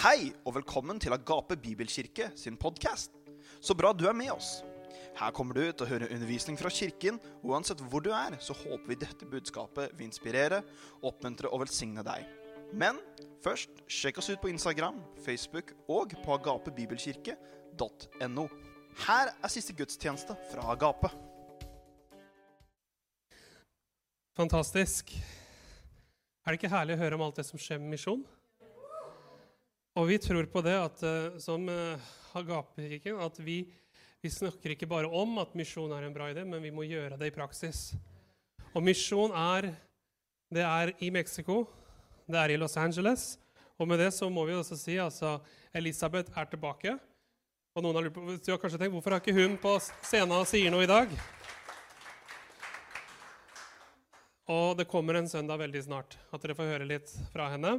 Hei 0.00 0.30
og 0.48 0.54
velkommen 0.56 0.96
til 0.96 1.12
Agape 1.12 1.60
Bibelkirke 1.60 2.30
sin 2.32 2.56
podkast. 2.56 3.12
Så 3.60 3.76
bra 3.76 3.92
du 3.92 4.08
er 4.08 4.16
med 4.16 4.32
oss. 4.32 4.64
Her 5.18 5.28
kommer 5.36 5.52
du 5.52 5.60
til 5.60 5.84
å 5.84 5.90
høre 5.90 6.08
undervisning 6.08 6.56
fra 6.56 6.72
kirken. 6.72 7.20
og 7.42 7.50
Uansett 7.52 7.84
hvor 7.84 8.00
du 8.00 8.08
er, 8.08 8.32
så 8.40 8.56
håper 8.56 8.88
vi 8.88 8.96
dette 9.02 9.28
budskapet 9.28 9.92
vil 9.98 10.08
inspirere, 10.08 10.64
oppmuntre 11.04 11.52
og 11.52 11.60
velsigne 11.66 12.00
deg. 12.06 12.24
Men 12.72 12.96
først, 13.44 13.68
sjekk 13.92 14.24
oss 14.24 14.32
ut 14.32 14.40
på 14.40 14.48
Instagram, 14.48 15.04
Facebook 15.20 15.76
og 15.84 16.16
på 16.24 16.32
agapebibelkirke.no. 16.38 18.48
Her 19.04 19.36
er 19.36 19.48
siste 19.52 19.76
gudstjeneste 19.76 20.32
fra 20.48 20.64
Agape. 20.78 21.12
Fantastisk. 24.32 25.12
Er 26.40 26.48
det 26.48 26.56
ikke 26.56 26.72
herlig 26.72 26.96
å 26.96 27.04
høre 27.04 27.20
om 27.20 27.28
alt 27.28 27.44
det 27.44 27.50
som 27.52 27.60
skjer 27.60 27.76
med 27.84 28.00
misjon? 28.00 28.24
Og 29.98 30.06
vi 30.06 30.20
tror 30.22 30.46
på 30.46 30.62
det 30.62 30.76
at, 30.78 31.02
uh, 31.02 31.38
som 31.42 31.64
uh, 31.66 32.10
Agape-kirken 32.38 33.18
at 33.24 33.40
vi, 33.42 33.64
vi, 34.22 34.30
snakker 34.30 34.76
ikke 34.76 34.88
bare 34.90 35.10
om 35.10 35.40
at 35.42 35.56
misjon 35.58 35.90
er 35.96 36.06
en 36.06 36.14
bra 36.14 36.28
idé, 36.30 36.44
men 36.46 36.62
vi 36.62 36.70
må 36.70 36.86
gjøre 36.86 37.18
det 37.18 37.32
i 37.32 37.34
praksis. 37.34 37.90
Og 38.70 38.84
misjon 38.86 39.34
er 39.34 39.72
Det 40.50 40.64
er 40.66 40.90
i 40.98 41.12
Mexico, 41.14 41.64
det 42.26 42.38
er 42.38 42.50
i 42.50 42.56
Los 42.58 42.76
Angeles. 42.76 43.38
Og 43.78 43.86
med 43.86 44.00
det 44.02 44.10
så 44.12 44.26
må 44.28 44.42
vi 44.48 44.56
også 44.58 44.74
si 44.74 44.96
altså 44.98 45.38
Elisabeth 45.72 46.34
er 46.34 46.48
tilbake. 46.50 46.96
Og 47.74 47.84
noen 47.84 47.94
har 47.94 48.02
lurt 48.02 48.16
på, 48.16 48.24
du 48.34 48.50
har 48.50 48.58
kanskje 48.58 48.80
tenkt, 48.80 48.96
Hvorfor 48.96 49.14
har 49.14 49.22
ikke 49.22 49.36
hun 49.36 49.54
på 49.62 49.76
scenen 50.02 50.34
og 50.34 50.48
sier 50.50 50.74
noe 50.74 50.82
i 50.82 50.90
dag? 50.90 51.12
Og 54.50 54.74
det 54.74 54.88
kommer 54.90 55.14
en 55.14 55.30
søndag 55.30 55.62
veldig 55.62 55.84
snart, 55.86 56.18
at 56.34 56.42
dere 56.42 56.58
får 56.58 56.72
høre 56.72 56.90
litt 56.90 57.14
fra 57.30 57.46
henne. 57.52 57.78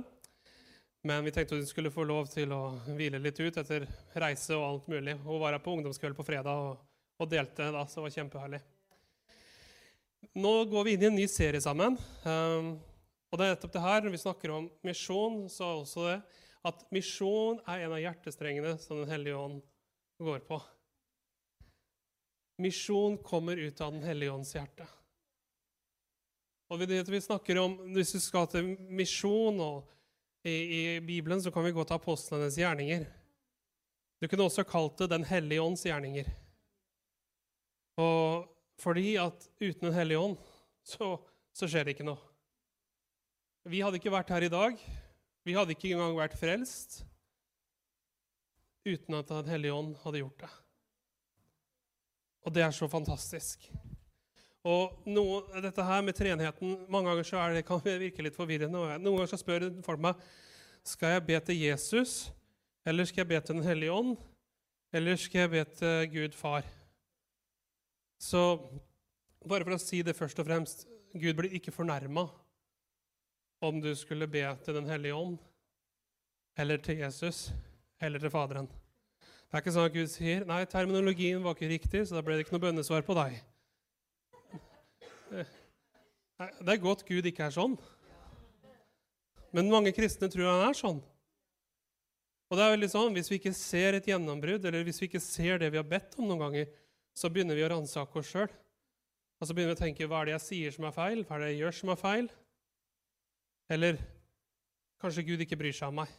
Men 1.01 1.25
vi 1.25 1.31
tenkte 1.33 1.55
hun 1.55 1.65
skulle 1.65 1.91
få 1.91 2.03
lov 2.05 2.27
til 2.29 2.51
å 2.53 2.75
hvile 2.93 3.17
litt 3.21 3.39
ut 3.41 3.55
etter 3.57 3.87
reise 4.21 4.53
og 4.53 4.65
alt 4.67 4.91
mulig. 4.91 5.15
Hun 5.23 5.41
var 5.41 5.55
her 5.55 5.63
på 5.63 5.73
ungdomskveld 5.73 6.17
på 6.17 6.25
fredag 6.27 6.61
og, 6.61 6.83
og 7.17 7.31
delte 7.31 7.71
da, 7.73 7.87
så 7.89 7.99
det 7.99 8.05
var 8.05 8.15
kjempeherlig. 8.19 8.59
Nå 10.37 10.51
går 10.69 10.85
vi 10.85 10.93
inn 10.93 11.07
i 11.07 11.09
en 11.09 11.17
ny 11.17 11.25
serie 11.27 11.61
sammen. 11.63 11.97
Um, 12.21 12.75
og 13.31 13.39
det 13.39 13.47
er 13.47 13.55
nettopp 13.55 13.73
det 13.73 13.81
her, 13.81 14.03
Når 14.05 14.13
vi 14.13 14.21
snakker 14.21 14.53
om 14.53 14.69
misjon, 14.85 15.41
så 15.49 15.65
er 15.65 15.81
også 15.81 16.05
det 16.05 16.19
at 16.69 16.83
misjon 16.93 17.57
er 17.65 17.87
en 17.87 17.95
av 17.95 18.01
hjertestrengene 18.03 18.75
som 18.77 18.99
Den 19.01 19.09
hellige 19.09 19.37
ånd 19.37 19.61
går 20.21 20.43
på. 20.45 20.59
Misjon 22.61 23.17
kommer 23.25 23.57
ut 23.57 23.81
av 23.81 23.95
Den 23.95 24.03
hellige 24.05 24.35
ånds 24.35 24.53
hjerte. 24.53 24.85
Og 26.69 26.85
vi 26.85 27.21
snakker 27.21 27.57
om, 27.57 27.79
Hvis 27.95 28.13
du 28.13 28.19
skal 28.19 28.45
til 28.47 28.75
misjon 28.93 29.57
og 29.59 29.89
i, 30.43 30.51
I, 30.51 31.01
Bibelen 31.01 31.41
så 31.41 31.51
kan 31.53 31.65
vi 31.65 31.73
gå 31.75 31.83
til 31.85 31.97
apostlenes 31.97 32.57
gjerninger. 32.57 33.05
Du 34.21 34.27
kunne 34.29 34.47
også 34.47 34.65
kalt 34.65 34.97
det 35.01 35.11
Den 35.11 35.25
hellige 35.25 35.61
ånds 35.61 35.85
gjerninger. 35.85 36.29
Og 38.01 38.49
fordi 38.81 39.15
at 39.21 39.49
uten 39.61 39.87
Den 39.89 39.93
hellige 39.93 40.19
ånd 40.19 40.37
så, 40.83 41.13
så 41.53 41.69
skjer 41.69 41.85
det 41.85 41.95
ikke 41.95 42.07
noe. 42.07 42.21
Vi 43.69 43.83
hadde 43.85 43.99
ikke 44.01 44.13
vært 44.13 44.33
her 44.33 44.47
i 44.47 44.49
dag. 44.49 44.81
Vi 45.45 45.53
hadde 45.53 45.75
ikke 45.75 45.93
engang 45.93 46.17
vært 46.17 46.37
frelst 46.39 47.03
uten 48.85 49.19
at 49.19 49.29
Den 49.29 49.53
hellige 49.53 49.77
ånd 49.77 49.93
hadde 50.01 50.23
gjort 50.23 50.41
det. 50.41 50.51
Og 52.41 52.53
det 52.55 52.65
er 52.65 52.73
så 52.73 52.89
fantastisk. 52.89 53.69
Og 54.67 55.07
noe, 55.09 55.41
dette 55.63 55.83
her 55.85 56.03
med 56.05 56.13
treenheten, 56.13 56.75
Mange 56.91 57.09
ganger 57.09 57.25
så 57.25 57.39
er 57.41 57.55
det, 57.55 57.65
kan 57.65 57.81
det 57.81 57.97
virke 58.03 58.25
litt 58.25 58.37
forvirrende. 58.37 58.77
Noen 58.77 59.17
ganger 59.17 59.31
så 59.31 59.39
spør 59.41 59.69
folk 59.85 60.03
meg 60.03 60.21
skal 60.85 61.15
jeg 61.15 61.25
be 61.27 61.39
til 61.45 61.59
Jesus, 61.61 62.31
eller 62.85 63.05
skal 63.05 63.21
jeg 63.21 63.29
be 63.29 63.39
til 63.41 63.55
Den 63.59 63.65
hellige 63.65 63.93
ånd, 63.93 64.15
eller 64.93 65.15
skal 65.15 65.43
jeg 65.43 65.51
be 65.51 65.63
til 65.77 66.07
Gud 66.13 66.37
far. 66.37 66.65
Så 68.21 68.41
bare 69.45 69.65
for 69.65 69.77
å 69.77 69.81
si 69.81 70.01
det 70.05 70.17
først 70.17 70.39
og 70.41 70.47
fremst 70.49 70.87
Gud 71.13 71.37
blir 71.37 71.53
ikke 71.57 71.73
fornærma 71.73 72.27
om 73.61 73.81
du 73.81 73.91
skulle 73.97 74.29
be 74.29 74.41
til 74.65 74.77
Den 74.77 74.89
hellige 74.89 75.17
ånd, 75.17 75.37
eller 76.57 76.81
til 76.81 77.01
Jesus, 77.01 77.51
eller 78.01 78.19
til 78.19 78.33
Faderen. 78.33 78.67
Det 78.67 79.57
er 79.57 79.61
ikke 79.61 79.73
sånn 79.75 79.89
at 79.89 79.95
Gud 79.95 80.09
sier 80.09 80.45
nei, 80.47 80.63
terminologien 80.65 81.43
var 81.43 81.57
ikke 81.57 81.69
riktig, 81.69 82.05
så 82.07 82.17
da 82.17 82.25
ble 82.25 82.37
det 82.37 82.45
ikke 82.45 82.55
noe 82.55 82.65
bønnesvar 82.69 83.05
på 83.05 83.17
deg. 83.17 83.37
Det 85.31 86.73
er 86.73 86.81
godt 86.81 87.05
Gud 87.07 87.27
ikke 87.29 87.45
er 87.47 87.55
sånn. 87.55 87.77
Men 89.55 89.71
mange 89.71 89.93
kristne 89.95 90.29
tror 90.31 90.49
han 90.49 90.69
er 90.69 90.77
sånn. 90.77 91.01
Og 92.51 92.59
det 92.59 92.63
er 92.65 92.73
veldig 92.73 92.89
sånn, 92.91 93.13
Hvis 93.15 93.29
vi 93.31 93.39
ikke 93.39 93.53
ser 93.55 93.95
et 93.95 94.07
gjennombrudd, 94.07 94.65
eller 94.67 94.83
hvis 94.83 94.99
vi 94.99 95.07
ikke 95.07 95.23
ser 95.23 95.59
det 95.59 95.71
vi 95.71 95.79
har 95.79 95.87
bedt 95.87 96.17
om 96.19 96.27
noen 96.27 96.41
ganger, 96.45 96.71
så 97.15 97.31
begynner 97.31 97.55
vi 97.55 97.63
å 97.63 97.69
ransake 97.71 98.19
oss 98.19 98.31
sjøl. 98.31 98.49
Og 99.39 99.47
så 99.47 99.55
begynner 99.55 99.73
vi 99.73 99.79
å 99.79 99.83
tenke 99.85 100.07
hva 100.07 100.21
er 100.21 100.29
det 100.29 100.35
jeg 100.35 100.47
sier 100.47 100.75
som 100.75 100.87
er 100.87 100.95
feil? 100.95 101.23
Hva 101.25 101.37
er 101.37 101.43
det 101.43 101.51
jeg 101.51 101.61
gjør 101.61 101.77
som 101.77 101.93
er 101.93 102.01
feil? 102.01 102.27
Eller 103.71 104.01
kanskje 105.01 105.25
Gud 105.31 105.43
ikke 105.45 105.59
bryr 105.59 105.75
seg 105.75 105.91
om 105.91 106.01
meg? 106.03 106.11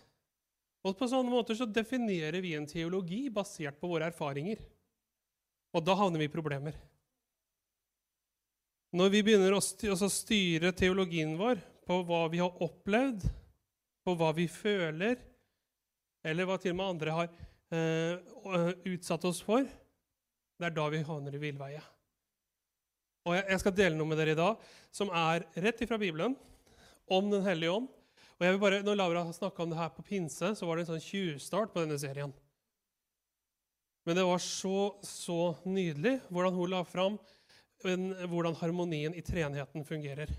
Og 0.82 0.96
På 0.98 1.06
sånne 1.06 1.30
måter 1.30 1.54
så 1.54 1.68
definerer 1.68 2.40
vi 2.42 2.56
en 2.58 2.66
teologi 2.66 3.28
basert 3.30 3.78
på 3.78 3.92
våre 3.92 4.08
erfaringer. 4.10 4.58
Og 5.72 5.84
da 5.84 5.94
havner 6.00 6.24
vi 6.24 6.26
i 6.26 6.32
problemer. 6.32 6.74
Når 8.92 9.08
vi 9.08 9.22
begynner 9.24 9.54
å 9.56 9.62
styre 10.12 10.72
teologien 10.76 11.32
vår 11.38 11.60
på 11.88 12.02
hva 12.04 12.26
vi 12.32 12.42
har 12.42 12.58
opplevd, 12.60 13.24
på 14.04 14.14
hva 14.20 14.32
vi 14.36 14.44
føler, 14.52 15.16
eller 16.22 16.48
hva 16.48 16.58
til 16.60 16.74
og 16.74 16.78
med 16.78 16.90
andre 16.92 17.14
har 17.16 17.30
eh, 17.72 18.68
utsatt 18.92 19.24
oss 19.30 19.40
for, 19.44 19.64
det 19.64 20.68
er 20.68 20.76
da 20.76 20.86
vi 20.92 21.00
havner 21.06 21.38
i 21.38 21.40
villveie. 21.40 21.80
Og 23.24 23.38
jeg 23.38 23.62
skal 23.62 23.74
dele 23.78 23.96
noe 23.96 24.10
med 24.10 24.18
dere 24.20 24.34
i 24.34 24.38
dag 24.38 24.62
som 24.92 25.10
er 25.14 25.46
rett 25.64 25.82
ifra 25.84 25.98
Bibelen, 25.98 26.36
om 27.08 27.32
Den 27.32 27.44
hellige 27.46 27.72
ånd. 27.72 27.88
Og 28.36 28.44
jeg 28.44 28.54
vil 28.54 28.62
bare, 28.62 28.84
når 28.84 28.98
Laura 28.98 29.24
snakka 29.32 29.64
om 29.64 29.72
det 29.72 29.78
her 29.80 29.90
på 29.94 30.04
pinse, 30.04 30.52
så 30.58 30.66
var 30.68 30.76
det 30.76 30.84
en 30.84 30.94
sånn 30.94 31.04
tjuvstart 31.04 31.72
på 31.72 31.82
denne 31.82 31.98
serien. 32.00 32.32
Men 34.04 34.18
det 34.18 34.24
var 34.26 34.40
så, 34.42 34.98
så 35.06 35.54
nydelig 35.64 36.18
hvordan 36.28 36.56
hun 36.56 36.72
la 36.72 36.82
fram 36.84 37.18
hvordan 37.82 38.56
harmonien 38.60 39.14
i 39.14 39.24
treenheten 39.24 39.84
fungerer. 39.86 40.30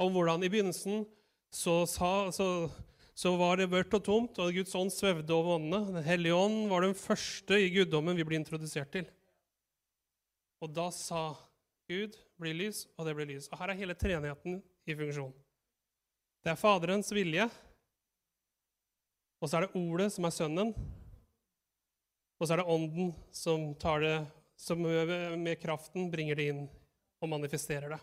Om 0.00 0.12
hvordan 0.14 0.44
i 0.46 0.50
begynnelsen 0.52 1.04
så, 1.50 1.82
sa, 1.90 2.30
så, 2.32 2.70
så 3.14 3.34
var 3.36 3.58
det 3.58 3.70
mørkt 3.72 3.96
og 3.98 4.04
tomt, 4.06 4.38
og 4.40 4.54
Guds 4.54 4.74
ånd 4.78 4.92
svevde 4.94 5.34
over 5.34 5.56
vannene. 5.56 5.98
Den 5.98 6.06
hellige 6.06 6.38
ånd 6.38 6.68
var 6.70 6.86
den 6.86 6.96
første 6.96 7.58
i 7.58 7.70
guddommen 7.74 8.16
vi 8.16 8.26
ble 8.26 8.38
introdusert 8.40 8.92
til. 8.94 9.08
Og 10.60 10.72
da 10.76 10.90
sa 10.94 11.34
Gud 11.90 12.16
'bli 12.38 12.52
lys', 12.54 12.86
og 12.96 13.06
det 13.06 13.16
ble 13.16 13.26
lys. 13.26 13.48
Og 13.50 13.58
her 13.58 13.72
er 13.72 13.80
hele 13.80 13.96
treenheten 13.98 14.60
i 14.86 14.94
funksjon. 14.94 15.32
Det 16.44 16.52
er 16.52 16.60
Faderens 16.60 17.10
vilje, 17.12 17.50
og 19.40 19.48
så 19.48 19.56
er 19.56 19.66
det 19.66 19.76
Ordet 19.76 20.12
som 20.12 20.24
er 20.24 20.32
Sønnen, 20.32 20.70
og 22.40 22.46
så 22.46 22.54
er 22.54 22.62
det 22.62 22.72
Ånden 22.72 23.10
som 23.32 23.74
tar 23.74 24.00
det 24.00 24.16
som 24.60 24.82
med 24.84 25.56
kraften 25.60 26.10
bringer 26.12 26.36
det 26.36 26.48
inn 26.52 26.64
og 27.20 27.32
manifesterer 27.32 27.94
det. 27.94 28.00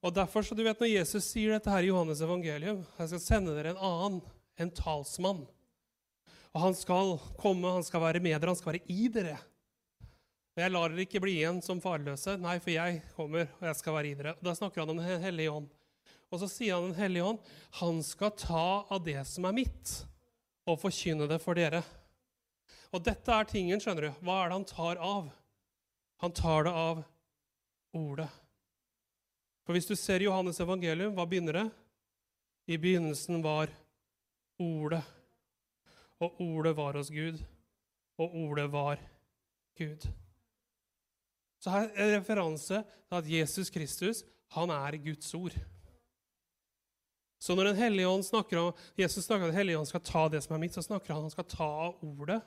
Og 0.00 0.14
derfor, 0.16 0.44
så 0.44 0.56
du 0.56 0.62
vet, 0.64 0.80
Når 0.80 0.94
Jesus 0.94 1.26
sier 1.28 1.52
dette 1.52 1.70
her 1.70 1.84
i 1.84 1.90
Johannes 1.90 2.22
evangelium 2.24 2.84
Jeg 2.98 3.10
skal 3.10 3.20
sende 3.20 3.56
dere 3.56 3.74
en 3.74 3.82
annen, 3.84 4.20
en 4.56 4.72
talsmann. 4.72 5.42
Og 6.54 6.60
Han 6.60 6.74
skal 6.74 7.18
komme, 7.38 7.68
han 7.68 7.84
skal 7.84 8.00
være 8.00 8.22
med 8.22 8.38
dere, 8.38 8.54
han 8.54 8.56
skal 8.56 8.72
være 8.72 8.88
i 8.88 9.08
dere. 9.12 9.36
Og 10.56 10.64
Jeg 10.64 10.72
lar 10.72 10.88
dere 10.88 11.04
ikke 11.04 11.20
bli 11.22 11.36
igjen 11.42 11.60
som 11.62 11.82
farløse. 11.84 12.38
Nei, 12.40 12.56
for 12.58 12.72
jeg 12.72 13.02
kommer, 13.14 13.52
og 13.60 13.68
jeg 13.68 13.76
skal 13.78 13.96
være 13.98 14.08
i 14.08 14.16
dere. 14.18 14.34
Og 14.40 14.48
Da 14.48 14.56
snakker 14.56 14.82
han 14.82 14.90
om 14.90 15.04
Den 15.04 15.22
hellige 15.22 15.52
ånd. 15.52 15.68
Og 16.30 16.40
så 16.40 16.48
sier 16.48 16.78
han 16.78 16.90
Den 16.90 16.98
hellige 16.98 17.26
ånd, 17.26 17.38
han 17.82 18.02
skal 18.06 18.32
ta 18.38 18.86
av 18.88 19.04
det 19.04 19.20
som 19.28 19.44
er 19.44 19.52
mitt, 19.52 19.94
og 20.66 20.80
forkynne 20.80 21.28
det 21.28 21.40
for 21.42 21.58
dere. 21.58 21.82
Og 22.90 23.02
dette 23.06 23.34
er 23.34 23.46
tingen, 23.46 23.80
skjønner 23.82 24.08
du. 24.08 24.22
Hva 24.26 24.40
er 24.40 24.50
det 24.50 24.56
han 24.58 24.68
tar 24.68 25.02
av? 25.04 25.28
Han 26.20 26.34
tar 26.36 26.66
det 26.66 26.72
av 26.74 27.02
ordet. 27.96 28.28
For 29.64 29.76
hvis 29.76 29.86
du 29.86 29.94
ser 29.94 30.24
Johannes 30.24 30.58
evangelium, 30.60 31.14
hva 31.14 31.26
begynner 31.28 31.56
det? 31.60 31.68
I 32.70 32.78
begynnelsen 32.78 33.42
var 33.44 33.70
Ordet. 34.60 35.00
Og 36.20 36.40
ordet 36.44 36.74
var 36.76 36.98
hos 36.98 37.08
Gud, 37.08 37.38
og 38.20 38.34
ordet 38.36 38.66
var 38.68 38.98
Gud. 39.78 40.04
Så 41.60 41.72
her 41.72 41.88
er 41.94 42.10
en 42.10 42.18
referanse 42.18 42.82
til 42.84 43.16
at 43.16 43.30
Jesus 43.30 43.70
Kristus 43.72 44.20
han 44.52 44.68
er 44.74 44.98
Guds 45.00 45.34
ord. 45.34 45.56
Så 47.40 47.54
når 47.54 47.64
Den 47.64 47.76
hellige 47.76 48.08
ånd 48.08 48.24
snakker 48.24 48.58
om, 48.58 48.72
Jesus 48.98 49.24
snakker 49.24 49.44
om 49.44 49.48
at 49.48 49.52
Den 49.54 49.58
hellige 49.58 49.78
ånd 49.78 49.88
skal 49.88 50.04
ta 50.04 50.28
det 50.28 50.42
som 50.44 50.54
er 50.54 50.60
mitt, 50.60 50.76
så 50.76 50.82
snakker 50.82 51.14
han 51.14 51.22
om 51.22 51.30
han 51.30 51.30
skal 51.30 51.48
ta 51.48 51.70
av 51.88 52.04
ordet 52.04 52.42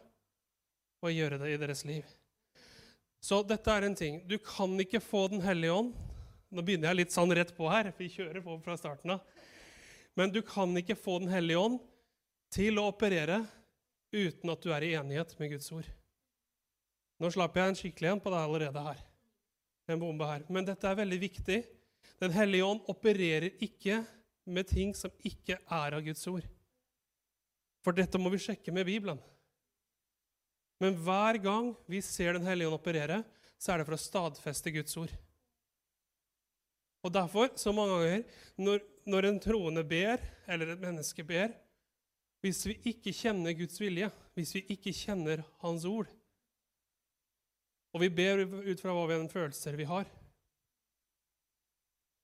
og 1.04 1.12
gjøre 1.14 1.40
det 1.42 1.54
i 1.54 1.60
deres 1.60 1.84
liv. 1.88 2.08
Så 3.24 3.40
dette 3.48 3.72
er 3.72 3.88
en 3.88 3.96
ting. 3.96 4.22
Du 4.28 4.38
kan 4.40 4.72
ikke 4.80 5.00
få 5.04 5.28
Den 5.32 5.44
hellige 5.44 5.72
ånd. 5.72 5.94
Nå 6.54 6.62
begynner 6.62 6.92
jeg 6.92 7.02
litt 7.02 7.14
sånn 7.16 7.32
rett 7.34 7.54
på 7.56 7.70
her, 7.72 7.90
for 7.92 8.04
vi 8.04 8.12
kjører 8.14 8.44
på 8.44 8.58
fra 8.64 8.76
starten 8.78 9.16
av. 9.16 9.22
Men 10.16 10.32
du 10.32 10.42
kan 10.46 10.72
ikke 10.78 11.00
få 11.00 11.20
Den 11.24 11.32
hellige 11.32 11.60
ånd 11.60 11.80
til 12.54 12.78
å 12.78 12.90
operere 12.92 13.42
uten 14.14 14.52
at 14.54 14.62
du 14.62 14.70
er 14.76 14.86
i 14.86 14.94
enighet 15.00 15.34
med 15.40 15.56
Guds 15.56 15.72
ord. 15.74 15.88
Nå 17.18 17.32
slapp 17.34 17.56
jeg 17.58 17.72
en 17.72 17.80
skikkelig 17.80 18.12
en 18.12 18.22
på 18.22 18.34
deg 18.34 18.44
allerede 18.44 18.84
her. 18.86 19.00
En 19.90 20.00
bombe 20.00 20.28
her. 20.28 20.44
Men 20.54 20.68
dette 20.68 20.88
er 20.88 21.00
veldig 21.00 21.20
viktig. 21.24 21.64
Den 22.22 22.36
hellige 22.36 22.68
ånd 22.68 22.84
opererer 22.92 23.56
ikke 23.64 24.04
med 24.46 24.68
ting 24.70 24.94
som 24.96 25.12
ikke 25.26 25.58
er 25.58 25.96
av 25.96 26.04
Guds 26.06 26.28
ord. 26.30 26.46
For 27.84 27.96
dette 27.96 28.20
må 28.20 28.32
vi 28.32 28.42
sjekke 28.44 28.72
med 28.76 28.88
Bibelen. 28.88 29.20
Men 30.84 30.98
hver 31.00 31.40
gang 31.40 31.72
vi 31.88 32.02
ser 32.04 32.36
Den 32.36 32.48
hellige 32.48 32.68
ånd 32.68 32.76
operere, 32.76 33.22
så 33.56 33.72
er 33.72 33.80
det 33.80 33.88
for 33.88 33.96
å 33.96 34.04
stadfeste 34.04 34.74
Guds 34.76 34.98
ord. 35.00 35.14
Og 37.04 37.12
derfor, 37.12 37.52
så 37.60 37.72
mange 37.76 37.96
ganger, 37.96 38.26
når, 38.60 38.82
når 39.08 39.28
en 39.28 39.40
troende 39.44 39.84
ber, 39.88 40.24
eller 40.48 40.74
et 40.74 40.84
menneske 40.84 41.24
ber 41.28 41.52
Hvis 42.44 42.66
vi 42.68 42.76
ikke 42.92 43.14
kjenner 43.16 43.56
Guds 43.56 43.80
vilje, 43.80 44.10
hvis 44.36 44.52
vi 44.58 44.66
ikke 44.76 44.92
kjenner 44.96 45.46
Hans 45.64 45.86
ord, 45.88 46.10
og 47.94 48.02
vi 48.02 48.10
ber 48.10 48.42
ut 48.44 48.82
fra 48.82 48.92
hva 48.92 49.06
vi 49.08 49.16
har, 49.16 49.28
følelser 49.32 49.78
vi 49.80 49.88
har, 49.88 50.08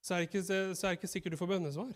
så 0.03 0.17
er, 0.17 0.25
ikke, 0.25 0.41
så 0.44 0.88
er 0.88 0.95
det 0.95 0.97
ikke 0.97 1.11
sikkert 1.11 1.35
du 1.35 1.39
får 1.39 1.51
bønnesvar. 1.53 1.91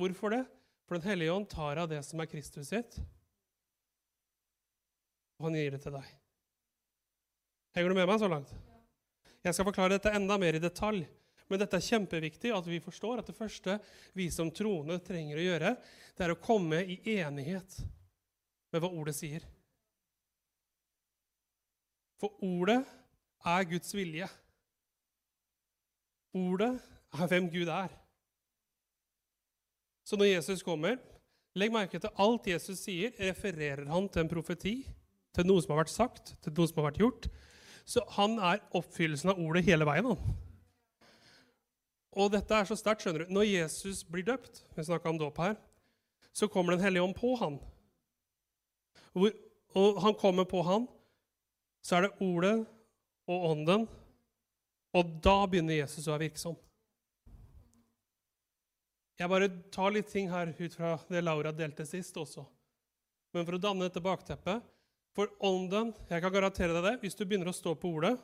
Hvorfor 0.00 0.32
det? 0.32 0.42
For 0.88 0.96
Den 0.96 1.10
hellige 1.10 1.34
ånd 1.34 1.46
tar 1.50 1.78
av 1.82 1.90
det 1.90 2.00
som 2.06 2.22
er 2.22 2.30
Kristus 2.30 2.70
sitt, 2.72 2.98
og 5.36 5.48
han 5.48 5.58
gir 5.58 5.76
det 5.76 5.82
til 5.84 5.94
deg. 5.96 6.08
Henger 7.76 7.92
du 7.92 7.98
med 7.98 8.08
meg 8.08 8.20
så 8.22 8.30
langt? 8.30 8.52
Jeg 9.44 9.54
skal 9.54 9.68
forklare 9.68 9.96
dette 9.96 10.12
enda 10.16 10.38
mer 10.40 10.56
i 10.56 10.62
detalj. 10.62 11.04
Men 11.46 11.60
dette 11.62 11.78
er 11.78 11.86
kjempeviktig 11.86 12.50
at 12.50 12.66
vi 12.66 12.80
forstår 12.82 13.20
at 13.20 13.28
det 13.30 13.36
første 13.36 13.76
vi 14.18 14.26
som 14.34 14.50
troende 14.50 14.98
trenger 15.04 15.38
å 15.38 15.44
gjøre, 15.44 15.76
det 16.16 16.24
er 16.24 16.32
å 16.34 16.40
komme 16.42 16.80
i 16.82 16.96
enighet 17.18 17.76
med 18.74 18.82
hva 18.82 18.90
ordet 18.90 19.14
sier. 19.14 19.44
For 22.18 22.34
ordet 22.42 22.80
er 23.46 23.68
Guds 23.70 23.94
vilje. 23.94 24.26
Ordet 26.36 26.72
er 27.14 27.30
hvem 27.30 27.46
Gud 27.52 27.70
er. 27.70 27.92
Så 30.06 30.18
når 30.18 30.32
Jesus 30.32 30.64
kommer, 30.66 30.98
legg 31.56 31.72
merke 31.74 32.00
til 32.02 32.22
alt 32.22 32.46
Jesus 32.50 32.82
sier, 32.82 33.14
refererer 33.20 33.86
han 33.90 34.10
til 34.10 34.24
en 34.24 34.30
profeti, 34.30 34.76
til 35.36 35.46
noe 35.48 35.62
som 35.62 35.74
har 35.74 35.84
vært 35.84 35.92
sagt, 35.92 36.34
til 36.42 36.56
noe 36.56 36.70
som 36.70 36.80
har 36.80 36.90
vært 36.90 37.02
gjort. 37.04 37.28
Så 37.86 38.02
han 38.16 38.40
er 38.42 38.64
oppfyllelsen 38.74 39.30
av 39.30 39.40
ordet 39.42 39.66
hele 39.68 39.86
veien. 39.86 40.10
han. 40.10 40.36
Og 42.16 42.32
dette 42.32 42.56
er 42.56 42.66
så 42.66 42.76
sterkt, 42.78 43.04
skjønner 43.04 43.26
du. 43.26 43.34
Når 43.36 43.48
Jesus 43.50 44.02
blir 44.08 44.24
døpt, 44.26 44.64
vi 44.74 44.84
snakka 44.88 45.12
om 45.12 45.20
dåp 45.20 45.38
her, 45.42 45.56
så 46.32 46.48
kommer 46.48 46.72
Den 46.72 46.84
hellige 46.84 47.02
ånd 47.02 47.16
på 47.16 47.34
han. 47.36 47.60
Og 49.16 50.00
han 50.02 50.16
kommer 50.16 50.44
på 50.44 50.62
han, 50.64 50.88
så 51.84 51.96
er 51.96 52.06
det 52.06 52.16
ordet 52.24 52.66
og 53.28 53.44
ånden, 53.50 53.86
og 54.96 55.10
da 55.22 55.44
begynner 55.46 55.76
Jesus 55.76 56.06
å 56.06 56.14
være 56.14 56.28
virksom. 56.28 56.56
Jeg 59.16 59.32
bare 59.32 59.48
tar 59.72 59.94
litt 59.94 60.08
ting 60.12 60.28
her 60.28 60.52
ut 60.52 60.74
fra 60.76 60.96
det 61.08 61.22
Laura 61.24 61.52
delte 61.52 61.86
sist 61.88 62.16
også. 62.20 62.44
Men 63.32 63.46
for 63.46 63.56
å 63.56 63.60
danne 63.60 63.88
dette 63.88 64.02
bakteppet 64.04 64.64
For 65.16 65.30
ånden 65.40 65.94
Jeg 66.10 66.20
kan 66.20 66.32
garantere 66.32 66.74
deg 66.76 66.84
det. 66.84 66.96
Hvis 67.00 67.16
du 67.16 67.24
begynner 67.24 67.48
å 67.48 67.56
stå 67.56 67.72
på 67.80 67.88
ordet, 67.96 68.16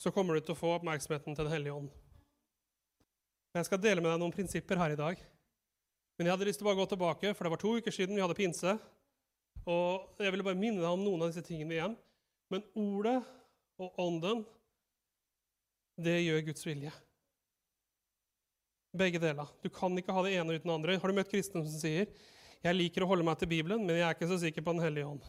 så 0.00 0.10
kommer 0.10 0.34
du 0.34 0.42
til 0.42 0.56
å 0.56 0.58
få 0.58 0.72
oppmerksomheten 0.74 1.36
til 1.36 1.46
Den 1.46 1.54
hellige 1.54 1.76
ånd. 1.76 1.92
Jeg 3.54 3.68
skal 3.68 3.78
dele 3.78 4.02
med 4.02 4.10
deg 4.10 4.18
noen 4.18 4.34
prinsipper 4.34 4.80
her 4.80 4.96
i 4.96 4.98
dag. 4.98 5.20
Men 6.18 6.26
jeg 6.26 6.34
hadde 6.34 6.48
lyst 6.48 6.58
til 6.58 6.66
å 6.66 6.70
bare 6.72 6.80
gå 6.80 6.88
tilbake, 6.90 7.30
for 7.34 7.46
det 7.46 7.52
var 7.54 7.62
to 7.62 7.76
uker 7.78 7.94
siden 7.94 8.18
vi 8.18 8.22
hadde 8.22 8.38
pinse. 8.38 8.74
Og 9.70 10.18
jeg 10.18 10.34
ville 10.34 10.46
bare 10.46 10.58
minne 10.58 10.82
deg 10.82 10.90
om 10.90 11.04
noen 11.06 11.22
av 11.22 11.30
disse 11.30 11.46
tingene 11.46 11.76
igjen. 11.76 11.94
Men 12.50 12.66
ordet 12.78 13.20
og 13.78 14.02
ånden, 14.02 14.42
det 16.02 16.16
gjør 16.24 16.42
Guds 16.50 16.66
vilje. 16.66 16.90
Begge 18.94 19.22
deler. 19.22 19.54
Du 19.62 19.70
kan 19.74 19.94
ikke 19.98 20.14
ha 20.14 20.26
det 20.26 20.34
ene 20.34 20.58
uten 20.58 20.66
det 20.66 20.74
andre. 20.74 20.98
Har 20.98 21.10
du 21.10 21.18
møtt 21.18 21.30
kristne 21.30 21.62
som 21.62 21.78
sier 21.78 22.10
jeg 22.64 22.78
liker 22.78 23.04
å 23.04 23.08
holde 23.10 23.26
meg 23.26 23.36
til 23.36 23.50
Bibelen, 23.50 23.82
men 23.84 23.98
jeg 23.98 24.06
er 24.08 24.14
ikke 24.16 24.30
så 24.30 24.38
sikker 24.40 24.64
på 24.64 24.72
Den 24.72 24.86
hellige 24.86 25.08
ånd? 25.14 25.26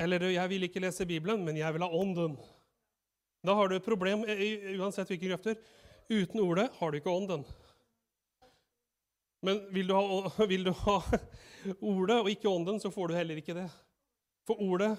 Eller 0.00 0.30
jeg 0.32 0.48
vil 0.48 0.64
ikke 0.64 0.80
lese 0.80 1.06
Bibelen, 1.08 1.42
men 1.44 1.58
jeg 1.60 1.76
vil 1.76 1.84
ha 1.84 1.90
ånden. 1.92 2.38
Da 3.44 3.54
har 3.56 3.68
du 3.68 3.76
et 3.76 3.84
problem 3.84 4.24
uansett 4.24 5.10
hvilke 5.12 5.28
grøfter. 5.28 5.58
Uten 6.10 6.40
ordet 6.42 6.70
har 6.78 6.90
du 6.90 6.98
ikke 6.98 7.12
ånden. 7.12 7.44
Men 9.44 9.62
vil 9.72 9.88
du, 9.88 9.94
ha, 9.96 10.46
vil 10.52 10.66
du 10.68 10.72
ha 10.84 10.96
ordet 11.78 12.18
og 12.18 12.30
ikke 12.32 12.48
ånden, 12.50 12.80
så 12.80 12.92
får 12.92 13.10
du 13.10 13.16
heller 13.16 13.40
ikke 13.40 13.56
det. 13.56 13.68
For 14.48 14.60
ordet 14.60 14.94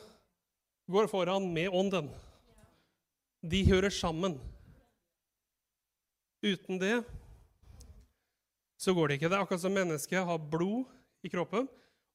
går 0.91 1.09
foran 1.09 1.49
med 1.53 1.73
ånden. 1.73 2.09
De 3.41 3.63
hører 3.69 3.93
sammen. 3.93 4.37
Uten 6.45 6.77
det 6.81 7.01
så 8.81 8.93
går 8.97 9.07
det 9.07 9.19
ikke. 9.19 9.29
Det 9.29 9.37
er 9.37 9.43
akkurat 9.45 9.61
som 9.61 9.73
mennesket 9.77 10.25
har 10.25 10.49
blod 10.49 10.89
i 11.21 11.29
kroppen 11.29 11.67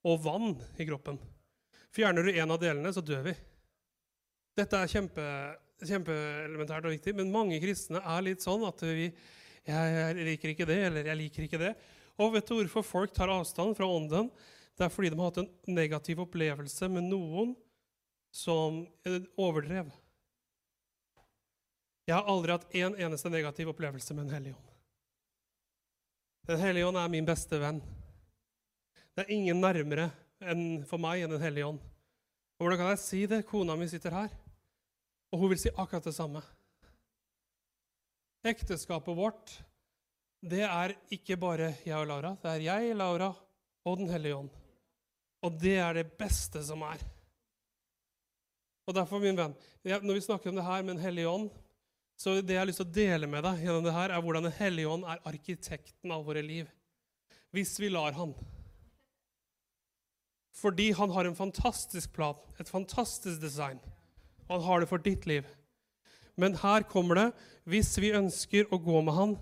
og 0.06 0.22
vann 0.24 0.56
i 0.82 0.86
kroppen. 0.88 1.18
Fjerner 1.96 2.26
du 2.26 2.34
en 2.36 2.52
av 2.52 2.60
delene, 2.60 2.92
så 2.92 3.00
dør 3.00 3.22
vi. 3.30 3.32
Dette 4.56 4.76
er 4.76 4.90
kjempe, 4.90 5.24
kjempeelementært 5.80 6.88
og 6.88 6.92
viktig, 6.92 7.14
men 7.16 7.32
mange 7.32 7.56
kristne 7.62 8.02
er 8.04 8.24
litt 8.24 8.44
sånn 8.44 8.66
at 8.68 8.82
vi 8.84 9.06
jeg, 9.66 10.16
liker 10.28 10.52
ikke 10.52 10.66
det, 10.68 10.76
eller 10.90 11.08
jeg 11.08 11.18
liker 11.22 11.46
ikke 11.46 11.60
det. 11.62 11.72
Og 12.20 12.34
vet 12.36 12.48
du 12.48 12.54
hvorfor 12.58 12.84
folk 12.86 13.14
tar 13.16 13.32
avstand 13.32 13.74
fra 13.78 13.88
ånden? 13.88 14.28
Det 14.76 14.84
er 14.84 14.92
fordi 14.92 15.10
de 15.12 15.18
har 15.18 15.30
hatt 15.30 15.40
en 15.40 15.50
negativ 15.72 16.20
opplevelse 16.26 16.88
med 16.92 17.08
noen 17.08 17.54
som 18.32 18.82
overdrev. 19.40 19.88
Jeg 22.06 22.14
har 22.14 22.28
aldri 22.30 22.54
hatt 22.54 22.68
én 22.76 22.92
en 22.92 23.00
eneste 23.08 23.32
negativ 23.32 23.72
opplevelse 23.72 24.14
med 24.14 24.28
Den 24.28 24.36
hellige 24.36 24.58
ånd. 24.58 24.72
Den 26.46 26.60
hellige 26.62 26.86
ånd 26.86 27.00
er 27.00 27.10
min 27.10 27.26
beste 27.26 27.58
venn. 27.58 27.80
Det 29.16 29.24
er 29.24 29.32
ingen 29.34 29.64
nærmere 29.64 30.10
enn 30.44 30.84
for 30.88 31.00
meg 31.02 31.24
enn 31.24 31.32
Den 31.32 31.44
hellige 31.44 31.70
ånd. 31.72 31.80
Og 32.56 32.64
hvordan 32.64 32.80
kan 32.80 32.92
jeg 32.94 33.02
si 33.04 33.22
det? 33.28 33.44
Kona 33.48 33.76
mi 33.76 33.88
sitter 33.88 34.14
her, 34.16 34.30
og 35.32 35.40
hun 35.42 35.52
vil 35.52 35.60
si 35.60 35.72
akkurat 35.74 36.06
det 36.08 36.14
samme. 36.16 36.42
Ekteskapet 38.46 39.16
vårt, 39.16 39.52
det 40.40 40.62
er 40.64 40.94
ikke 41.12 41.36
bare 41.40 41.72
jeg 41.84 41.98
og 41.98 42.06
Laura. 42.08 42.36
Det 42.40 42.52
er 42.52 42.64
jeg, 42.68 42.96
Laura 42.96 43.32
og 43.86 43.98
Den 43.98 44.10
hellige 44.10 44.36
ånd. 44.36 44.50
Og 45.42 45.60
det 45.60 45.76
er 45.82 45.98
det 45.98 46.08
beste 46.18 46.62
som 46.64 46.82
er. 46.86 47.02
Og 48.86 48.94
derfor, 48.94 49.18
min 49.22 49.36
venn, 49.38 49.54
når 49.84 50.14
vi 50.14 50.24
snakker 50.24 50.50
om 50.50 50.58
det 50.58 50.66
her 50.66 50.82
med 50.82 50.96
Den 50.96 51.04
hellige 51.04 51.28
ånd, 51.28 51.48
så 52.16 52.38
det 52.40 52.54
jeg 52.54 52.62
har 52.62 52.68
lyst 52.68 52.80
til 52.80 52.86
å 52.86 52.96
dele 52.96 53.28
med 53.28 53.44
deg 53.44 53.64
gjennom 53.66 53.84
det 53.84 53.92
her, 53.92 54.12
er 54.14 54.22
hvordan 54.24 54.46
Den 54.48 54.56
hellige 54.56 54.88
ånd 54.88 55.04
er 55.04 55.24
arkitekten 55.28 56.14
av 56.14 56.24
våre 56.24 56.42
liv. 56.42 56.70
Hvis 57.52 57.76
vi 57.82 57.90
lar 57.92 58.14
han. 58.16 58.32
Fordi 60.56 60.90
han 60.96 61.12
har 61.12 61.28
en 61.28 61.36
fantastisk 61.36 62.12
plan, 62.16 62.36
et 62.60 62.68
fantastisk 62.68 63.40
design. 63.42 63.80
Og 64.48 64.58
han 64.58 64.66
har 64.66 64.80
det 64.80 64.88
for 64.88 65.02
ditt 65.02 65.26
liv. 65.28 65.44
Men 66.36 66.56
her 66.62 66.86
kommer 66.88 67.18
det 67.20 67.26
hvis 67.68 67.96
vi 68.00 68.14
ønsker 68.16 68.68
å 68.72 68.78
gå 68.80 69.00
med 69.02 69.16
han, 69.16 69.34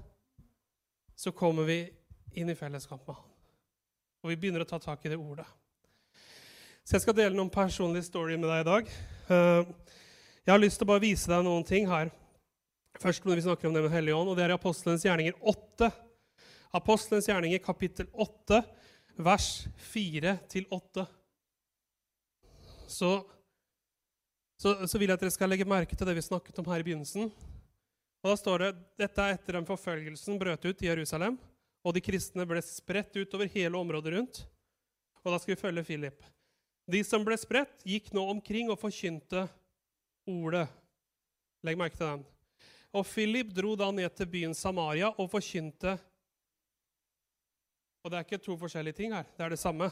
så 1.15 1.31
kommer 1.35 1.69
vi 1.69 1.79
inn 2.35 2.51
i 2.51 2.59
fellesskap 2.59 3.05
med 3.07 3.15
han. 3.19 3.31
Og 4.25 4.33
vi 4.33 4.39
begynner 4.41 4.65
å 4.65 4.69
ta 4.69 4.81
tak 4.83 5.05
i 5.05 5.13
det 5.13 5.21
ordet. 5.21 5.47
Så 6.85 6.97
jeg 6.97 7.05
skal 7.05 7.17
dele 7.17 7.37
noen 7.37 7.53
personlige 7.53 8.09
story 8.09 8.37
med 8.37 8.49
deg 8.51 8.63
i 8.63 8.69
dag. 8.69 8.93
Eh, 9.35 9.73
jeg 10.45 10.53
har 10.53 10.61
lyst 10.61 10.81
til 10.81 10.89
å 10.89 10.93
bare 10.93 11.05
vise 11.05 11.31
deg 11.31 11.45
noen 11.47 11.65
ting 11.67 11.87
her 11.89 12.11
Først 13.03 13.25
når 13.27 13.41
vi 13.41 13.43
snakker 13.43 13.67
om 13.67 13.75
det 13.75 13.83
med 13.83 13.91
Hellige 13.91 14.15
ånd, 14.15 14.29
og 14.31 14.37
det 14.39 14.45
er 14.45 14.53
i 14.53 14.55
Apostelens 14.55 15.03
gjerninger 15.03 15.35
8. 15.51 15.89
Apostelens 16.79 17.27
gjerninger 17.27 17.59
kapittel 17.65 18.07
8, 18.23 18.61
vers 19.17 19.67
4-8. 19.93 21.07
Så, 22.87 23.11
så, 24.57 24.87
så, 24.87 24.99
vil 24.99 25.09
jeg 25.09 25.17
at 25.17 25.25
dere 25.25 25.35
skal 25.35 25.51
legge 25.51 25.67
merke 25.69 25.97
til 25.97 26.07
det 26.09 26.17
vi 26.19 26.25
snakket 26.25 26.59
om 26.61 26.69
her 26.71 26.83
i 26.83 26.87
begynnelsen. 26.87 27.31
Og 28.25 28.31
Da 28.31 28.37
står 28.41 28.63
det 28.63 28.71
dette 29.05 29.25
er 29.25 29.37
etter 29.37 29.59
den 29.59 29.69
forfølgelsen 29.69 30.39
brøt 30.41 30.65
ut 30.65 30.83
i 30.83 30.89
Jerusalem, 30.89 31.39
og 31.85 31.95
de 31.95 32.03
kristne 32.05 32.47
ble 32.49 32.63
spredt 32.65 33.17
utover 33.21 33.51
hele 33.53 33.77
området 33.77 34.15
rundt. 34.17 34.45
Og 35.25 35.33
da 35.33 35.41
skal 35.41 35.55
vi 35.55 35.61
følge 35.61 35.85
Philip. 35.85 36.25
De 36.89 37.01
som 37.05 37.25
ble 37.25 37.37
spredt, 37.41 37.85
gikk 37.89 38.11
nå 38.13 38.25
omkring 38.29 38.71
og 38.73 38.81
forkynte 38.81 39.47
ordet. 40.29 40.67
Legg 41.65 41.79
merke 41.81 41.97
til 41.97 42.09
den. 42.11 42.25
Og 42.95 43.07
Philip 43.09 43.53
dro 43.57 43.73
da 43.77 43.89
ned 43.93 44.13
til 44.17 44.29
byen 44.31 44.55
Samaria 44.57 45.11
og 45.17 45.31
forkynte. 45.33 45.97
Og 48.05 48.13
det 48.13 48.19
er 48.19 48.27
ikke 48.27 48.45
to 48.45 48.55
forskjellige 48.61 48.99
ting 48.99 49.15
her. 49.17 49.25
Det 49.33 49.47
er 49.47 49.55
det 49.55 49.61
samme. 49.61 49.89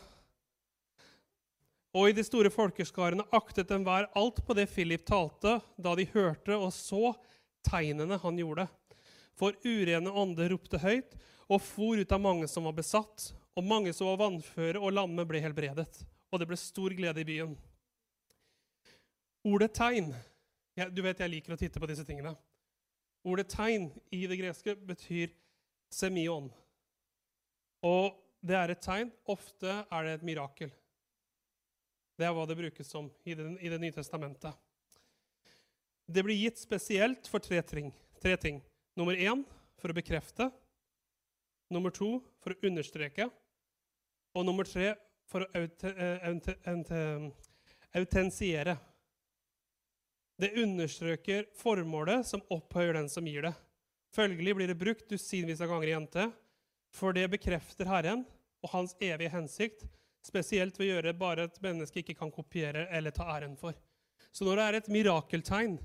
Og 1.96 2.08
i 2.08 2.16
de 2.16 2.24
store 2.24 2.52
folkeskarene 2.52 3.24
aktet 3.36 3.72
enhver 3.72 4.10
alt 4.16 4.40
på 4.44 4.56
det 4.56 4.66
Philip 4.72 5.04
talte, 5.08 5.58
da 5.80 5.94
de 5.96 6.04
hørte 6.12 6.56
og 6.56 6.70
så 6.76 7.14
tegnene 7.64 8.20
han 8.20 8.40
gjorde. 8.40 8.66
For 9.36 9.56
urene 9.64 10.12
ånder 10.12 10.52
ropte 10.52 10.80
høyt 10.80 11.16
og 11.48 11.60
for 11.64 12.00
ut 12.00 12.12
av 12.12 12.20
mange 12.20 12.48
som 12.48 12.68
var 12.68 12.76
besatt, 12.76 13.32
og 13.56 13.66
mange 13.68 13.92
som 13.96 14.08
var 14.08 14.20
vannføre 14.22 14.80
og 14.80 14.94
lamme, 14.96 15.26
ble 15.28 15.40
helbredet. 15.44 15.90
Og 16.32 16.40
det 16.40 16.48
ble 16.48 16.56
stor 16.56 16.92
glede 16.96 17.20
i 17.20 17.28
byen. 17.28 17.52
Ordet 19.44 19.72
tegn 19.76 20.12
ja, 20.78 20.86
Du 20.88 21.02
vet 21.04 21.20
jeg 21.20 21.28
liker 21.28 21.52
å 21.52 21.60
titte 21.60 21.80
på 21.82 21.88
disse 21.90 22.04
tingene. 22.08 22.32
Ordet 23.28 23.50
tegn 23.52 23.90
i 24.14 24.24
det 24.28 24.38
greske 24.40 24.76
betyr 24.88 25.34
semion. 25.92 26.48
Og 27.82 28.14
det 28.42 28.56
er 28.58 28.72
et 28.72 28.82
tegn. 28.82 29.10
Ofte 29.30 29.82
er 29.82 30.06
det 30.06 30.16
et 30.18 30.26
mirakel. 30.26 30.72
Det 32.18 32.26
er 32.28 32.34
hva 32.36 32.44
det 32.46 32.58
brukes 32.58 32.90
som 32.90 33.08
i 33.24 33.34
Det, 33.34 33.46
i 33.60 33.70
det 33.72 33.80
nye 33.82 33.94
testamentet. 33.94 34.54
Det 36.06 36.22
blir 36.22 36.36
gitt 36.36 36.58
spesielt 36.60 37.28
for 37.30 37.42
tre 37.42 37.62
ting. 37.62 37.92
Tre 38.22 38.36
ting. 38.36 38.60
Nummer 38.98 39.16
én 39.16 39.44
for 39.80 39.90
å 39.90 39.96
bekrefte. 39.96 40.50
Nummer 41.72 41.90
to 41.94 42.18
for 42.42 42.52
å 42.52 42.68
understreke. 42.68 43.30
Og 44.36 44.46
nummer 44.46 44.68
tre 44.68 44.92
for 45.30 45.46
å 45.46 45.62
eh, 45.62 47.28
autensiere. 47.96 48.76
Det 50.42 50.52
understreker 50.58 51.46
formålet 51.56 52.26
som 52.26 52.42
opphøyer 52.52 52.96
den 52.98 53.08
som 53.12 53.26
gir 53.28 53.46
det. 53.46 53.54
Følgelig 54.12 54.56
blir 54.58 54.68
det 54.68 54.80
brukt 54.80 55.08
dusinvis 55.08 55.62
av 55.64 55.70
ganger 55.72 55.88
i 55.88 55.94
jente, 55.94 56.24
for 56.92 57.16
det 57.16 57.28
bekrefter 57.32 57.88
Herren 57.88 58.24
og 58.62 58.70
hans 58.74 58.94
evige 59.00 59.32
hensikt, 59.32 59.86
spesielt 60.22 60.76
ved 60.78 60.86
å 60.86 60.90
gjøre 60.92 61.16
bare 61.18 61.48
et 61.48 61.58
menneske 61.64 62.02
ikke 62.02 62.18
kan 62.18 62.30
kopiere 62.30 62.86
eller 62.94 63.14
ta 63.14 63.26
æren 63.34 63.56
for. 63.58 63.74
Så 64.32 64.46
når 64.46 64.58
det 64.58 64.66
er 64.66 64.78
et 64.78 64.92
mirakeltegn, 64.92 65.78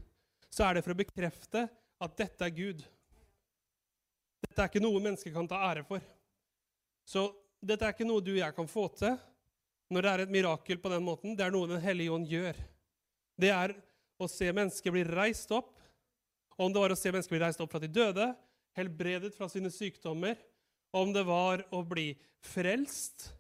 så 0.54 0.68
er 0.68 0.78
det 0.78 0.84
for 0.86 0.94
å 0.94 1.00
bekrefte 1.00 1.66
at 2.04 2.20
dette 2.20 2.46
er 2.46 2.54
Gud. 2.54 2.84
Dette 4.46 4.62
er 4.62 4.70
ikke 4.70 4.84
noe 4.84 5.02
mennesket 5.02 5.34
kan 5.34 5.50
ta 5.50 5.64
ære 5.72 5.84
for. 5.88 6.04
Så 7.08 7.26
dette 7.64 7.88
er 7.88 7.96
ikke 7.96 8.08
noe 8.08 8.24
du 8.24 8.36
og 8.36 8.42
jeg 8.44 8.56
kan 8.56 8.70
få 8.70 8.86
til 9.00 9.18
når 9.88 10.04
det 10.04 10.12
er 10.12 10.22
et 10.26 10.34
mirakel 10.36 10.80
på 10.84 10.92
den 10.92 11.06
måten. 11.06 11.36
Det 11.38 11.46
er 11.46 11.54
noe 11.56 11.70
Den 11.70 11.82
hellige 11.82 12.14
ånd 12.14 12.28
gjør. 12.28 12.58
Det 13.40 13.52
er 13.54 13.74
å 14.20 14.28
se 14.30 14.50
mennesker 14.52 14.94
bli 14.94 15.06
reist 15.08 15.52
opp. 15.56 15.74
Om 16.58 16.74
det 16.74 16.82
var 16.82 16.94
å 16.94 17.00
se 17.00 17.12
mennesker 17.14 17.36
bli 17.36 17.44
reist 17.44 17.62
opp 17.64 17.72
fra 17.72 17.82
de 17.82 17.90
døde, 17.92 18.28
helbredet 18.78 19.34
fra 19.38 19.48
sine 19.50 19.72
sykdommer, 19.74 20.38
om 20.96 21.12
det 21.14 21.24
var 21.28 21.64
å 21.76 21.84
bli 21.88 22.12
frelst 22.44 23.32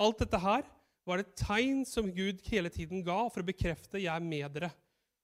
Alt 0.00 0.22
dette 0.22 0.38
her 0.40 0.64
var 1.04 1.20
det 1.20 1.34
tegn 1.36 1.82
som 1.84 2.08
Gud 2.14 2.40
hele 2.48 2.70
tiden 2.72 3.02
ga 3.04 3.26
for 3.28 3.42
å 3.42 3.48
bekrefte 3.50 4.00
'jeg 4.00 4.14
er 4.14 4.24
med 4.24 4.52
dere'. 4.54 4.72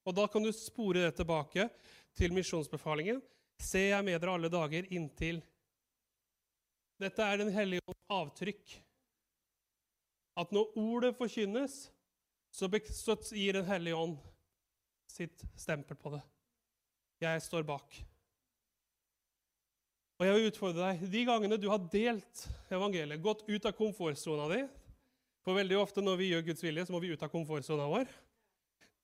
Og 0.05 0.15
Da 0.15 0.27
kan 0.27 0.43
du 0.43 0.53
spore 0.53 1.01
det 1.01 1.17
tilbake 1.17 1.71
til 2.15 2.33
misjonsbefalingen. 2.33 3.23
Se, 3.59 3.89
jeg 3.89 4.05
med 4.05 4.21
dere 4.21 4.35
alle 4.35 4.49
dager 4.49 4.85
inntil 4.93 5.43
Dette 7.01 7.23
er 7.23 7.37
Den 7.39 7.53
hellige 7.53 7.81
ånds 7.87 8.07
avtrykk. 8.11 8.83
At 10.37 10.53
når 10.53 10.77
ordet 10.77 11.17
forkynnes, 11.17 11.91
så, 12.53 12.69
gir 13.33 13.53
Den 13.53 13.65
hellige 13.65 13.97
ånd 13.97 14.19
sitt 15.09 15.45
stempel 15.57 15.97
på 15.97 16.11
det. 16.11 16.23
Jeg 17.21 17.43
står 17.43 17.63
bak. 17.63 18.05
Og 20.17 20.25
jeg 20.25 20.37
vil 20.37 20.47
utfordre 20.49 20.91
deg 20.91 21.09
de 21.13 21.23
gangene 21.29 21.59
du 21.61 21.67
har 21.69 21.83
delt 21.93 22.47
evangeliet, 22.73 23.21
gått 23.21 23.43
ut 23.49 23.67
av 23.69 23.75
komfortsona 23.77 24.47
di 24.55 24.63
For 25.45 25.59
veldig 25.59 25.77
ofte 25.79 26.03
når 26.03 26.17
vi 26.21 26.31
gjør 26.31 26.47
Guds 26.49 26.65
vilje, 26.65 26.87
så 26.87 26.95
må 26.95 27.01
vi 27.05 27.13
ut 27.13 27.23
av 27.23 27.31
komfortsona 27.31 27.85
vår. 27.91 28.09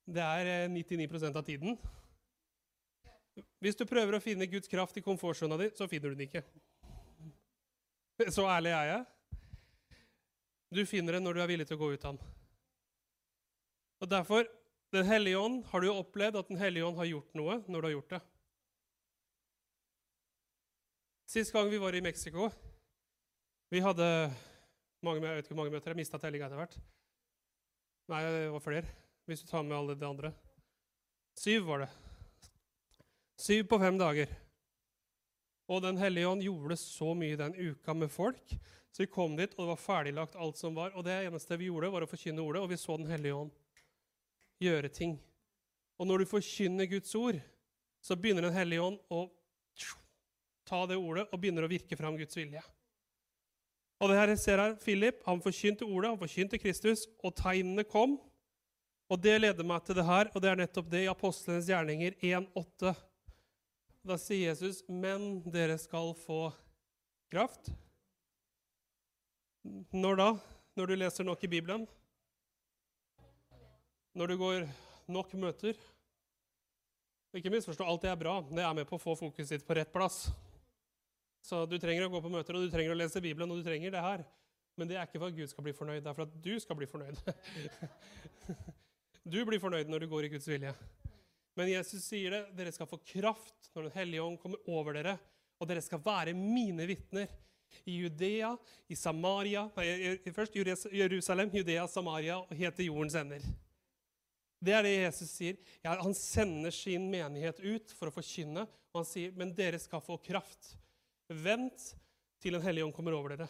Det 0.09 0.23
er 0.25 0.69
99 0.73 1.05
eh, 1.05 1.29
av 1.37 1.45
tiden. 1.47 1.77
Hvis 3.63 3.79
du 3.79 3.85
prøver 3.87 4.17
å 4.17 4.23
finne 4.25 4.49
Guds 4.51 4.69
kraft 4.69 4.97
i 4.99 5.05
komfortsona 5.05 5.61
di, 5.61 5.69
så 5.77 5.87
finner 5.87 6.11
du 6.11 6.17
den 6.17 6.27
ikke. 6.27 6.43
Så 8.33 8.49
ærlig 8.49 8.73
er 8.75 8.89
jeg. 8.91 9.05
Du 10.73 10.83
finner 10.89 11.17
den 11.19 11.29
når 11.29 11.37
du 11.37 11.45
er 11.45 11.53
villig 11.53 11.69
til 11.69 11.77
å 11.77 11.83
gå 11.85 11.93
ut 11.93 12.05
av 12.09 12.17
den. 12.17 12.35
Og 14.03 14.11
Derfor 14.11 14.49
Den 14.93 15.07
hellige 15.09 15.39
ånd, 15.41 15.63
har 15.71 15.81
du 15.81 15.89
opplevd 15.89 16.37
at 16.37 16.49
Den 16.51 16.59
hellige 16.61 16.85
ånd 16.85 16.99
har 16.99 17.07
gjort 17.09 17.39
noe 17.39 17.55
når 17.65 17.81
du 17.81 17.87
har 17.87 17.93
gjort 17.95 18.11
det. 18.13 18.19
Sist 21.33 21.53
gang 21.53 21.71
vi 21.71 21.79
var 21.79 21.95
i 21.95 22.01
Mexico 22.01 22.51
Vi 23.71 23.81
hadde 23.81 24.07
mange, 25.01 25.23
jeg 25.25 25.39
vet 25.39 25.47
ikke 25.47 25.57
mange 25.57 25.73
møter. 25.73 25.95
Jeg 25.95 25.97
mista 26.03 26.19
tellinga 26.21 26.45
etter 26.45 26.61
hvert. 26.61 26.75
Nei, 28.13 28.19
det 28.27 28.43
var 28.53 28.61
flere, 28.61 28.91
hvis 29.25 29.41
du 29.41 29.47
tar 29.49 29.65
med 29.65 29.73
alle 29.79 29.97
de 29.97 30.05
andre. 30.05 30.33
Syv 31.41 31.65
var 31.71 31.87
det. 31.87 31.89
Syv 33.41 33.65
på 33.71 33.81
fem 33.81 33.97
dager. 33.97 34.37
Og 35.73 35.81
Den 35.87 35.97
hellige 36.03 36.29
ånd 36.29 36.45
gjorde 36.45 36.77
så 36.77 37.15
mye 37.17 37.41
den 37.41 37.57
uka 37.57 37.97
med 37.97 38.13
folk. 38.13 38.53
Så 38.93 39.07
vi 39.07 39.11
kom 39.17 39.33
dit, 39.41 39.57
og 39.57 39.65
det 39.65 39.71
var 39.73 39.85
ferdiglagt 39.89 40.37
alt 40.37 40.61
som 40.61 40.77
var. 40.77 40.93
Og 40.93 41.09
det 41.09 41.17
eneste 41.17 41.57
vi 41.57 41.73
gjorde, 41.73 41.95
var 41.97 42.05
å 42.05 42.13
forkynne 42.13 42.45
ordet, 42.45 42.61
og 42.61 42.75
vi 42.75 42.83
så 42.83 43.01
Den 43.01 43.09
hellige 43.09 43.41
ånd 43.41 43.57
gjøre 44.61 44.93
ting. 44.93 45.17
Og 45.97 46.13
når 46.13 46.27
du 46.27 46.35
forkynner 46.37 46.93
Guds 46.93 47.17
ord, 47.17 47.41
så 48.05 48.21
begynner 48.21 48.51
Den 48.51 48.61
hellige 48.61 48.85
ånd 48.85 49.01
å 49.09 49.31
ta 50.69 50.85
det 50.87 50.99
ordet 50.99 51.27
og 51.31 51.41
begynner 51.41 51.67
å 51.67 51.71
virke 51.71 51.99
fram 51.99 52.17
Guds 52.19 52.37
vilje. 52.39 52.63
Og 54.03 54.11
det 54.11 54.19
her 54.19 54.33
jeg 54.33 54.43
ser 54.43 54.59
her, 54.59 54.75
Philip 54.83 55.21
han 55.29 55.43
forkynte 55.43 55.87
ordet, 55.87 56.11
han 56.11 56.19
forkynte 56.19 56.59
Kristus, 56.59 57.07
og 57.23 57.37
tegnene 57.39 57.85
kom. 57.87 58.17
Og 59.13 59.21
Det 59.21 59.37
leder 59.39 59.67
meg 59.67 59.85
til 59.85 59.99
det 59.99 60.07
her, 60.09 60.31
og 60.33 60.43
det 60.43 60.51
er 60.51 60.59
nettopp 60.59 60.89
det 60.91 61.05
i 61.05 61.11
Apostlenes 61.11 61.69
gjerninger 61.69 62.17
1,8. 62.19 62.95
Da 64.03 64.17
sier 64.19 64.49
Jesus, 64.49 64.83
'Men 64.89 65.43
dere 65.47 65.79
skal 65.79 66.15
få 66.15 66.53
kraft'. 67.31 67.71
Når 69.93 70.17
da? 70.17 70.29
Når 70.77 70.87
du 70.87 70.95
leser 70.97 71.25
nok 71.25 71.45
i 71.45 71.47
Bibelen? 71.47 71.87
Når 74.15 74.27
du 74.27 74.37
går 74.37 74.69
nok 75.09 75.35
møter? 75.35 75.77
Ikke 77.33 77.51
misforstå, 77.51 77.85
alt 77.85 78.03
det 78.03 78.11
er 78.11 78.17
bra. 78.17 78.41
Det 78.41 78.59
er 78.59 78.75
med 78.75 78.89
på 78.89 78.97
å 78.97 79.01
få 79.01 79.15
fokuset 79.17 79.61
ditt 79.61 79.67
på 79.67 79.75
rett 79.75 79.93
plass. 79.93 80.27
Så 81.43 81.65
du 81.67 81.75
trenger 81.83 82.07
å 82.07 82.13
gå 82.13 82.21
på 82.23 82.31
møter, 82.31 82.57
og 82.57 82.65
du 82.65 82.73
trenger 82.73 82.95
å 82.95 82.99
lese 82.99 83.23
Bibelen, 83.23 83.51
og 83.51 83.59
du 83.59 83.67
trenger 83.67 83.95
det 83.95 84.03
her. 84.05 84.25
Men 84.79 84.89
det 84.89 84.97
er 84.97 85.09
ikke 85.09 85.21
for 85.21 85.33
at 85.33 85.37
Gud 85.37 85.51
skal 85.51 85.67
bli 85.67 85.75
fornøyd, 85.77 86.01
det 86.05 86.11
er 86.11 86.17
for 86.17 86.29
at 86.29 86.37
du 86.45 86.53
skal 86.63 86.79
bli 86.79 86.89
fornøyd. 86.89 87.19
du 89.35 89.41
blir 89.49 89.61
fornøyd 89.63 89.91
når 89.91 90.05
du 90.05 90.11
går 90.13 90.29
i 90.29 90.33
Guds 90.33 90.49
vilje. 90.49 90.73
Men 91.59 91.69
Jesus 91.69 92.07
sier 92.07 92.33
det, 92.33 92.43
dere 92.57 92.73
skal 92.73 92.89
få 92.89 93.01
kraft 93.05 93.73
når 93.75 93.89
Den 93.89 93.97
hellige 93.99 94.25
ånd 94.25 94.39
kommer 94.41 94.71
over 94.73 94.97
dere, 94.97 95.19
og 95.61 95.69
dere 95.69 95.83
skal 95.85 96.01
være 96.03 96.33
mine 96.37 96.87
vitner 96.89 97.29
i 97.89 97.99
Judea, 98.03 98.53
i 98.89 98.97
Samaria 98.97 99.67
nei, 99.77 100.17
Først 100.35 100.57
Jerusalem, 100.57 101.53
Judea, 101.53 101.87
Samaria 101.89 102.39
og 102.43 102.57
helt 102.57 102.81
jordens 102.85 103.17
ender. 103.19 103.45
Det 104.63 104.75
er 104.77 104.87
det 104.87 104.93
Jesus 104.95 105.33
sier. 105.35 105.59
Ja, 105.83 105.97
han 105.99 106.15
sender 106.15 106.73
sin 106.75 107.09
menighet 107.11 107.59
ut 107.65 107.93
for 107.99 108.09
å 108.09 108.15
forkynne, 108.15 108.69
og 108.93 109.01
han 109.01 109.09
sier, 109.09 109.33
men 109.35 109.51
dere 109.57 109.81
skal 109.83 110.05
få 110.05 110.21
kraft. 110.23 110.77
Vent 111.37 111.93
til 112.43 112.57
Den 112.57 112.65
hellige 112.65 112.87
ånd 112.87 112.95
kommer 112.95 113.15
over 113.17 113.35
dere. 113.35 113.49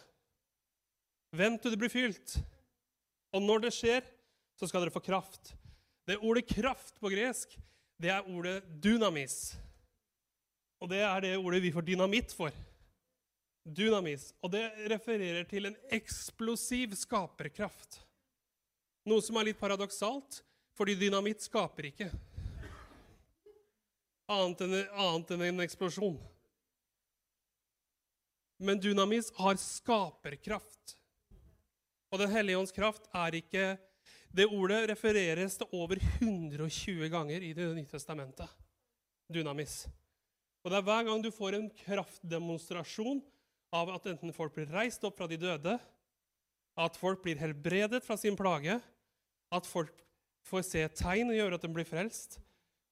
Vent 1.33 1.63
til 1.63 1.73
det 1.73 1.79
blir 1.81 1.91
fylt. 1.91 2.37
Og 3.33 3.41
når 3.41 3.65
det 3.65 3.73
skjer, 3.73 4.05
så 4.59 4.69
skal 4.69 4.83
dere 4.83 4.93
få 4.93 5.01
kraft. 5.01 5.55
Det 6.05 6.19
ordet 6.19 6.45
'kraft' 6.45 6.99
på 6.99 7.09
gresk, 7.09 7.57
det 7.97 8.09
er 8.09 8.27
ordet 8.27 8.63
'dynamis'. 8.83 9.55
Og 10.81 10.89
det 10.89 10.99
er 10.99 11.19
det 11.21 11.37
ordet 11.37 11.61
vi 11.61 11.71
får 11.71 11.81
dynamitt 11.81 12.33
for. 12.33 12.51
Dynamis. 13.65 14.33
Og 14.43 14.51
det 14.51 14.71
refererer 14.91 15.43
til 15.43 15.65
en 15.65 15.75
eksplosiv 15.89 16.93
skaperkraft. 16.95 18.03
Noe 19.05 19.21
som 19.21 19.35
er 19.37 19.45
litt 19.45 19.59
paradoksalt, 19.59 20.43
fordi 20.75 20.95
dynamitt 20.95 21.41
skaper 21.41 21.87
ikke 21.87 22.11
annet 24.31 24.63
enn, 24.63 24.75
annet 24.93 25.33
enn 25.35 25.45
en 25.49 25.63
eksplosjon. 25.65 26.17
Men 28.63 28.79
dynamis 28.79 29.27
har 29.35 29.57
skaperkraft. 29.59 30.95
Og 32.13 32.21
Den 32.21 32.31
hellige 32.31 32.59
ånds 32.61 32.71
kraft 32.71 33.09
er 33.11 33.35
ikke 33.35 33.73
Det 34.33 34.47
ordet 34.49 34.87
refereres 34.89 35.59
til 35.59 35.75
over 35.77 35.99
120 35.99 37.09
ganger 37.11 37.43
i 37.43 37.51
Det 37.53 37.67
nye 37.75 37.89
testamentet. 37.89 38.47
Dynamis. 39.29 39.83
Og 40.63 40.71
det 40.71 40.79
er 40.79 40.87
hver 40.87 41.03
gang 41.05 41.21
du 41.21 41.29
får 41.31 41.57
en 41.57 41.69
kraftdemonstrasjon 41.83 43.21
av 43.73 43.91
at 43.93 44.07
enten 44.09 44.33
folk 44.33 44.55
blir 44.55 44.71
reist 44.71 45.03
opp 45.03 45.19
fra 45.19 45.27
de 45.27 45.37
døde, 45.37 45.75
at 46.73 46.97
folk 46.97 47.21
blir 47.21 47.37
helbredet 47.41 48.01
fra 48.05 48.17
sin 48.17 48.37
plage, 48.39 48.79
at 49.51 49.69
folk 49.69 49.93
får 50.47 50.65
se 50.65 50.83
tegn 50.97 51.29
og 51.33 51.37
gjøre 51.37 51.59
at 51.59 51.65
de 51.65 51.73
blir 51.73 51.89
frelst. 51.89 52.39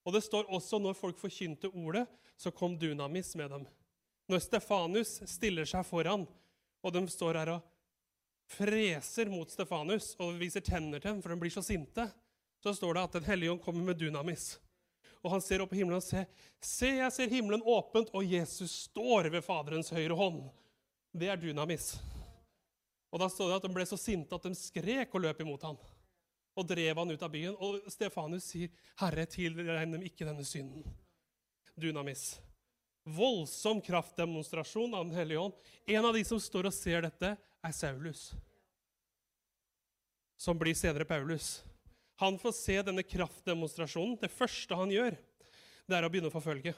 Og 0.06 0.14
det 0.14 0.24
står 0.26 0.50
også 0.52 0.82
når 0.82 0.98
folk 0.98 1.22
forkynte 1.22 1.72
ordet, 1.72 2.06
så 2.38 2.52
kom 2.54 2.78
dunamis 2.78 3.34
med 3.40 3.54
dem. 3.54 3.66
Når 4.32 4.40
Stefanus 4.46 5.18
stiller 5.28 5.68
seg 5.68 5.84
foran, 5.84 6.24
og 6.82 6.94
de 6.96 7.02
står 7.12 7.36
her 7.42 7.50
og 7.58 7.66
freser 8.52 9.28
mot 9.32 9.50
Stefanus 9.52 10.14
og 10.24 10.38
viser 10.40 10.64
tenner 10.64 11.02
til 11.02 11.12
ham, 11.12 11.22
for 11.24 11.34
de 11.34 11.40
blir 11.42 11.52
så 11.52 11.64
sinte, 11.66 12.06
så 12.64 12.72
står 12.78 12.96
det 12.96 13.04
at 13.04 13.18
Den 13.18 13.28
hellige 13.28 13.52
ånd 13.52 13.64
kommer 13.64 13.84
med 13.84 14.00
dunamis. 14.00 14.54
Og 15.22 15.34
han 15.34 15.44
ser 15.44 15.62
opp 15.62 15.74
i 15.74 15.82
himmelen 15.82 16.00
og 16.00 16.06
ser 16.06 16.30
Se, 16.64 16.88
jeg 16.88 17.12
ser 17.14 17.34
himmelen 17.34 17.62
åpent, 17.62 18.14
og 18.16 18.26
Jesus 18.26 18.88
står 18.88 19.30
ved 19.34 19.44
Faderens 19.44 19.92
høyre 19.92 20.16
hånd. 20.18 20.46
Det 21.12 21.28
er 21.28 21.42
dunamis. 21.42 21.98
Og 23.12 23.20
da 23.20 23.28
står 23.30 23.50
det 23.50 23.58
at 23.60 23.66
de 23.68 23.74
ble 23.76 23.86
så 23.90 24.00
sinte 24.00 24.38
at 24.38 24.46
de 24.48 24.56
skrek 24.56 25.12
og 25.12 25.26
løp 25.26 25.42
imot 25.44 25.66
ham. 25.68 25.82
Og 26.56 26.68
drev 26.68 27.04
han 27.04 27.12
ut 27.12 27.26
av 27.28 27.34
byen. 27.34 27.58
Og 27.60 27.84
Stefanus 27.92 28.48
sier, 28.54 28.72
'Herre, 28.96 29.26
tilregn 29.26 29.92
dem 29.92 30.08
ikke 30.08 30.26
denne 30.26 30.46
synden.' 30.48 30.88
Dunamis. 31.76 32.40
Voldsom 33.04 33.82
kraftdemonstrasjon 33.82 34.94
av 34.94 35.08
Den 35.08 35.18
hellige 35.18 35.40
ånd. 35.40 35.54
En 35.90 36.06
av 36.06 36.14
de 36.14 36.24
som 36.26 36.40
står 36.40 36.70
og 36.70 36.76
ser 36.76 37.02
dette, 37.08 37.34
er 37.62 37.74
Saulus, 37.78 38.32
som 40.38 40.58
blir 40.58 40.74
senere 40.74 41.06
Paulus. 41.06 41.60
Han 42.22 42.40
får 42.42 42.56
se 42.58 42.78
denne 42.86 43.04
kraftdemonstrasjonen. 43.06 44.16
Det 44.22 44.32
første 44.34 44.78
han 44.78 44.94
gjør, 44.94 45.18
det 45.86 45.98
er 45.98 46.06
å 46.06 46.10
begynne 46.10 46.32
å 46.32 46.34
forfølge. 46.34 46.74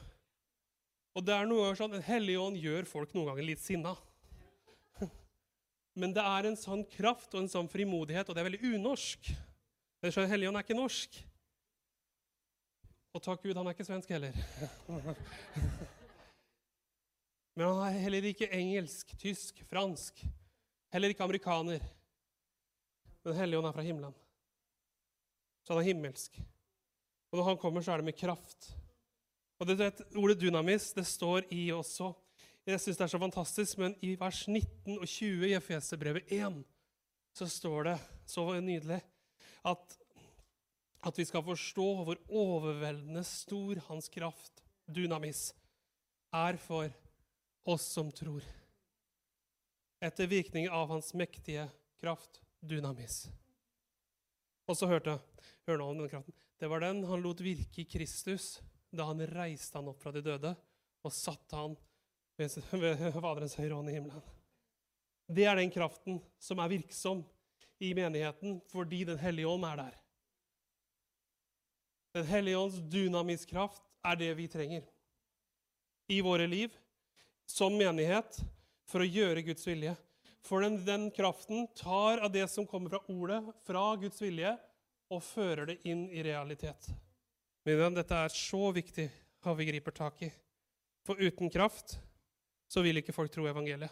Og 1.13 1.24
det 1.24 1.36
er 1.36 1.48
noe 1.48 1.65
ganger 1.65 1.80
sånn, 1.80 1.96
Den 1.96 2.08
hellige 2.08 2.42
ånd 2.42 2.60
gjør 2.60 2.88
folk 2.89 3.13
noen 3.13 3.32
ganger 3.32 3.48
litt 3.48 3.63
sinna. 3.63 3.96
Men 5.94 6.13
det 6.15 6.24
er 6.25 6.50
en 6.50 6.58
sånn 6.58 6.84
kraft 6.89 7.36
og 7.36 7.44
en 7.44 7.51
sånn 7.51 7.70
frimodighet, 7.70 8.27
og 8.27 8.36
det 8.36 8.42
er 8.42 8.50
veldig 8.50 8.74
unorsk. 8.74 9.30
Den 10.01 10.32
hellige 10.32 10.50
ånd 10.50 10.60
er 10.60 10.65
ikke 10.65 10.80
norsk. 10.80 11.20
Og 13.13 13.22
takk 13.22 13.44
Gud, 13.44 13.56
han 13.56 13.68
er 13.70 13.75
ikke 13.75 13.86
svensk 13.86 14.10
heller. 14.10 14.34
Men 17.53 17.69
han 17.69 17.81
er 17.86 18.00
heller 18.01 18.25
ikke 18.25 18.50
engelsk, 18.55 19.13
tysk, 19.22 19.60
fransk. 19.69 20.24
Heller 20.93 21.13
ikke 21.13 21.25
amerikaner. 21.25 21.83
Men 23.24 23.38
hellige 23.38 23.60
ånd 23.60 23.69
er 23.69 23.75
fra 23.75 23.86
himmelen. 23.86 24.15
Så 25.63 25.74
han 25.74 25.83
er 25.83 25.91
himmelsk. 25.91 26.39
Og 27.31 27.39
når 27.39 27.48
han 27.51 27.60
kommer, 27.62 27.81
så 27.81 27.93
er 27.93 28.01
det 28.01 28.10
med 28.10 28.17
kraft. 28.17 28.72
Og 29.62 29.69
det, 29.69 29.77
det 29.79 30.07
Ordet 30.19 30.41
dynamis 30.41 30.91
det 30.98 31.05
står 31.07 31.48
i 31.53 31.69
også 31.72 32.12
Jeg 32.65 32.79
syns 32.79 32.98
det 33.00 33.05
er 33.05 33.12
så 33.12 33.19
fantastisk, 33.19 33.77
men 33.77 33.95
i 34.01 34.13
vers 34.19 34.45
19 34.48 34.98
og 34.98 35.07
20 35.07 35.50
i 35.50 35.55
Efeserbrevet 35.57 36.29
1 36.31 36.62
så 37.36 37.48
står 37.50 37.89
det 37.89 37.95
så 38.29 38.45
nydelig 38.62 39.01
at, 39.67 39.98
at 41.03 41.17
vi 41.17 41.25
skal 41.27 41.43
forstå 41.43 41.88
hvor 42.05 42.22
overveldende 42.29 43.24
stor 43.27 43.81
hans 43.89 44.07
kraft, 44.13 44.63
dynamis, 44.88 45.50
er 46.31 46.55
for 46.62 46.88
oss 47.63 47.86
som 47.86 48.12
tror. 48.12 48.43
Etter 50.03 50.27
virkning 50.27 50.70
av 50.70 50.88
hans 50.91 51.13
mektige 51.13 51.70
kraft, 52.00 52.41
dynamis. 52.60 53.27
Og 54.67 54.77
så 54.77 54.88
hørte 54.88 55.17
hør 55.67 55.79
nå 55.79 55.88
om 55.91 56.01
den 56.03 56.12
kraften. 56.12 56.36
Det 56.60 56.70
var 56.72 56.84
den 56.84 57.03
han 57.08 57.24
lot 57.24 57.41
virke 57.43 57.84
i 57.84 57.88
Kristus 57.89 58.58
da 58.93 59.08
han 59.10 59.24
reiste 59.27 59.79
han 59.79 59.89
opp 59.89 60.03
fra 60.03 60.13
de 60.13 60.22
døde 60.24 60.53
og 61.03 61.15
satte 61.15 61.58
han 61.58 61.75
ved, 62.39 62.60
ved 62.84 63.03
Faderens 63.15 63.58
høyre 63.60 63.77
hånd 63.77 63.91
i 63.91 63.98
himmelen. 63.98 64.24
Det 65.34 65.48
er 65.48 65.58
den 65.58 65.72
kraften 65.72 66.20
som 66.41 66.60
er 66.60 66.72
virksom 66.72 67.24
i 67.84 67.93
menigheten 67.96 68.60
fordi 68.72 69.03
Den 69.08 69.20
hellige 69.20 69.50
ånd 69.50 69.65
er 69.67 69.79
der. 69.79 70.00
Den 72.13 72.27
hellige 72.29 72.60
ånds 72.60 72.77
dynamiskraft 72.91 73.82
er 74.05 74.20
det 74.20 74.34
vi 74.38 74.48
trenger 74.51 74.86
i 76.12 76.20
våre 76.22 76.46
liv 76.48 76.75
som 77.50 77.75
menighet 77.77 78.39
for 78.89 79.03
å 79.03 79.07
gjøre 79.07 79.45
Guds 79.45 79.65
vilje. 79.67 79.95
For 80.43 80.63
den, 80.63 80.81
den 80.83 81.07
kraften 81.15 81.67
tar 81.77 82.19
av 82.23 82.31
det 82.33 82.45
som 82.51 82.67
kommer 82.67 82.95
fra 82.95 83.01
ordet, 83.12 83.39
fra 83.63 83.85
Guds 84.00 84.19
vilje, 84.21 84.57
og 85.13 85.23
fører 85.23 85.69
det 85.69 85.79
inn 85.88 86.07
i 86.12 86.23
realitet. 86.25 86.89
Venn, 87.63 87.95
dette 87.95 88.17
er 88.25 88.33
så 88.33 88.71
viktig 88.75 89.07
at 89.43 89.57
vi 89.59 89.67
griper 89.69 89.95
tak 89.95 90.23
i. 90.25 90.31
For 91.07 91.19
uten 91.19 91.51
kraft 91.51 91.97
så 92.71 92.83
vil 92.83 93.00
ikke 93.00 93.15
folk 93.15 93.31
tro 93.31 93.45
evangeliet. 93.47 93.91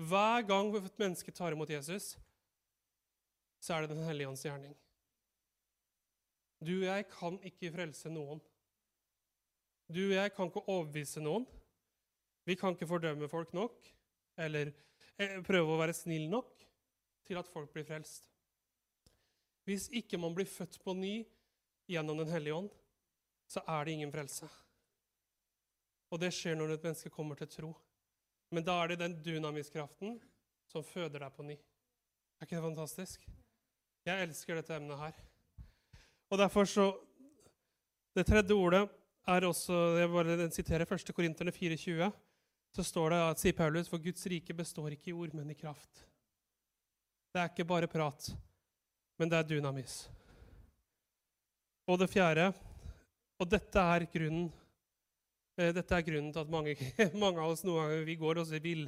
Hver 0.00 0.44
gang 0.46 0.70
et 0.78 1.00
menneske 1.00 1.32
tar 1.34 1.54
imot 1.54 1.70
Jesus, 1.70 2.14
så 3.60 3.74
er 3.74 3.84
det 3.84 3.96
Den 3.96 4.06
hellige 4.06 4.28
ånds 4.30 4.44
gjerning. 4.44 4.74
Du 6.60 6.74
og 6.78 6.86
jeg 6.86 7.06
kan 7.10 7.38
ikke 7.44 7.72
frelse 7.74 8.12
noen. 8.12 8.40
Du 9.90 10.02
og 10.06 10.14
jeg 10.14 10.32
kan 10.36 10.48
ikke 10.48 10.66
overbevise 10.68 11.22
noen. 11.24 11.46
Vi 12.44 12.56
kan 12.56 12.74
ikke 12.74 12.88
fordømme 12.88 13.28
folk 13.28 13.52
nok 13.56 13.90
eller 14.40 14.72
eh, 15.20 15.38
prøve 15.44 15.74
å 15.74 15.80
være 15.80 15.96
snill 15.96 16.28
nok 16.32 16.52
til 17.28 17.38
at 17.40 17.50
folk 17.50 17.72
blir 17.74 17.86
frelst. 17.86 18.30
Hvis 19.68 19.88
ikke 19.94 20.18
man 20.18 20.34
blir 20.34 20.48
født 20.48 20.80
på 20.82 20.94
ny 20.96 21.20
gjennom 21.90 22.18
Den 22.18 22.30
hellige 22.32 22.54
ånd, 22.54 22.70
så 23.50 23.62
er 23.66 23.84
det 23.84 23.92
ingen 23.92 24.12
frelse. 24.14 24.46
Og 26.10 26.20
det 26.22 26.32
skjer 26.34 26.56
når 26.58 26.74
et 26.74 26.86
menneske 26.86 27.10
kommer 27.12 27.38
til 27.38 27.50
tro. 27.50 27.70
Men 28.50 28.66
da 28.66 28.76
er 28.82 28.92
det 28.92 29.02
den 29.02 29.18
dynamiskraften 29.22 30.16
som 30.70 30.86
føder 30.86 31.22
deg 31.22 31.34
på 31.34 31.46
ny. 31.46 31.54
Er 31.54 32.46
ikke 32.46 32.56
det 32.56 32.64
fantastisk? 32.64 33.26
Jeg 34.06 34.26
elsker 34.26 34.58
dette 34.58 34.74
emnet 34.74 34.98
her. 34.98 35.14
Og 36.30 36.38
derfor 36.38 36.64
så 36.64 36.92
Det 38.14 38.26
tredje 38.26 38.54
ordet 38.54 38.88
er 39.28 39.44
også 39.46 39.72
Jeg 40.00 40.08
bare 40.10 40.50
siterer 40.50 40.82
1. 40.82 41.14
Korinterne 41.14 41.52
4,20. 41.52 42.10
Så 42.74 42.84
står 42.86 43.10
det 43.10 43.20
sier 43.42 43.56
Paulus, 43.56 43.88
for 43.90 44.02
Guds 44.02 44.22
rike 44.30 44.54
består 44.54 44.94
ikke 44.94 45.10
i 45.10 45.16
ord, 45.16 45.34
men 45.34 45.50
i 45.50 45.58
kraft. 45.58 46.04
Det 47.30 47.42
er 47.42 47.50
ikke 47.50 47.66
bare 47.66 47.90
prat, 47.90 48.30
men 49.18 49.30
det 49.30 49.38
er 49.38 49.48
dynamis. 49.48 50.04
Og 51.90 51.98
det 51.98 52.10
fjerde 52.10 52.52
Og 53.40 53.48
dette 53.48 53.82
er 53.82 54.04
grunnen 54.12 54.50
eh, 55.56 55.72
dette 55.74 55.96
er 55.96 56.04
grunnen 56.04 56.32
til 56.32 56.42
at 56.42 56.50
mange, 56.52 56.74
mange 57.22 57.40
av 57.40 57.54
oss 57.54 57.64
noen 57.64 57.86
ganger 57.86 58.04
vi 58.06 58.16
går 58.20 58.42
og 58.42 58.46
så 58.46 58.60
vil. 58.62 58.84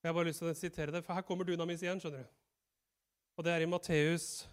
Jeg 0.00 0.08
har 0.08 0.16
bare 0.16 0.30
lyst 0.30 0.40
til 0.42 0.50
å 0.50 0.56
sitere 0.56 0.94
det, 0.94 1.02
for 1.04 1.18
her 1.18 1.26
kommer 1.26 1.44
dynamis 1.44 1.84
igjen. 1.84 2.00
skjønner 2.00 2.24
du. 2.24 2.36
Og 3.36 3.44
det 3.44 3.52
er 3.52 3.64
i 3.64 3.68
Matteus 3.68 4.46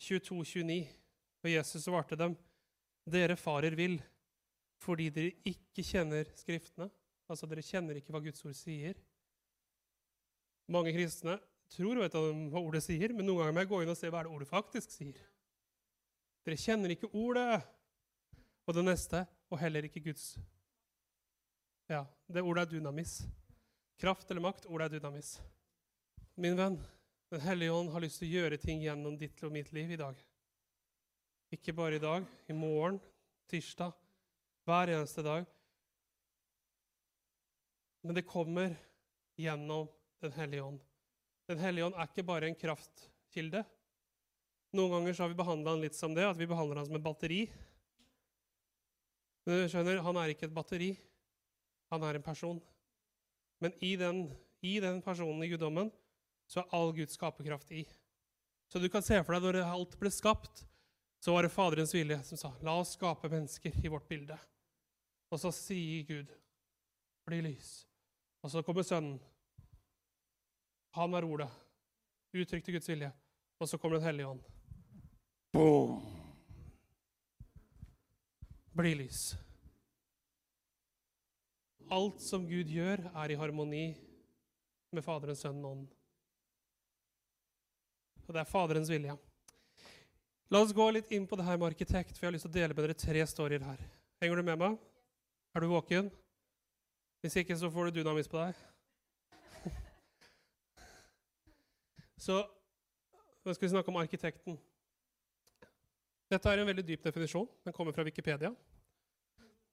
22, 0.00 0.40
29. 0.64 0.78
Og 1.44 1.50
Jesus 1.52 1.84
svarte 1.84 2.16
dem, 2.18 2.36
dere 3.08 3.36
farer 3.38 3.76
vill 3.78 3.98
fordi 4.78 5.08
dere 5.10 5.34
ikke 5.50 5.82
kjenner 5.82 6.28
Skriftene. 6.38 6.86
Altså, 7.28 7.48
dere 7.48 7.64
kjenner 7.64 7.98
ikke 7.98 8.14
hva 8.14 8.22
Guds 8.24 8.44
ord 8.46 8.56
sier. 8.56 8.98
Mange 10.72 10.92
kristne 10.96 11.36
tror 11.72 11.98
og 11.98 12.06
vet 12.06 12.16
hva 12.52 12.60
ordet 12.62 12.82
sier, 12.84 13.12
men 13.12 13.28
noen 13.28 13.42
ganger 13.42 13.56
må 13.56 13.64
jeg 13.64 13.70
gå 13.72 13.82
inn 13.84 13.92
og 13.92 13.98
se 14.00 14.10
hva 14.12 14.22
det 14.24 14.32
ordet 14.32 14.48
faktisk 14.48 14.92
sier. 14.92 15.18
Dere 16.44 16.60
kjenner 16.60 16.94
ikke 16.94 17.10
ordet. 17.12 17.60
Og 18.68 18.76
det 18.76 18.84
neste 18.84 19.22
og 19.48 19.60
heller 19.62 19.86
ikke 19.88 20.02
Guds. 20.04 20.34
Ja, 21.88 22.02
det 22.28 22.44
ordet 22.44 22.66
er 22.66 22.72
dynamis. 22.74 23.22
Kraft 23.98 24.28
eller 24.30 24.44
makt, 24.44 24.68
ordet 24.68 24.88
er 24.90 24.98
dynamis. 24.98 25.38
Min 26.36 26.56
venn, 26.56 26.78
Den 27.28 27.42
hellige 27.44 27.72
ånd 27.76 27.90
har 27.92 28.00
lyst 28.00 28.22
til 28.22 28.30
å 28.30 28.36
gjøre 28.38 28.56
ting 28.56 28.78
gjennom 28.80 29.18
ditt 29.20 29.42
og 29.44 29.50
mitt 29.52 29.68
liv 29.76 29.90
i 29.92 29.98
dag. 30.00 30.16
Ikke 31.52 31.74
bare 31.76 31.98
i 31.98 32.00
dag, 32.00 32.24
i 32.48 32.54
morgen, 32.56 32.96
tirsdag, 33.52 33.92
hver 34.64 34.94
eneste 34.94 35.24
dag. 35.26 35.44
Men 38.02 38.14
det 38.14 38.26
kommer 38.28 38.76
gjennom 39.38 39.88
Den 40.18 40.32
hellige 40.34 40.62
ånd. 40.66 40.80
Den 41.46 41.60
hellige 41.62 41.86
ånd 41.86 41.94
er 41.94 42.08
ikke 42.08 42.24
bare 42.26 42.48
en 42.48 42.56
kraftkilde. 42.58 43.60
Noen 44.74 44.90
ganger 44.96 45.14
så 45.14 45.22
har 45.22 45.30
vi 45.30 45.38
behandla 45.38 45.76
han 45.76 45.84
litt 45.84 45.94
som 45.96 46.16
det, 46.16 46.24
at 46.26 46.40
vi 46.40 46.48
behandler 46.50 46.80
han 46.80 46.88
som 46.88 46.98
et 46.98 47.04
batteri. 47.04 47.38
Men 49.46 49.62
du 49.62 49.70
skjønner, 49.70 50.02
han 50.02 50.18
er 50.20 50.32
ikke 50.34 50.48
et 50.48 50.56
batteri. 50.56 50.90
Han 51.94 52.04
er 52.04 52.18
en 52.18 52.26
person. 52.26 52.58
Men 53.62 53.72
i 53.78 53.94
den, 53.96 54.26
i 54.60 54.74
den 54.82 55.00
personen 55.06 55.46
i 55.46 55.48
guddommen 55.54 55.88
så 56.50 56.60
er 56.64 56.76
all 56.76 56.92
Guds 56.96 57.16
skaperkraft 57.16 57.72
i. 57.72 57.86
Så 58.68 58.82
du 58.82 58.90
kan 58.92 59.04
se 59.04 59.16
for 59.24 59.38
deg 59.38 59.46
når 59.46 59.62
alt 59.64 59.96
ble 60.00 60.12
skapt, 60.12 60.66
så 61.24 61.32
var 61.32 61.46
det 61.46 61.54
Faderens 61.54 61.94
vilje 61.96 62.20
som 62.28 62.38
sa, 62.38 62.52
'La 62.60 62.76
oss 62.78 62.94
skape 62.94 63.30
mennesker 63.32 63.72
i 63.84 63.88
vårt 63.88 64.08
bilde'. 64.08 64.38
Og 65.32 65.40
så 65.40 65.50
sier 65.52 66.04
Gud, 66.04 66.28
'Bli 67.24 67.40
lys'. 67.48 67.87
Og 68.42 68.50
så 68.52 68.62
kommer 68.62 68.86
Sønnen. 68.86 69.18
Han 70.96 71.14
er 71.14 71.26
ordet. 71.26 71.48
Uttrykte 72.34 72.72
Guds 72.72 72.88
vilje. 72.88 73.10
Og 73.58 73.68
så 73.68 73.78
kommer 73.78 73.98
Den 73.98 74.06
hellige 74.06 74.26
ånd. 74.26 74.40
Boom! 75.52 76.00
Bli 78.78 78.94
lys. 78.94 79.34
Alt 81.90 82.20
som 82.22 82.44
Gud 82.46 82.68
gjør, 82.70 83.00
er 83.16 83.32
i 83.32 83.38
harmoni 83.40 83.86
med 84.92 85.04
Faderen, 85.04 85.36
Sønnen 85.36 85.64
og 85.64 85.72
Ånden. 85.72 85.88
Og 88.28 88.36
det 88.36 88.42
er 88.42 88.50
Faderens 88.50 88.90
vilje. 88.92 89.16
La 90.52 90.60
oss 90.60 90.74
gå 90.76 90.84
litt 90.92 91.10
inn 91.16 91.26
på 91.28 91.36
det 91.36 91.46
her 91.48 91.56
med 91.56 91.70
arkitekt, 91.72 92.14
for 92.16 92.26
jeg 92.26 92.28
har 92.28 92.36
lyst 92.36 92.46
til 92.46 92.52
å 92.52 92.58
dele 92.58 92.76
med 92.76 92.84
dere 92.84 92.96
tre 92.96 93.24
storyer 93.28 93.64
her. 93.64 93.80
Henger 94.20 94.40
du 94.40 94.46
med 94.46 94.60
meg? 94.60 94.76
Er 95.56 95.64
du 95.64 95.72
våken? 95.72 96.12
Hvis 97.20 97.36
ikke, 97.36 97.56
så 97.58 97.70
får 97.70 97.88
du 97.88 97.98
dynamis 97.98 98.28
på 98.30 98.38
deg. 98.38 98.54
Så 102.18 102.36
nå 103.44 103.54
skal 103.54 103.64
vi 103.64 103.70
snakke 103.72 103.90
om 103.90 103.98
arkitekten. 104.00 104.58
Dette 106.28 106.50
er 106.50 106.60
en 106.60 106.68
veldig 106.68 106.84
dyp 106.84 107.06
definisjon. 107.06 107.46
Den 107.64 107.74
kommer 107.74 107.94
fra 107.96 108.04
Wikipedia. 108.06 108.50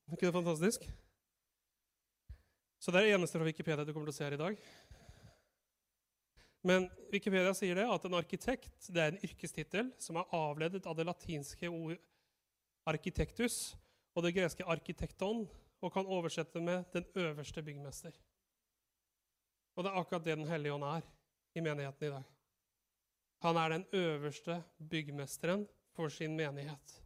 Er 0.06 0.16
ikke 0.16 0.30
det 0.30 0.36
fantastisk? 0.38 0.86
Så 2.80 2.94
det 2.94 3.02
er 3.02 3.08
det 3.08 3.16
eneste 3.18 3.40
fra 3.42 3.48
Wikipedia 3.48 3.86
du 3.86 3.92
kommer 3.94 4.08
til 4.08 4.14
å 4.14 4.18
se 4.20 4.28
her 4.28 4.38
i 4.38 4.42
dag. 4.42 4.60
Men 6.66 6.88
Wikipedia 7.14 7.54
sier 7.58 7.78
det 7.78 7.86
at 7.90 8.06
en 8.08 8.18
arkitekt 8.18 8.90
det 8.94 9.02
er 9.02 9.14
en 9.14 9.26
yrkestittel 9.26 9.92
som 10.02 10.18
er 10.22 10.32
avledet 10.34 10.86
av 10.90 10.98
det 10.98 11.06
latinske 11.06 11.70
ordet 11.70 12.00
arkitektus 12.86 13.76
og 14.16 14.24
det 14.26 14.36
greske 14.38 14.66
arkitekton, 14.70 15.44
og 15.82 15.94
kan 15.94 16.06
oversette 16.06 16.62
med 16.62 16.86
'den 16.94 17.06
øverste 17.16 17.62
byggmester'. 17.62 18.20
Og 19.76 19.84
det 19.84 19.92
er 19.92 20.00
akkurat 20.00 20.24
det 20.24 20.38
Den 20.38 20.48
hellige 20.48 20.74
ånd 20.74 20.84
er 20.84 21.02
i 21.56 21.62
menigheten 21.62 22.08
i 22.08 22.12
dag. 22.12 22.24
Han 23.42 23.58
er 23.58 23.70
den 23.70 23.86
øverste 23.94 24.64
byggmesteren 24.90 25.68
for 25.96 26.08
sin 26.10 26.36
menighet. 26.38 27.02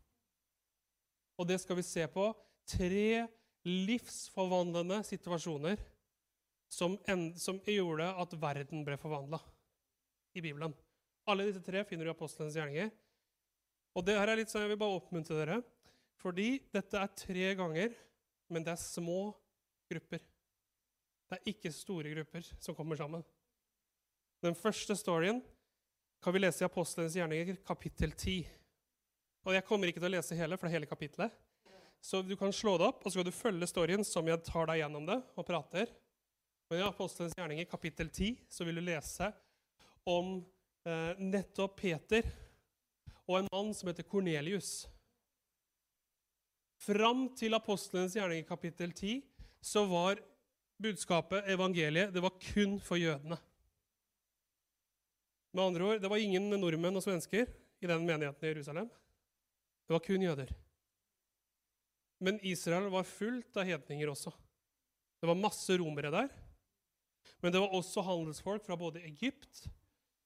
Og 1.37 1.47
det 1.47 1.59
skal 1.61 1.75
vi 1.75 1.81
se 1.81 2.07
på. 2.07 2.33
Tre 2.67 3.27
livsforvandlende 3.65 5.03
situasjoner 5.03 5.77
som, 6.69 6.97
en, 7.07 7.33
som 7.39 7.59
gjorde 7.65 8.05
at 8.21 8.35
verden 8.41 8.85
ble 8.85 8.97
forvandla 8.97 9.39
i 10.37 10.41
Bibelen. 10.41 10.75
Alle 11.27 11.47
disse 11.49 11.63
tre 11.65 11.83
finner 11.85 12.05
du 12.05 12.11
i 12.11 12.15
apostelens 12.15 12.57
gjerninger. 12.57 12.91
Og 13.97 14.05
det 14.05 14.17
her 14.19 14.29
er 14.29 14.39
litt 14.39 14.51
sånn, 14.51 14.61
Jeg 14.61 14.75
vil 14.75 14.81
bare 14.81 14.99
oppmuntre 14.99 15.37
dere, 15.39 15.57
fordi 16.21 16.59
dette 16.73 16.99
er 16.99 17.15
tre 17.17 17.53
ganger, 17.57 17.95
men 18.49 18.65
det 18.65 18.73
er 18.73 18.81
små 18.81 19.31
grupper. 19.89 20.21
Det 21.29 21.37
er 21.37 21.51
ikke 21.51 21.71
store 21.73 22.13
grupper 22.13 22.47
som 22.57 22.75
kommer 22.77 22.97
sammen. 22.99 23.23
Den 24.41 24.55
første 24.57 24.95
storyen 24.97 25.41
kan 26.23 26.33
vi 26.35 26.41
lese 26.41 26.63
i 26.63 26.67
Apostlenes 26.67 27.15
gjerninger, 27.15 27.61
kapittel 27.67 28.11
10. 28.11 28.39
Og 29.47 29.53
Jeg 29.55 29.65
kommer 29.67 29.87
ikke 29.87 30.01
til 30.01 30.09
å 30.09 30.15
lese 30.17 30.35
hele, 30.35 30.57
for 30.57 30.67
det 30.67 30.73
er 30.73 30.79
hele 30.79 30.89
kapittelet. 30.89 31.35
Så 32.01 32.21
du 32.23 32.35
kan 32.39 32.53
slå 32.55 32.77
det 32.79 32.87
opp, 32.87 33.01
og 33.03 33.11
så 33.11 33.17
skal 33.17 33.27
du 33.27 33.35
følge 33.35 33.67
storyen 33.67 34.05
som 34.07 34.27
jeg 34.27 34.41
tar 34.47 34.69
deg 34.69 34.81
gjennom 34.81 35.07
det 35.07 35.17
og 35.35 35.47
prater. 35.47 35.91
Men 36.69 36.81
i 36.81 36.85
Apostlenes 36.87 37.35
gjerninger, 37.37 37.67
kapittel 37.67 38.11
10, 38.11 38.45
så 38.51 38.67
vil 38.67 38.79
du 38.79 38.85
lese 38.85 39.31
om 40.07 40.37
eh, 40.87 41.19
nettopp 41.19 41.75
Peter 41.81 42.27
og 43.25 43.39
en 43.39 43.49
mann 43.51 43.73
som 43.75 43.91
heter 43.91 44.07
Kornelius. 44.07 44.87
Fram 46.79 47.27
til 47.35 47.55
apostelens 47.57 48.15
gjerning 48.15 48.43
i 48.43 48.47
kapittel 48.47 48.93
10 48.95 49.19
så 49.61 49.83
var 49.89 50.21
budskapet, 50.79 51.49
evangeliet, 51.51 52.13
det 52.15 52.23
var 52.23 52.37
kun 52.39 52.77
for 52.79 52.99
jødene. 52.99 53.35
Med 55.51 55.63
andre 55.65 55.83
ord, 55.83 55.99
det 55.99 56.11
var 56.11 56.21
ingen 56.21 56.47
nordmenn 56.53 56.95
og 56.95 57.03
svensker 57.03 57.49
i 57.81 57.89
den 57.89 58.05
menigheten 58.07 58.45
i 58.45 58.51
Jerusalem. 58.53 58.89
Det 59.87 59.95
var 59.95 60.05
kun 60.05 60.23
jøder. 60.23 60.51
Men 62.19 62.39
Israel 62.45 62.89
var 62.93 63.07
fullt 63.07 63.57
av 63.57 63.67
hedninger 63.67 64.11
også. 64.11 64.31
Det 65.19 65.27
var 65.27 65.39
masse 65.39 65.75
romere 65.79 66.11
der. 66.13 66.29
Men 67.43 67.51
det 67.51 67.61
var 67.63 67.75
også 67.75 68.03
handelsfolk 68.03 68.63
fra 68.65 68.77
både 68.79 69.03
Egypt, 69.07 69.65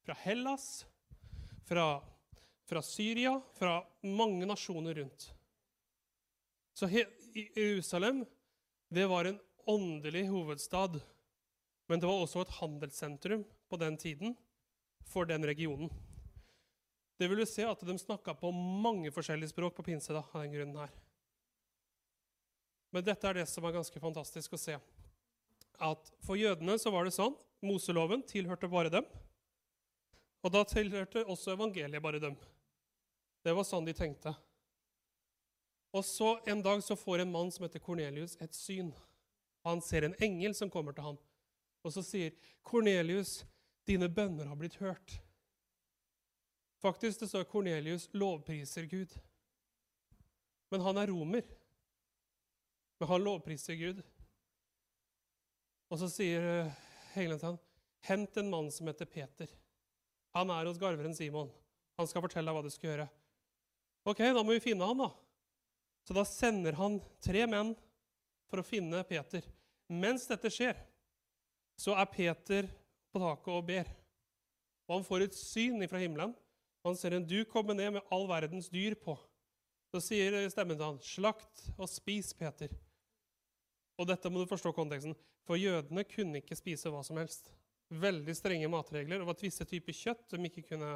fra 0.06 0.16
Hellas, 0.26 0.84
fra, 1.66 2.02
fra 2.70 2.82
Syria, 2.86 3.40
fra 3.58 3.80
mange 4.06 4.46
nasjoner 4.50 5.02
rundt. 5.02 5.32
Så 6.74 6.90
Jerusalem 7.56 8.24
det 8.94 9.06
var 9.10 9.26
en 9.26 9.40
åndelig 9.66 10.28
hovedstad, 10.28 11.00
men 11.88 12.00
det 12.00 12.08
var 12.08 12.22
også 12.22 12.44
et 12.44 12.56
handelssentrum 12.60 13.46
på 13.70 13.78
den 13.82 13.98
tiden 13.98 14.36
for 15.10 15.26
den 15.26 15.46
regionen. 15.46 15.90
Det 17.18 17.30
vil 17.30 17.42
du 17.42 17.46
se 17.46 17.66
at 17.66 17.82
De 17.86 17.98
snakka 18.00 18.34
på 18.38 18.52
mange 18.52 19.12
forskjellige 19.14 19.54
språk 19.54 19.76
på 19.76 19.86
pinse. 19.86 20.14
da, 20.14 20.24
av 20.34 20.42
den 20.42 20.54
grunnen 20.54 20.78
her. 20.78 20.92
Men 22.92 23.04
dette 23.04 23.28
er 23.28 23.34
det 23.34 23.48
som 23.50 23.66
er 23.66 23.74
ganske 23.74 24.00
fantastisk 24.00 24.54
å 24.54 24.62
se. 24.62 24.78
At 25.80 26.12
For 26.22 26.38
jødene 26.38 26.78
så 26.78 26.92
var 26.94 27.06
det 27.06 27.16
sånn 27.16 27.36
Moseloven 27.64 28.22
tilhørte 28.28 28.68
bare 28.68 28.92
dem. 28.92 29.06
Og 30.44 30.52
da 30.52 30.66
tilhørte 30.68 31.24
også 31.26 31.56
evangeliet 31.56 32.04
bare 32.04 32.20
dem. 32.20 32.36
Det 33.44 33.54
var 33.56 33.64
sånn 33.64 33.86
de 33.88 33.94
tenkte. 33.96 34.36
Og 35.94 36.06
så 36.06 36.40
En 36.50 36.62
dag 36.62 36.84
så 36.84 36.96
får 36.96 37.20
en 37.20 37.32
mann 37.32 37.52
som 37.52 37.64
heter 37.64 37.80
Kornelius, 37.80 38.38
et 38.42 38.56
syn. 38.56 38.94
Han 39.64 39.82
ser 39.82 40.02
en 40.08 40.16
engel 40.20 40.56
som 40.56 40.70
kommer 40.70 40.92
til 40.92 41.06
ham, 41.06 41.18
og 41.84 41.94
så 41.94 42.02
sier 42.04 42.34
Kornelius, 42.66 43.44
dine 43.88 44.10
bønner 44.10 44.48
har 44.50 44.58
blitt 44.60 44.80
hørt. 44.82 45.20
Faktisk 46.84 47.20
det 47.20 47.30
står 47.30 47.46
Kornelius 47.48 48.10
lovpriser 48.12 48.88
Gud. 48.92 49.14
Men 50.72 50.82
han 50.82 50.98
er 50.98 51.08
romer. 51.08 51.46
Men 53.00 53.08
han 53.08 53.24
lovpriser 53.24 53.76
Gud. 53.80 54.02
Og 55.92 56.00
så 56.02 56.10
sier 56.12 56.44
eh, 56.44 56.78
engelen 57.16 57.40
til 57.40 57.52
ham, 57.52 57.60
hent 58.10 58.40
en 58.42 58.50
mann 58.52 58.72
som 58.74 58.90
heter 58.90 59.08
Peter. 59.08 59.52
Han 60.34 60.50
er 60.52 60.68
hos 60.68 60.80
garveren 60.82 61.16
Simon. 61.16 61.52
Han 62.00 62.10
skal 62.10 62.24
fortelle 62.26 62.50
deg 62.50 62.58
hva 62.58 62.66
du 62.66 62.74
skal 62.74 62.90
gjøre. 62.90 63.10
Ok, 64.10 64.24
da 64.26 64.42
må 64.42 64.56
vi 64.56 64.64
finne 64.64 64.88
han, 64.90 65.04
da. 65.06 65.12
Så 66.04 66.16
da 66.16 66.24
sender 66.28 66.76
han 66.80 67.00
tre 67.24 67.46
menn 67.48 67.74
for 68.52 68.60
å 68.60 68.68
finne 68.68 69.04
Peter. 69.08 69.46
Mens 69.90 70.28
dette 70.30 70.52
skjer, 70.52 70.78
så 71.80 71.96
er 71.98 72.12
Peter 72.12 72.70
på 73.14 73.22
taket 73.22 73.54
og 73.54 73.68
ber. 73.68 73.90
Og 74.88 74.98
han 74.98 75.06
får 75.08 75.28
et 75.28 75.38
syn 75.38 75.84
fra 75.90 76.02
himmelen. 76.02 76.34
Han 76.84 76.98
ser 77.00 77.16
en 77.16 77.28
duk 77.28 77.48
komme 77.52 77.76
ned 77.78 77.96
med 77.96 78.12
all 78.12 78.28
verdens 78.28 78.68
dyr 78.72 78.98
på. 79.00 79.16
Så 79.94 80.02
sier 80.04 80.36
stemmen 80.50 80.76
til 80.76 80.88
han, 80.88 81.00
'Slakt 81.00 81.70
og 81.78 81.88
spis, 81.88 82.34
Peter'. 82.34 82.74
Og 84.00 84.08
dette 84.10 84.30
må 84.30 84.42
du 84.42 84.50
forstå 84.50 84.74
konteksten. 84.74 85.16
For 85.48 85.60
jødene 85.60 86.04
kunne 86.04 86.42
ikke 86.42 86.58
spise 86.58 86.90
hva 86.90 87.04
som 87.06 87.20
helst. 87.22 87.52
Veldig 87.94 88.36
strenge 88.36 88.70
matregler. 88.72 89.22
Det 89.22 89.28
var 89.28 89.38
visse 89.40 89.66
typer 89.70 89.94
kjøtt 89.94 90.34
de 90.34 90.50
ikke 90.50 90.66
kunne 90.74 90.96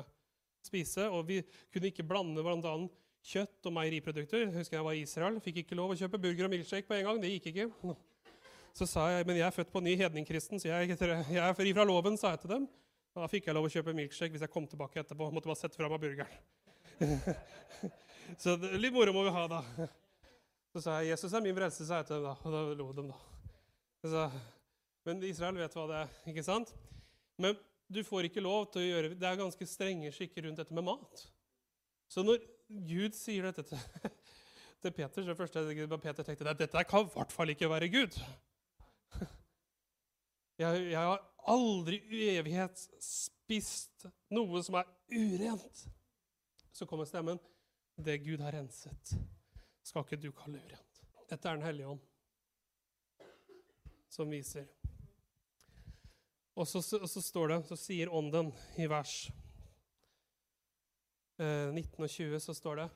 spise. 0.65 1.05
Og 1.13 1.27
vi 1.27 1.43
kunne 1.71 1.91
ikke 1.91 2.07
blande 2.07 2.41
bl.a 2.41 2.73
kjøtt 3.27 3.67
og 3.67 3.73
meieriprodukter. 3.75 4.45
Jeg 4.45 4.53
husker 4.55 4.77
jeg 4.77 4.85
var 4.87 4.95
i 4.95 5.03
Israel, 5.03 5.39
fikk 5.43 5.63
ikke 5.63 5.77
lov 5.77 5.93
å 5.93 5.97
kjøpe 5.99 6.19
burger 6.23 6.47
og 6.47 6.53
milkshake 6.53 6.87
på 6.87 6.95
en 6.95 7.09
gang. 7.09 7.21
Det 7.21 7.31
gikk 7.35 7.49
ikke. 7.51 7.95
Så 8.77 8.87
sa 8.87 9.07
jeg 9.11 9.25
men 9.27 9.39
jeg 9.39 9.47
er 9.47 9.55
født 9.55 9.71
på 9.73 9.81
ny 9.83 9.95
hedningkristen, 9.99 10.61
så 10.61 10.69
jeg, 10.69 10.95
jeg 10.95 11.41
er 11.41 11.55
fri 11.57 11.73
fra 11.75 11.85
loven, 11.87 12.17
sa 12.19 12.35
jeg 12.35 12.43
til 12.43 12.53
dem. 12.53 12.67
Og 13.17 13.23
da 13.23 13.29
fikk 13.31 13.49
jeg 13.49 13.57
lov 13.57 13.65
å 13.65 13.71
kjøpe 13.73 13.95
milkshake 13.97 14.35
hvis 14.35 14.45
jeg 14.45 14.53
kom 14.53 14.67
tilbake 14.69 15.01
etterpå. 15.01 15.31
Måtte 15.33 15.49
bare 15.49 15.59
sette 15.59 15.79
fra 15.79 15.89
meg 15.89 16.03
burgeren. 16.03 16.35
så 18.43 18.53
det, 18.61 18.75
litt 18.77 18.93
moro 18.93 19.15
må 19.15 19.23
vi 19.25 19.33
ha, 19.33 19.47
da. 19.49 19.87
Så 20.75 20.83
sa 20.83 20.99
jeg 21.01 21.15
'Jesus 21.15 21.33
er 21.33 21.41
min 21.41 21.55
frelse', 21.57 21.87
sa 21.87 22.03
jeg 22.03 22.07
til 22.11 22.19
dem 22.19 22.27
da. 22.27 22.35
Og 22.43 22.53
da 22.53 22.61
lo 22.77 22.91
de, 22.93 23.07
da. 23.09 23.17
Så, 24.07 24.27
men 25.09 25.23
Israel 25.25 25.57
vet 25.57 25.73
hva 25.73 25.87
det 25.89 26.03
er, 26.03 26.13
ikke 26.29 26.45
sant? 26.45 26.75
Men 27.41 27.57
du 27.89 28.03
får 28.05 28.27
ikke 28.27 28.43
lov 28.43 28.67
til 28.71 28.83
å 28.83 28.87
gjøre 28.87 29.15
Det 29.15 29.27
er 29.27 29.39
ganske 29.39 29.65
strenge 29.69 30.11
skikker 30.13 30.45
rundt 30.45 30.61
dette 30.61 30.75
med 30.75 30.85
mat. 30.85 31.25
Så 32.11 32.23
når 32.23 32.39
Gud 32.67 33.15
sier 33.15 33.47
dette 33.47 33.63
til, 33.63 33.79
til 34.83 34.91
Peter, 34.91 35.21
så 35.21 35.27
det 35.29 35.37
første 35.37 35.63
Peter 36.03 36.23
tenkte 36.23 36.49
at 36.51 36.59
dette 36.59 36.83
kan 36.89 37.05
i 37.07 37.13
hvert 37.13 37.31
fall 37.31 37.53
ikke 37.53 37.69
være 37.69 37.89
Gud. 37.89 38.19
Jeg, 40.57 40.87
jeg 40.89 40.97
har 40.97 41.19
aldri 41.53 41.99
i 42.17 42.23
evighet 42.33 42.79
spist 42.97 44.07
noe 44.33 44.63
som 44.65 44.79
er 44.79 44.87
urent. 45.13 45.83
Så 46.73 46.87
kommer 46.89 47.05
stemmen. 47.05 47.37
Det 47.93 48.15
Gud 48.23 48.41
har 48.41 48.55
renset, 48.57 49.13
skal 49.85 50.01
ikke 50.01 50.17
du 50.21 50.31
kalle 50.33 50.57
urent. 50.57 51.03
Dette 51.29 51.49
er 51.49 51.59
Den 51.59 51.65
hellige 51.65 51.93
ånd 51.93 52.01
som 54.09 54.29
viser. 54.33 54.65
Og 56.57 56.67
så, 56.67 56.81
så, 56.81 57.03
så 57.05 57.21
står 57.21 57.51
det, 57.51 57.59
så 57.69 57.77
sier 57.77 58.09
Ånden 58.13 58.49
i 58.81 58.89
vers 58.89 59.27
19 61.37 61.77
eh, 61.77 62.01
og 62.01 62.09
20 62.09 62.41
så 62.41 62.55
står 62.57 62.81
det 62.81 62.87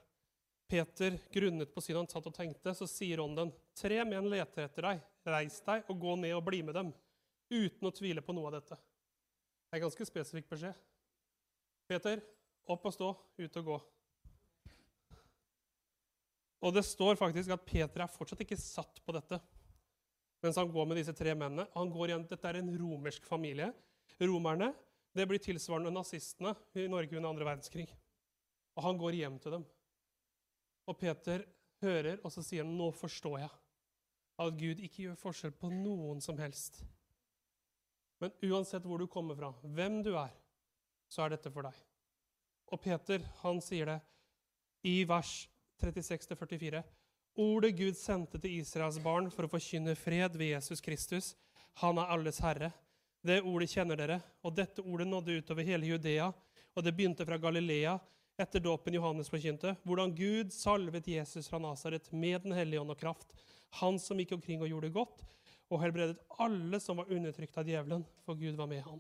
Peter 0.72 1.18
grunnet 1.34 1.74
på 1.74 1.82
synet 1.84 2.00
han 2.00 2.10
satt 2.10 2.28
og 2.30 2.36
tenkte, 2.36 2.74
så 2.74 2.88
sier 2.88 3.20
ånden, 3.20 3.52
tre 3.76 4.00
menn 4.08 4.30
leter 4.32 4.66
etter 4.66 4.88
deg. 4.88 5.02
Reis 5.28 5.60
deg 5.66 5.90
og 5.92 6.00
gå 6.00 6.16
ned 6.18 6.34
og 6.38 6.46
bli 6.48 6.62
med 6.64 6.78
dem, 6.80 6.94
uten 7.52 7.90
å 7.90 7.92
tvile 7.94 8.24
på 8.24 8.34
noe 8.34 8.48
av 8.48 8.56
dette. 8.56 8.78
Det 9.68 9.78
er 9.78 9.84
ganske 9.84 10.08
spesifikk 10.08 10.48
beskjed. 10.50 10.78
Peter, 11.92 12.22
opp 12.72 12.88
og 12.88 12.96
stå, 12.96 13.10
ut 13.42 13.60
og 13.60 13.68
gå. 13.68 13.80
Og 16.62 16.74
det 16.76 16.86
står 16.88 17.20
faktisk 17.20 17.52
at 17.52 17.66
Peter 17.68 18.06
er 18.06 18.14
fortsatt 18.14 18.46
ikke 18.46 18.60
satt 18.60 19.02
på 19.04 19.18
dette 19.18 19.42
mens 20.42 20.58
han 20.58 20.72
går 20.74 20.88
med 20.90 20.98
disse 20.98 21.14
tre 21.14 21.36
mennene. 21.38 21.68
Han 21.76 21.92
går 21.94 22.10
igjen, 22.10 22.24
Dette 22.26 22.50
er 22.50 22.58
en 22.58 22.72
romersk 22.80 23.28
familie. 23.30 23.68
Romerne 24.18 24.72
det 25.14 25.28
blir 25.28 25.42
tilsvarende 25.44 25.92
nazistene 25.94 26.56
i 26.74 26.88
Norge 26.90 27.18
under 27.18 27.30
andre 27.30 27.46
verdenskrig. 27.46 27.92
Og 28.78 28.86
han 28.86 29.00
går 29.00 29.18
hjem 29.20 29.40
til 29.42 29.58
dem. 29.58 29.66
Og 30.88 30.98
Peter 30.98 31.44
hører, 31.82 32.20
og 32.24 32.32
så 32.32 32.44
sier 32.44 32.64
han, 32.64 32.78
'Nå 32.78 32.92
forstår 32.96 33.40
jeg 33.40 33.50
at 34.40 34.58
Gud 34.58 34.80
ikke 34.80 35.04
gjør 35.04 35.16
forskjell 35.20 35.52
på 35.52 35.70
noen 35.70 36.22
som 36.22 36.38
helst.' 36.38 36.84
Men 38.22 38.32
uansett 38.46 38.86
hvor 38.86 39.02
du 39.02 39.08
kommer 39.08 39.36
fra, 39.36 39.50
hvem 39.64 40.04
du 40.04 40.14
er, 40.16 40.30
så 41.10 41.26
er 41.26 41.34
dette 41.34 41.52
for 41.52 41.66
deg. 41.66 41.74
Og 42.72 42.82
Peter 42.82 43.24
han 43.42 43.62
sier 43.62 43.90
det 43.90 44.00
i 44.88 45.04
vers 45.10 45.50
36-44. 45.82 46.84
Ordet 47.42 47.74
Gud 47.78 47.98
sendte 47.98 48.40
til 48.40 48.60
Israels 48.60 49.00
barn 49.02 49.32
for 49.34 49.48
å 49.48 49.52
forkynne 49.52 49.96
fred 49.98 50.38
ved 50.38 50.54
Jesus 50.54 50.84
Kristus. 50.84 51.34
Han 51.82 51.98
er 51.98 52.14
alles 52.14 52.40
herre. 52.44 52.72
Det 53.22 53.42
ordet 53.42 53.70
kjenner 53.72 53.98
dere, 53.98 54.20
og 54.44 54.56
dette 54.58 54.82
ordet 54.82 55.08
nådde 55.08 55.38
utover 55.42 55.66
hele 55.66 55.90
Judea, 55.90 56.32
og 56.76 56.84
det 56.86 56.94
begynte 56.98 57.26
fra 57.26 57.38
Galilea 57.42 57.98
etter 58.40 58.64
dåpen 58.64 58.94
Johannes 58.94 59.30
forkynte, 59.30 59.76
hvordan 59.84 60.14
Gud 60.16 60.54
salvet 60.54 61.08
Jesus 61.08 61.50
fra 61.50 61.60
Nasaret 61.62 62.12
med 62.12 62.42
Den 62.46 62.56
hellige 62.56 62.82
ånd 62.82 62.94
og 62.94 63.00
kraft, 63.00 63.34
han 63.82 64.00
som 64.00 64.20
gikk 64.20 64.36
omkring 64.36 64.62
og 64.64 64.72
gjorde 64.72 64.94
godt, 64.96 65.24
og 65.72 65.82
helbredet 65.84 66.20
alle 66.44 66.80
som 66.84 67.00
var 67.00 67.12
undertrykt 67.12 67.58
av 67.58 67.68
djevelen, 67.68 68.04
for 68.26 68.36
Gud 68.36 68.58
var 68.60 68.68
med 68.68 68.84
ham. 68.84 69.00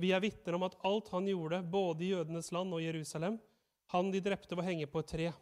Vi 0.00 0.12
er 0.14 0.22
vitner 0.22 0.56
om 0.56 0.64
at 0.64 0.76
alt 0.86 1.10
han 1.12 1.26
gjorde, 1.28 1.62
både 1.66 2.06
i 2.06 2.12
jødenes 2.14 2.52
land 2.54 2.74
og 2.76 2.82
Jerusalem, 2.84 3.40
han 3.90 4.12
de 4.14 4.22
drepte, 4.22 4.54
var 4.54 4.68
henge 4.68 4.86
på 4.86 5.02
et 5.02 5.10
tre. 5.10 5.32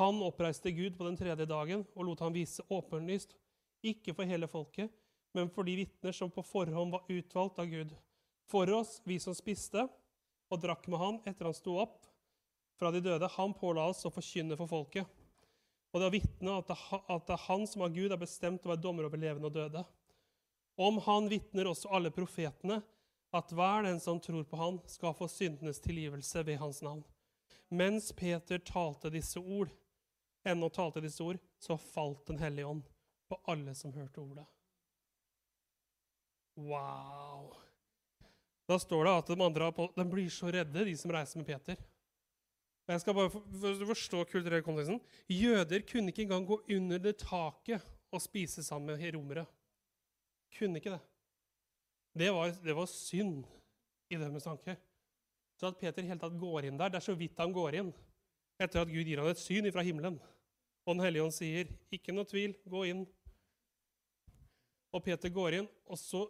Han 0.00 0.22
oppreiste 0.24 0.72
Gud 0.72 0.96
på 0.96 1.04
den 1.04 1.18
tredje 1.20 1.44
dagen 1.48 1.84
og 1.94 2.08
lot 2.08 2.24
han 2.24 2.34
vise 2.34 2.64
åpenlyst, 2.72 3.36
ikke 3.84 4.14
for 4.16 4.28
hele 4.28 4.48
folket, 4.50 4.90
men 5.36 5.50
for 5.52 5.68
de 5.68 5.76
vitner 5.78 6.16
som 6.16 6.32
på 6.32 6.42
forhånd 6.42 6.94
var 6.96 7.08
utvalgt 7.12 7.60
av 7.60 7.68
Gud. 7.70 7.92
For 8.48 8.70
oss, 8.72 8.98
vi 9.04 9.18
som 9.20 9.36
spiste 9.36 9.84
og 10.48 10.62
drakk 10.62 10.88
med 10.88 11.02
han 11.02 11.20
etter 11.28 11.46
han 11.46 11.56
sto 11.56 11.76
opp 11.78 12.07
fra 12.78 12.92
de 12.94 13.02
døde, 13.02 13.28
han 13.34 13.54
påla 13.58 13.88
oss 13.90 14.04
å 14.06 14.12
forkynne 14.14 14.56
for 14.58 14.70
folket. 14.70 15.06
Og 15.92 16.00
det 16.00 16.08
å 16.08 16.12
vitne 16.12 16.58
at, 16.60 16.68
det 16.68 17.34
er 17.34 17.46
han 17.46 17.64
som 17.66 17.84
av 17.86 17.94
Gud 17.94 18.12
er 18.12 18.20
bestemt 18.20 18.66
å 18.66 18.72
være 18.72 18.82
dommer 18.84 19.08
over 19.08 19.20
levende 19.20 19.48
og 19.48 19.56
døde. 19.56 19.84
Om 20.78 21.00
han 21.08 21.28
vitner 21.32 21.70
også 21.70 21.90
alle 21.96 22.12
profetene, 22.14 22.82
at 23.34 23.50
hver 23.52 23.84
den 23.84 23.98
som 24.00 24.20
tror 24.22 24.44
på 24.48 24.56
han, 24.60 24.78
skal 24.88 25.16
få 25.16 25.28
syndenes 25.28 25.82
tilgivelse 25.84 26.44
ved 26.46 26.60
hans 26.62 26.80
navn. 26.84 27.02
Mens 27.68 28.12
Peter 28.16 28.60
talte 28.64 29.10
disse 29.12 29.40
ord, 29.40 29.72
ennå 30.48 30.70
talte 30.72 31.02
disse 31.04 31.24
ord, 31.24 31.40
så 31.60 31.76
falt 31.76 32.26
Den 32.30 32.38
hellige 32.38 32.70
ånd 32.70 32.86
på 33.28 33.40
alle 33.50 33.74
som 33.76 33.92
hørte 33.92 34.22
ordet. 34.22 34.46
Wow! 36.56 37.52
Da 38.68 38.78
står 38.80 39.04
det 39.04 39.12
at 39.18 39.30
de 39.32 39.44
andre 39.44 39.70
de 39.96 40.04
blir 40.08 40.30
så 40.32 40.50
redde, 40.52 40.84
de 40.84 40.96
som 40.96 41.12
reiser 41.12 41.40
med 41.40 41.48
Peter. 41.48 41.76
Jeg 42.88 43.02
skal 43.02 43.14
bare 43.14 43.30
for, 43.30 43.44
forstå 43.90 44.22
kulturell 44.30 44.62
konteksten. 44.64 45.00
Jøder 45.28 45.82
kunne 45.90 46.08
ikke 46.08 46.24
engang 46.24 46.46
gå 46.48 46.56
under 46.76 46.98
det 46.98 47.18
taket 47.20 47.84
og 48.12 48.22
spise 48.24 48.64
sammen 48.64 48.96
med 48.96 49.14
romere. 49.14 49.44
Kunne 50.58 50.80
ikke 50.80 50.94
det. 50.94 51.00
Det 52.18 52.30
var, 52.32 52.54
det 52.64 52.76
var 52.76 52.88
synd 52.88 53.44
i 54.10 54.16
deres 54.16 54.48
tanke. 54.48 54.76
Så 55.60 55.68
at 55.68 55.76
Peter 55.76 56.06
helt 56.06 56.22
tatt 56.22 56.40
går 56.40 56.68
inn 56.68 56.78
der, 56.80 56.88
det 56.88 57.00
er 57.00 57.04
så 57.04 57.16
vidt 57.18 57.38
han 57.38 57.52
går 57.52 57.76
inn 57.82 57.92
etter 58.58 58.80
at 58.80 58.90
Gud 58.90 59.06
gir 59.06 59.20
ham 59.20 59.28
et 59.30 59.38
syn 59.38 59.68
fra 59.74 59.84
himmelen. 59.86 60.16
Og 60.86 60.96
Den 60.96 61.04
hellige 61.04 61.22
ånd 61.22 61.34
sier, 61.36 61.68
'Ikke 61.92 62.14
noe 62.14 62.24
tvil, 62.24 62.56
gå 62.64 62.84
inn'. 62.88 63.06
Og 64.92 65.04
Peter 65.04 65.28
går 65.28 65.60
inn, 65.60 65.68
og 65.86 65.98
så 65.98 66.26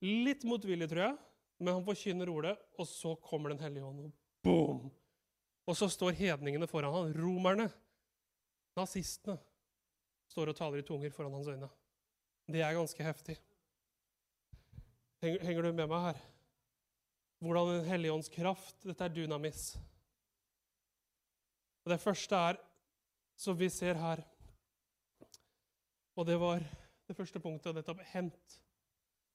Litt 0.00 0.46
motvillig, 0.48 0.88
tror 0.88 1.02
jeg, 1.02 1.16
men 1.60 1.74
han 1.74 1.84
forkynner 1.84 2.30
ordet, 2.32 2.54
og 2.80 2.86
så 2.88 3.14
kommer 3.20 3.50
Den 3.52 3.60
hellige 3.60 3.84
ånd. 3.84 4.04
Og 4.04 4.12
boom! 4.42 4.99
Og 5.68 5.76
så 5.76 5.88
står 5.88 6.16
hedningene 6.18 6.66
foran 6.66 6.94
ham. 6.94 7.12
romerne, 7.12 7.68
nazistene, 8.76 9.38
står 10.30 10.52
og 10.52 10.56
taler 10.56 10.78
i 10.80 10.86
tunger 10.86 11.10
foran 11.10 11.32
hans 11.32 11.48
øyne. 11.48 11.68
Det 12.50 12.62
er 12.62 12.74
ganske 12.74 13.04
heftig. 13.04 13.36
Henger, 15.20 15.44
henger 15.44 15.62
du 15.62 15.72
med 15.72 15.86
meg 15.86 16.02
her? 16.08 16.20
Hvordan 17.40 17.74
Den 17.74 17.84
hellige 17.84 18.12
ånds 18.12 18.28
kraft 18.28 18.82
Dette 18.84 19.04
er 19.04 19.12
dynamis. 19.14 19.76
Og 21.84 21.92
Det 21.92 22.00
første 22.00 22.36
er, 22.36 22.56
som 23.36 23.58
vi 23.58 23.68
ser 23.68 23.94
her 23.94 24.22
Og 26.16 26.26
det 26.26 26.40
var 26.40 26.60
det 27.08 27.16
første 27.16 27.40
punktet, 27.40 27.74
nettopp 27.74 28.02
hent. 28.12 28.60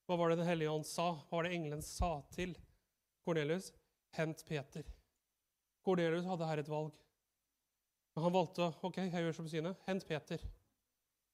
Hva 0.05 0.15
var 0.15 0.29
det 0.29 0.37
Den 0.37 0.47
hellige 0.47 0.71
ånd 0.71 0.85
sa? 0.85 1.09
Hva 1.27 1.39
var 1.39 1.47
det 1.47 1.55
engelen 1.55 1.81
sa 1.81 2.21
til 2.31 2.53
Kornelius? 3.25 3.73
Hent 4.15 4.45
Peter. 4.47 4.85
Kornelius 5.85 6.25
hadde 6.27 6.49
her 6.49 6.61
et 6.61 6.71
valg. 6.71 6.93
Men 8.15 8.25
han 8.25 8.33
valgte 8.33 8.71
ok, 8.85 9.01
jeg 9.03 9.25
gjør 9.25 9.37
som 9.37 9.47
sine. 9.51 9.75
Hent 9.85 10.05
Peter. 10.07 10.41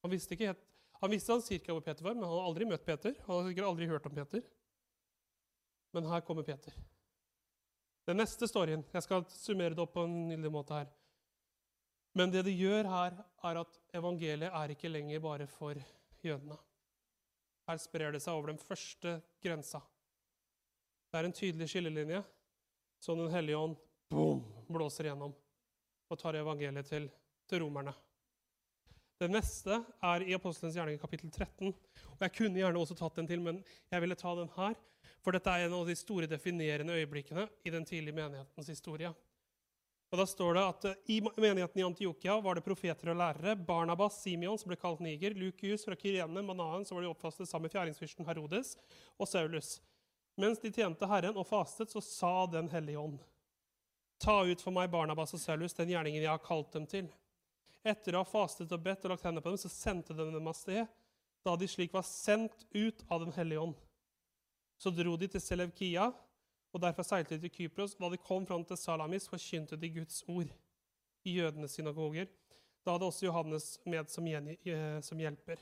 Han 0.02 0.12
visste 0.12 0.36
ikke 0.36 0.52
helt, 0.52 0.64
han 1.02 1.14
visste 1.14 1.34
han 1.34 1.44
cirka 1.46 1.74
hvor 1.74 1.84
Peter 1.86 2.06
var, 2.06 2.16
men 2.18 2.26
han 2.26 2.34
hadde 2.34 2.48
aldri 2.50 2.68
møtt 2.70 2.86
Peter. 2.86 3.14
Han 3.26 3.36
hadde 3.36 3.52
sikkert 3.52 3.70
aldri 3.70 3.90
hørt 3.90 4.08
om 4.10 4.16
Peter. 4.18 4.44
Men 5.96 6.10
her 6.10 6.26
kommer 6.26 6.46
Peter. 6.48 6.76
Den 8.10 8.18
neste 8.18 8.48
storyen 8.50 8.84
Jeg 8.94 9.06
skal 9.06 9.26
summere 9.30 9.76
det 9.78 9.84
opp 9.84 9.94
på 9.94 10.06
en 10.08 10.16
nydelig 10.30 10.52
måte 10.54 10.78
her. 10.78 10.90
Men 12.18 12.32
det 12.34 12.44
det 12.48 12.58
gjør 12.58 12.90
her, 12.92 13.22
er 13.48 13.60
at 13.62 13.78
evangeliet 13.96 14.52
er 14.52 14.74
ikke 14.74 14.92
lenger 14.92 15.22
bare 15.24 15.48
for 15.48 15.78
jødene. 16.26 16.58
Her 17.70 17.80
sprer 17.80 18.12
det 18.12 18.22
seg 18.24 18.36
over 18.36 18.52
den 18.52 18.60
første 18.60 19.20
grensa. 19.44 19.80
Det 21.12 21.20
er 21.20 21.28
en 21.28 21.36
tydelig 21.36 21.70
skillelinje 21.72 22.24
som 23.02 23.18
Den 23.18 23.32
hellige 23.34 23.58
ånd 23.58 23.78
boom, 24.12 24.44
blåser 24.68 25.08
gjennom 25.10 25.34
og 26.12 26.20
tar 26.20 26.36
evangeliet 26.36 26.90
til, 26.92 27.08
til 27.48 27.64
romerne. 27.64 27.94
Det 29.22 29.30
neste 29.32 29.78
er 30.04 30.26
i 30.26 30.36
Apostelens 30.36 30.76
gjerning 30.76 30.98
kapittel 31.00 31.30
13. 31.30 31.70
og 31.70 32.24
Jeg 32.26 32.34
kunne 32.36 32.60
gjerne 32.60 32.80
også 32.82 32.98
tatt 32.98 33.20
den 33.22 33.30
til, 33.30 33.44
men 33.44 33.62
jeg 33.94 34.04
ville 34.04 34.18
ta 34.18 34.34
den 34.36 34.50
her. 34.58 34.76
For 35.22 35.36
dette 35.36 35.54
er 35.54 35.68
en 35.68 35.76
av 35.78 35.86
de 35.88 35.96
store 35.98 36.28
definerende 36.30 36.96
øyeblikkene 36.98 37.46
i 37.64 37.74
den 37.74 37.86
tidlige 37.86 38.18
menighetens 38.18 38.72
historie. 38.74 39.14
Og 40.12 40.20
Da 40.20 40.26
står 40.28 40.58
det 40.58 40.64
at 40.68 40.86
eh, 40.90 40.98
i 41.16 41.20
menigheten 41.24 41.80
i 41.80 41.86
Antiokia 41.86 42.34
var 42.44 42.58
det 42.58 42.66
profeter 42.66 43.14
og 43.14 43.20
lærere. 43.22 43.56
Barnabas, 43.56 44.18
Simeon, 44.20 44.58
som 44.60 44.74
ble 44.74 44.80
kalt 44.82 45.00
Niger, 45.00 45.38
Lukius 45.38 45.86
fra 45.88 45.96
Kyrene, 45.96 46.44
Manaen, 46.44 46.84
som 46.84 47.00
de 47.00 47.08
oppfastet 47.08 47.48
sammen 47.48 47.70
med 47.70 47.78
fjæringsfyrsten 47.78 48.28
Herodes, 48.28 48.74
og 49.16 49.30
Saulus. 49.32 49.78
Mens 50.42 50.60
de 50.60 50.74
tjente 50.74 51.08
Herren 51.08 51.40
og 51.40 51.48
fastet, 51.48 51.94
så 51.94 52.04
sa 52.04 52.34
Den 52.52 52.68
hellige 52.74 53.00
ånd.: 53.00 53.22
Ta 54.22 54.44
ut 54.46 54.62
for 54.62 54.74
meg 54.76 54.92
Barnabas 54.94 55.34
og 55.34 55.42
Saulus 55.42 55.74
den 55.74 55.90
gjerningen 55.90 56.22
jeg 56.22 56.30
har 56.30 56.44
kalt 56.46 56.74
dem 56.76 56.86
til. 56.90 57.08
Etter 57.82 58.14
å 58.14 58.22
ha 58.22 58.28
fastet 58.30 58.72
og 58.72 58.84
bedt 58.86 59.08
og 59.08 59.16
lagt 59.16 59.24
hendene 59.26 59.42
på 59.42 59.50
dem, 59.50 59.58
så 59.58 59.72
sendte 59.74 60.14
de 60.14 60.28
dem 60.30 60.50
av 60.50 60.58
sted. 60.58 60.86
Da 61.42 61.56
de 61.58 61.70
slik 61.70 61.94
var 61.96 62.06
sendt 62.06 62.68
ut 62.76 63.02
av 63.10 63.24
Den 63.24 63.34
hellige 63.34 63.64
ånd. 63.64 63.80
Så 64.78 64.94
dro 64.94 65.16
de 65.18 65.30
til 65.30 65.42
Selevkia 65.42 66.12
og 66.72 66.82
Derfor 66.82 67.04
seilte 67.04 67.36
de 67.36 67.50
til 67.50 67.66
Kypros. 67.66 67.98
Da 68.00 68.10
de 68.10 68.20
kom 68.22 68.46
fram 68.48 68.64
til 68.66 68.78
Salamis, 68.80 69.28
forkynte 69.30 69.80
de 69.80 69.90
Guds 69.98 70.22
ord 70.30 70.54
i 71.26 71.36
jødenes 71.40 71.74
synagoger. 71.76 72.30
Da 72.86 72.96
hadde 72.96 73.10
også 73.10 73.26
Johannes 73.26 73.80
med 73.86 74.10
som, 74.10 74.28
eh, 74.28 75.02
som 75.02 75.18
hjelper. 75.18 75.58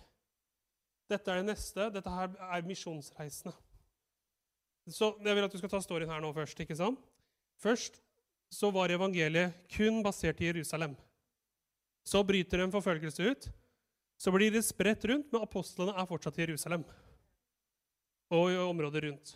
Dette 1.10 1.32
er 1.32 1.42
det 1.42 1.46
neste. 1.46 1.90
Dette 1.92 2.10
her 2.10 2.30
er 2.40 2.62
misjonsreisende. 2.62 3.56
Så 4.88 5.16
Jeg 5.24 5.36
vil 5.36 5.44
at 5.44 5.52
du 5.52 5.58
skal 5.58 5.70
ta 5.70 5.80
storyen 5.82 6.10
her 6.10 6.22
nå 6.22 6.34
først. 6.34 6.60
ikke 6.60 6.76
sant? 6.76 7.00
Først 7.58 8.02
så 8.50 8.72
var 8.74 8.92
evangeliet 8.92 9.54
kun 9.70 10.02
basert 10.04 10.42
i 10.42 10.50
Jerusalem. 10.50 10.96
Så 12.04 12.24
bryter 12.26 12.64
en 12.64 12.74
forfølgelse 12.74 13.24
ut. 13.32 13.50
Så 14.20 14.32
blir 14.36 14.52
det 14.52 14.66
spredt 14.68 15.06
rundt, 15.08 15.30
men 15.32 15.46
apostlene 15.46 15.94
er 15.96 16.08
fortsatt 16.10 16.40
i 16.40 16.44
Jerusalem 16.48 16.84
og 18.30 18.52
i 18.52 18.58
området 18.62 19.04
rundt. 19.08 19.32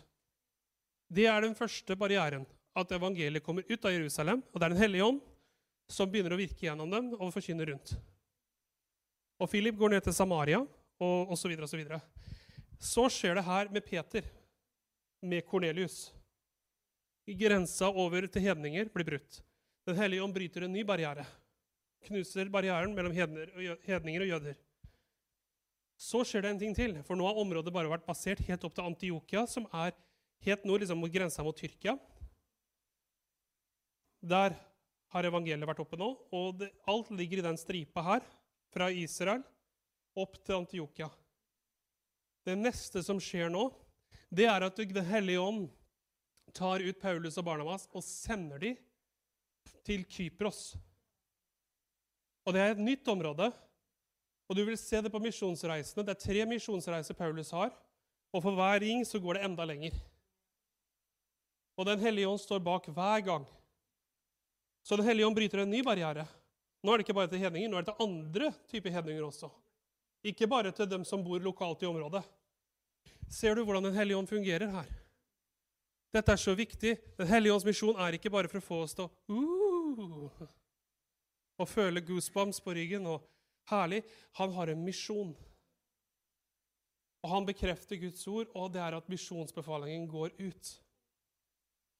Det 1.10 1.24
er 1.26 1.40
den 1.42 1.54
første 1.58 1.96
barrieren. 1.98 2.44
At 2.74 2.90
evangeliet 2.90 3.44
kommer 3.46 3.62
ut 3.68 3.84
av 3.86 3.92
Jerusalem, 3.94 4.40
og 4.50 4.58
det 4.58 4.66
er 4.66 4.72
Den 4.74 4.82
hellige 4.82 5.06
ånd 5.06 5.20
som 5.90 6.10
begynner 6.10 6.34
å 6.34 6.38
virke 6.40 6.66
gjennom 6.66 6.90
dem 6.90 7.12
og 7.14 7.30
forkynne 7.30 7.66
rundt. 7.68 7.92
Og 9.38 9.50
Philip 9.50 9.76
går 9.78 9.94
ned 9.94 10.02
til 10.02 10.16
Samaria, 10.16 10.58
og 10.98 11.30
osv. 11.34 11.54
Så, 11.54 11.68
så, 11.70 11.78
videre. 11.78 12.00
så 12.78 13.06
skjer 13.10 13.38
det 13.38 13.46
her 13.46 13.70
med 13.70 13.86
Peter, 13.86 14.26
med 15.22 15.46
Kornelius. 15.46 16.08
Grensa 17.24 17.88
over 17.88 18.26
til 18.28 18.44
hedninger 18.44 18.90
blir 18.92 19.06
brutt. 19.08 19.40
Den 19.88 19.96
hellige 19.96 20.24
ånd 20.24 20.34
bryter 20.36 20.66
en 20.66 20.72
ny 20.72 20.84
barriere. 20.84 21.24
Knuser 22.04 22.50
barrieren 22.52 22.92
mellom 22.96 23.14
hedninger 23.16 24.24
og 24.26 24.28
jøder. 24.28 24.58
Så 25.96 26.24
skjer 26.26 26.44
det 26.44 26.50
en 26.52 26.60
ting 26.60 26.74
til, 26.76 26.98
for 27.06 27.16
nå 27.16 27.24
har 27.28 27.38
området 27.40 27.72
bare 27.72 27.88
vært 27.88 28.04
basert 28.04 28.42
helt 28.44 28.64
opp 28.66 28.74
til 28.76 28.88
Antiokia, 28.90 29.44
som 29.48 29.68
er 29.72 29.94
helt 30.44 30.64
nord, 30.68 30.82
liksom 30.82 31.00
mot 31.00 31.12
grensa 31.12 31.44
mot 31.46 31.56
Tyrkia. 31.56 31.94
Der 34.20 34.56
har 35.14 35.28
evangeliet 35.28 35.68
vært 35.68 35.80
oppe 35.84 35.96
nå, 36.00 36.10
og 36.34 36.58
det, 36.60 36.72
alt 36.90 37.12
ligger 37.14 37.40
i 37.40 37.46
den 37.46 37.60
stripa 37.60 38.02
her, 38.04 38.26
fra 38.74 38.90
Israel 38.90 39.44
opp 40.18 40.36
til 40.42 40.58
Antiokia. 40.58 41.08
Det 42.44 42.56
neste 42.58 43.00
som 43.06 43.20
skjer 43.22 43.52
nå, 43.52 43.68
det 44.34 44.48
er 44.50 44.66
at 44.66 44.76
Den 44.76 45.06
hellige 45.06 45.40
ånd 45.40 45.68
tar 46.52 46.82
ut 46.84 47.00
Paulus 47.00 47.38
og 47.40 47.46
Barnabas 47.46 47.88
og 47.92 48.04
sender 48.04 48.58
dem 48.58 48.76
til 49.84 50.04
Kypros. 50.04 50.74
Og 52.44 52.52
Det 52.52 52.60
er 52.60 52.74
et 52.74 52.82
nytt 52.82 53.08
område. 53.08 53.52
Og 54.48 54.56
Du 54.56 54.64
vil 54.64 54.76
se 54.76 55.00
det 55.00 55.12
på 55.12 55.22
misjonsreisene. 55.22 56.04
Det 56.04 56.12
er 56.12 56.20
tre 56.20 56.44
misjonsreiser 56.46 57.16
Paulus 57.16 57.50
har. 57.50 57.72
Og 58.34 58.42
for 58.42 58.52
hver 58.52 58.80
ring 58.80 59.04
så 59.06 59.18
går 59.18 59.38
det 59.38 59.44
enda 59.44 59.64
lenger. 59.64 59.94
Og 61.78 61.86
Den 61.86 61.98
hellige 61.98 62.28
ånd 62.28 62.40
står 62.40 62.60
bak 62.60 62.86
hver 62.86 63.20
gang. 63.24 63.46
Så 64.84 64.96
Den 64.96 65.06
hellige 65.06 65.26
ånd 65.26 65.36
bryter 65.36 65.62
en 65.62 65.70
ny 65.70 65.82
barriere. 65.82 66.26
Nå 66.84 66.92
er 66.92 66.98
det 67.00 67.06
ikke 67.06 67.16
bare 67.16 67.30
til 67.32 67.40
hedninger, 67.40 67.70
nå 67.70 67.78
er 67.78 67.84
det 67.86 67.94
til 67.94 68.04
andre 68.04 68.50
typer 68.68 68.92
hedninger 68.92 69.24
også. 69.24 69.48
Ikke 70.24 70.46
bare 70.46 70.70
til 70.70 70.88
dem 70.88 71.04
som 71.04 71.24
bor 71.24 71.40
lokalt 71.40 71.82
i 71.82 71.88
området. 71.88 72.20
Ser 73.32 73.54
du 73.54 73.64
hvordan 73.64 73.84
Den 73.84 73.96
hellige 73.96 74.18
ånd 74.18 74.28
fungerer 74.28 74.68
her? 74.68 75.03
Dette 76.14 76.30
er 76.30 76.38
så 76.38 76.54
viktig. 76.54 76.94
Den 77.18 77.26
hellige 77.26 77.56
ånds 77.56 77.66
misjon 77.66 77.98
er 77.98 78.14
ikke 78.14 78.30
bare 78.30 78.50
for 78.50 78.60
å 78.60 78.64
få 78.68 78.76
oss 78.84 78.94
til 78.94 79.08
å 79.08 79.10
uh, 79.34 80.44
og 81.58 81.70
føle 81.70 82.02
goosebumps 82.02 82.60
på 82.62 82.74
ryggen 82.74 83.06
og 83.10 83.24
herlig. 83.70 84.02
Han 84.38 84.54
har 84.54 84.70
en 84.70 84.84
misjon. 84.86 85.34
Og 87.24 87.30
han 87.32 87.46
bekrefter 87.48 87.98
Guds 88.02 88.26
ord, 88.28 88.50
og 88.54 88.72
det 88.74 88.82
er 88.84 88.98
at 88.98 89.10
misjonsbefalingen 89.10 90.06
går 90.10 90.34
ut. 90.38 90.72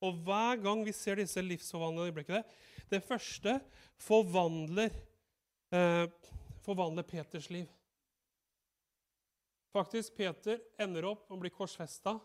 Og 0.05 0.19
hver 0.27 0.59
gang 0.63 0.83
vi 0.85 0.93
ser 0.93 1.17
disse 1.19 1.41
livsforvandlende 1.41 2.11
øyeblikkene 2.11 2.43
Det 2.91 3.01
første 3.03 3.55
forvandler, 3.97 4.91
eh, 5.73 6.07
forvandler 6.63 7.03
Peters 7.03 7.49
liv. 7.51 7.67
Faktisk, 9.73 10.15
Peter 10.15 10.61
ender 10.79 11.09
opp 11.09 11.31
og 11.31 11.41
blir 11.41 11.51
bli 11.51 11.57
korsfesta 11.57 12.19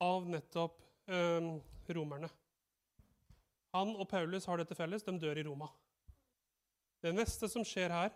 av 0.00 0.28
nettopp 0.28 0.87
eh, 1.08 1.50
romerne. 1.96 2.30
Han 3.76 3.94
og 3.96 4.08
Paulus 4.08 4.46
har 4.48 4.60
dette 4.60 4.76
felles. 4.76 5.04
De 5.04 5.14
dør 5.20 5.38
i 5.38 5.44
Roma. 5.46 5.68
Det 7.02 7.12
neste 7.14 7.48
som 7.50 7.66
skjer 7.66 7.92
her, 7.94 8.14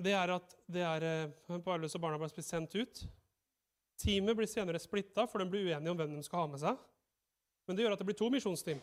det 0.00 0.14
er 0.16 0.32
at 0.32 0.54
det 0.72 0.84
er, 0.86 1.04
eh, 1.04 1.58
Paulus 1.64 1.94
og 1.98 2.00
Barnabas 2.04 2.32
blir 2.32 2.46
sendt 2.46 2.74
ut. 2.74 3.04
Teamet 4.00 4.36
blir 4.36 4.48
senere 4.48 4.80
splitta, 4.80 5.26
for 5.28 5.38
de 5.38 5.50
blir 5.50 5.68
uenige 5.68 5.90
om 5.90 5.98
hvem 5.98 6.16
de 6.16 6.22
skal 6.24 6.44
ha 6.44 6.46
med 6.46 6.62
seg. 6.62 6.78
Men 7.66 7.76
det 7.76 7.84
gjør 7.84 7.92
at 7.92 8.00
det 8.00 8.08
blir 8.08 8.18
to 8.18 8.30
misjonsteam. 8.32 8.80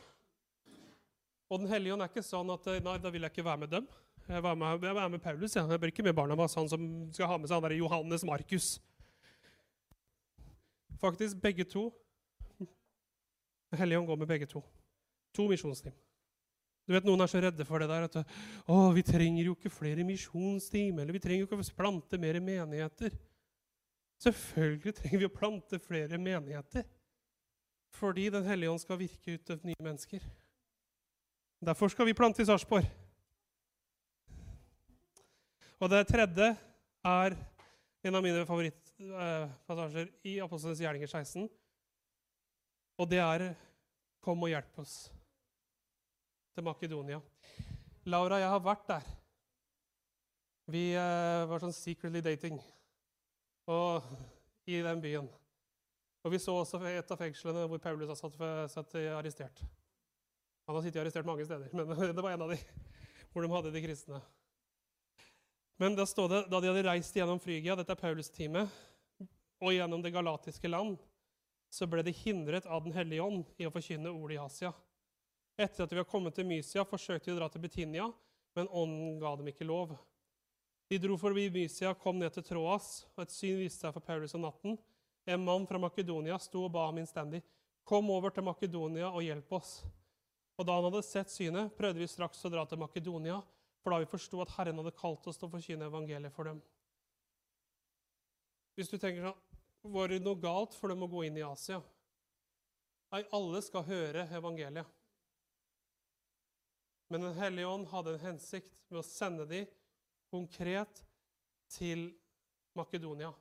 Og 1.50 1.60
Den 1.60 1.68
hellige 1.68 1.96
ånd 1.96 2.06
er 2.06 2.12
ikke 2.12 2.24
sånn 2.24 2.54
at 2.54 2.68
nei, 2.86 2.98
da 3.02 3.10
vil 3.10 3.26
jeg 3.26 3.34
ikke 3.34 3.48
være 3.48 3.64
med 3.66 3.72
dem. 3.74 3.88
Jeg 4.30 4.44
vil 4.46 4.58
med, 4.62 4.84
jeg 4.86 5.12
med 5.12 5.22
Paulus. 5.24 5.56
Ja. 5.56 5.66
Jeg 5.66 5.80
blir 5.82 5.92
ikke 5.92 6.06
med 6.06 6.14
Barnabas, 6.14 6.54
han 6.56 6.70
som 6.70 6.84
skal 7.12 7.28
ha 7.32 7.38
med 7.38 7.50
seg 7.50 7.58
han 7.58 7.66
der 7.66 7.80
Johannes 7.80 8.24
Markus. 8.24 8.68
Faktisk 11.02 11.42
begge 11.42 11.66
to. 11.66 11.90
Den 13.70 13.82
hellige 13.82 14.02
ånd 14.02 14.10
går 14.10 14.20
med 14.22 14.30
begge 14.30 14.50
to. 14.50 14.64
To 15.38 15.48
misjonsteam. 15.50 15.96
Du 16.90 16.96
vet, 16.96 17.06
Noen 17.06 17.22
er 17.22 17.30
så 17.30 17.42
redde 17.44 17.66
for 17.70 17.82
det 17.82 17.90
der 17.92 18.08
at 18.08 18.16
å, 18.66 18.78
vi 18.96 19.04
trenger 19.06 19.46
jo 19.46 19.54
ikke 19.54 19.70
flere 19.70 20.06
misjonsteam, 20.08 20.98
eller 20.98 21.14
vi 21.14 21.22
trenger 21.22 21.44
jo 21.44 21.50
ikke 21.50 21.60
å 21.62 21.76
plante 21.78 22.18
mer 22.18 22.40
menigheter. 22.42 23.14
Selvfølgelig 24.20 24.96
trenger 24.98 25.22
vi 25.22 25.28
å 25.28 25.34
plante 25.36 25.78
flere 25.84 26.18
menigheter. 26.18 26.88
Fordi 27.94 28.30
Den 28.34 28.48
hellige 28.50 28.74
ånd 28.74 28.82
skal 28.82 29.00
virke 29.00 29.38
ut 29.38 29.54
av 29.54 29.62
nye 29.66 29.86
mennesker. 29.86 30.26
Derfor 31.62 31.94
skal 31.94 32.10
vi 32.10 32.18
plante 32.18 32.42
i 32.42 32.48
Sarpsborg. 32.48 32.90
Og 35.80 35.90
det 35.94 36.02
tredje 36.10 36.50
er 37.06 37.38
en 38.04 38.16
av 38.16 38.24
mine 38.24 38.46
favorittpassasjer 38.48 40.10
i 40.28 40.40
Apostlenes 40.44 40.82
gjerninger 40.84 41.08
16. 41.08 41.48
Og 43.00 43.08
det 43.08 43.20
er 43.24 43.56
'Kom 44.20 44.44
og 44.44 44.50
hjelp 44.50 44.80
oss' 44.80 45.10
til 46.54 46.64
Makedonia. 46.64 47.22
Laura 48.06 48.36
jeg 48.36 48.50
har 48.50 48.60
vært 48.60 48.88
der. 48.88 49.06
Vi 50.68 50.92
eh, 50.94 51.46
var 51.48 51.60
sånn 51.60 51.74
secretly 51.74 52.22
dating 52.22 52.60
og, 53.68 54.04
i 54.68 54.82
den 54.82 55.02
byen. 55.02 55.30
Og 56.24 56.32
Vi 56.32 56.38
så 56.38 56.52
også 56.52 56.82
et 56.84 57.12
av 57.12 57.18
fengslene 57.18 57.68
hvor 57.68 57.80
Paulus 57.80 58.10
har 58.10 58.16
satt, 58.16 58.36
satt 58.70 58.96
arrestert. 58.96 59.64
Han 60.68 60.76
har 60.76 60.84
sittet 60.84 61.02
arrestert 61.02 61.26
mange 61.26 61.46
steder, 61.46 61.70
men 61.74 61.88
det 62.16 62.22
var 62.22 62.32
en 62.36 62.42
av 62.42 62.52
de 62.52 62.60
hvor 63.32 63.42
de 63.42 63.54
hadde 63.54 63.72
de 63.72 63.82
kristne. 63.82 64.22
Men 65.80 65.96
da 65.96 66.06
stod 66.06 66.30
det, 66.30 66.44
da 66.52 66.60
de 66.60 66.68
hadde 66.68 66.84
reist 66.90 67.16
gjennom 67.16 67.40
Frygia, 67.40 67.78
dette 67.80 67.96
er 67.96 68.02
Paulus-teamet, 68.02 68.68
og 69.64 69.74
gjennom 69.74 70.04
det 70.04 70.12
galatiske 70.12 70.68
land, 70.68 70.98
så 71.70 71.88
ble 71.88 72.04
de 72.06 72.14
hindret 72.16 72.66
av 72.66 72.84
Den 72.84 72.96
hellige 72.96 73.24
ånd 73.24 73.46
i 73.58 73.68
å 73.68 73.74
forkynne 73.74 74.12
ordet 74.12 74.38
i 74.38 74.42
Asia. 74.42 74.72
Etter 75.60 75.84
at 75.84 75.92
de 75.92 76.00
var 76.00 76.08
kommet 76.10 76.36
til 76.38 76.48
Mysia, 76.48 76.86
forsøkte 76.88 77.30
de 77.30 77.36
å 77.36 77.40
dra 77.42 77.50
til 77.52 77.62
Betinia, 77.62 78.08
men 78.56 78.72
ånden 78.72 79.20
ga 79.22 79.36
dem 79.38 79.50
ikke 79.52 79.68
lov. 79.68 79.94
De 80.90 80.98
dro 80.98 81.18
forbi 81.22 81.50
Mysia, 81.54 81.94
kom 81.94 82.18
ned 82.18 82.34
til 82.34 82.46
Troas, 82.48 83.04
og 83.16 83.26
et 83.26 83.34
syn 83.34 83.60
viste 83.60 83.84
seg 83.84 83.94
for 83.94 84.06
Paulus 84.06 84.34
om 84.38 84.48
natten. 84.48 84.80
En 85.30 85.44
mann 85.46 85.68
fra 85.70 85.78
Makedonia 85.82 86.40
sto 86.42 86.64
og 86.66 86.74
ba 86.74 86.88
ham 86.88 86.98
innstendig. 86.98 87.44
Kom 87.86 88.10
over 88.10 88.34
til 88.34 88.48
Makedonia 88.48 89.12
og 89.12 89.22
hjelp 89.26 89.54
oss. 89.60 89.76
Og 90.58 90.66
da 90.66 90.76
han 90.76 90.88
hadde 90.90 91.06
sett 91.06 91.30
synet, 91.32 91.76
prøvde 91.78 92.02
vi 92.02 92.10
straks 92.10 92.42
å 92.48 92.52
dra 92.52 92.66
til 92.68 92.82
Makedonia, 92.82 93.38
for 93.84 93.94
da 93.94 94.02
vi 94.02 94.10
forsto 94.10 94.42
at 94.44 94.56
Herren 94.58 94.82
hadde 94.82 94.96
kalt 94.98 95.28
oss 95.30 95.38
til 95.40 95.48
å 95.48 95.54
forkynne 95.54 95.88
evangeliet 95.92 96.34
for 96.36 96.50
dem. 96.50 96.64
Hvis 98.76 98.92
du 98.92 98.98
tenker 98.98 99.28
sånn 99.28 99.49
Var 99.82 100.12
det 100.12 100.20
noe 100.24 100.40
galt 100.40 100.76
for 100.76 100.92
dem 100.92 101.06
å 101.06 101.10
gå 101.10 101.24
inn 101.28 101.38
i 101.40 101.46
Asia? 101.46 101.80
Nei, 103.14 103.24
alle 103.34 103.62
skal 103.66 103.88
høre 103.88 104.28
evangeliet. 104.36 104.96
Men 107.10 107.26
Den 107.26 107.38
hellige 107.40 107.70
ånd 107.70 107.88
hadde 107.90 108.14
en 108.14 108.26
hensikt 108.28 108.76
med 108.90 109.00
å 109.02 109.06
sende 109.08 109.48
dem 109.50 109.70
konkret 110.30 111.02
til 111.74 112.12
Makedonia. 112.78 113.32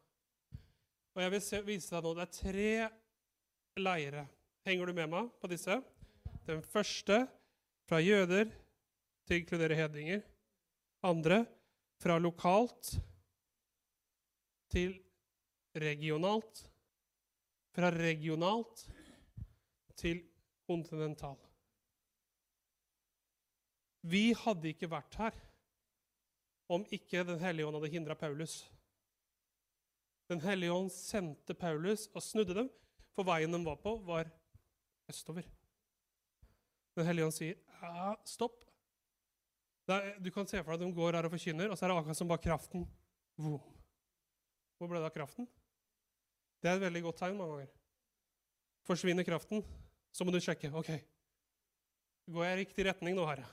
Og 1.13 1.21
Jeg 1.21 1.35
vil 1.35 1.43
se, 1.45 1.61
vise 1.67 1.93
deg 1.93 2.07
nå, 2.07 2.15
Det 2.15 2.25
er 2.25 2.37
tre 2.39 3.83
leire. 3.83 4.25
Henger 4.65 4.87
du 4.87 4.95
med 4.97 5.11
meg 5.13 5.29
på 5.41 5.51
disse? 5.51 5.83
Den 6.47 6.63
første 6.65 7.27
fra 7.89 8.01
jøder 8.01 8.49
til 9.27 9.37
å 9.37 9.41
inkludere 9.43 9.77
hedninger. 9.77 10.23
Andre 11.05 11.43
fra 12.01 12.17
lokalt 12.23 12.95
til 14.73 14.97
regionalt. 15.83 16.65
Fra 17.75 17.91
regionalt 17.95 18.87
til 19.99 20.23
kontinental. 20.67 21.39
Vi 24.09 24.31
hadde 24.37 24.71
ikke 24.73 24.91
vært 24.91 25.19
her 25.19 25.37
om 26.69 26.85
ikke 26.93 27.25
Den 27.25 27.41
hellige 27.41 27.67
ånd 27.67 27.79
hadde 27.79 27.91
hindra 27.93 28.15
Paulus. 28.19 28.61
Den 30.29 30.43
hellige 30.45 30.75
ånd 30.75 30.91
sendte 30.93 31.57
Paulus 31.57 32.07
og 32.13 32.23
snudde 32.23 32.57
dem, 32.59 32.69
for 33.17 33.25
veien 33.25 33.55
de 33.55 33.61
var 33.65 33.79
på, 33.81 33.95
var 34.05 34.29
østover. 35.09 35.47
Den 36.99 37.09
hellige 37.09 37.25
ånd 37.25 37.33
sier, 37.33 37.57
ja, 37.81 38.15
'Stopp. 38.27 38.65
Er, 39.89 40.19
du 40.21 40.29
kan 40.31 40.47
se 40.47 40.61
for 40.61 40.77
deg 40.77 40.83
at 40.83 40.85
de 40.85 40.93
går 40.93 41.17
her 41.17 41.25
og 41.25 41.33
forkynner, 41.33 41.71
og 41.71 41.79
så 41.79 41.87
er 41.87 41.89
det 41.89 41.97
akkurat 41.97 42.17
som 42.19 42.29
bare 42.29 42.45
kraften. 42.45 42.85
Hvor 43.39 44.91
ble 44.91 45.01
det 45.01 45.09
av 45.09 45.15
kraften? 45.15 45.49
Det 46.59 46.71
er 46.71 46.79
et 46.79 46.85
veldig 46.87 47.03
godt 47.07 47.21
tegn 47.23 47.39
mange 47.39 47.55
ganger. 47.57 47.75
Forsvinner 48.89 49.27
kraften, 49.27 49.63
så 50.15 50.25
må 50.25 50.33
du 50.35 50.41
sjekke. 50.43 50.71
OK, 50.75 50.91
går 52.33 52.47
jeg 52.47 52.55
i 52.57 52.61
riktig 52.63 52.87
retning 52.89 53.19
nå, 53.19 53.27
Herre? 53.29 53.47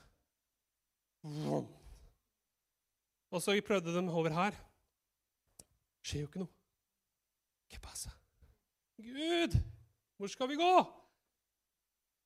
Vroom! 1.25 1.67
Og 3.35 3.41
så 3.43 3.55
prøvde 3.67 3.93
de 3.93 4.03
over 4.09 4.31
her. 4.31 4.57
Skjer 6.05 6.23
jo 6.23 6.29
ikke 6.29 6.43
noe. 6.43 6.51
Hva 7.73 7.81
passa? 7.83 8.11
Gud, 9.01 9.57
hvor 10.15 10.31
skal 10.31 10.47
vi 10.51 10.59
gå? 10.59 10.69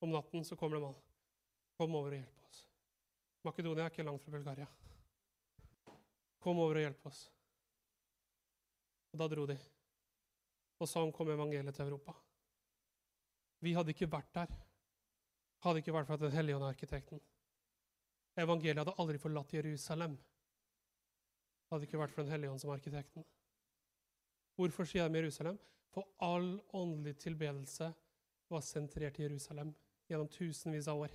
Om 0.04 0.14
natten 0.14 0.46
så 0.46 0.56
kommer 0.60 0.78
det 0.78 0.84
mann. 0.84 1.00
Kom 1.80 1.96
over 1.96 2.14
og 2.14 2.20
hjelp. 2.20 2.44
oss. 2.46 2.62
Makedonia 3.48 3.88
er 3.88 3.94
ikke 3.94 4.06
langt 4.06 4.24
fra 4.24 4.36
Bulgaria. 4.36 4.68
Kom 6.44 6.60
over 6.60 6.78
og 6.78 6.86
hjelp 6.86 7.10
oss. 7.10 7.24
Og 9.14 9.20
Da 9.20 9.28
dro 9.32 9.48
de. 9.50 9.58
Og 10.80 10.88
sånn 10.88 11.12
kom 11.16 11.30
evangeliet 11.30 11.76
til 11.76 11.90
Europa. 11.90 12.16
Vi 13.60 13.76
hadde 13.76 13.92
ikke 13.92 14.08
vært 14.12 14.34
der 14.34 14.52
hadde 15.66 15.82
ikke 15.82 15.94
vært 15.94 16.08
for 16.08 16.16
at 16.16 16.24
Den 16.24 16.36
hellige 16.36 16.58
ånd 16.58 16.66
er 16.66 16.74
arkitekten. 16.74 17.22
Evangeliet 18.40 18.80
hadde 18.80 18.96
aldri 19.02 19.20
forlatt 19.20 19.54
Jerusalem. 19.54 20.18
hadde 21.70 21.86
ikke 21.86 22.00
vært 22.00 22.14
for 22.16 22.24
Den 22.24 22.32
hellige 22.32 22.52
ånd 22.52 22.62
som 22.62 22.72
arkitekten. 22.74 23.26
Hvorfor 24.56 24.88
sier 24.88 25.10
med 25.10 25.22
Jerusalem? 25.22 25.60
For 25.94 26.06
all 26.20 26.60
åndelig 26.74 27.18
tilbedelse 27.18 27.94
var 28.50 28.62
sentrert 28.62 29.20
i 29.20 29.24
Jerusalem 29.24 29.74
gjennom 30.10 30.28
tusenvis 30.28 30.88
av 30.88 31.04
år. 31.06 31.12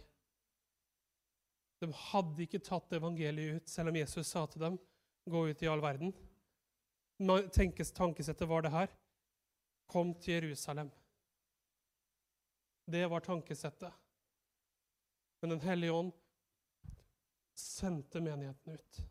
De 1.81 1.91
hadde 1.93 2.43
ikke 2.43 2.63
tatt 2.63 2.93
evangeliet 2.93 3.57
ut, 3.57 3.69
selv 3.69 3.91
om 3.91 3.97
Jesus 3.97 4.29
sa 4.29 4.47
til 4.47 4.63
dem 4.63 4.79
gå 5.27 5.49
ut 5.49 5.63
i 5.63 5.69
all 5.69 5.83
verden. 5.83 6.13
Tankesettet 7.19 8.49
var 8.49 8.63
det 8.63 8.73
her. 8.73 8.89
Kom 9.87 10.15
til 10.15 10.35
Jerusalem. 10.35 10.91
Det 12.85 13.07
var 13.07 13.21
tankesettet. 13.21 13.93
Men 15.41 15.51
Den 15.51 15.61
hellige 15.61 15.93
ånd 15.93 16.13
sendte 17.55 18.21
menigheten 18.21 18.73
ut 18.73 19.03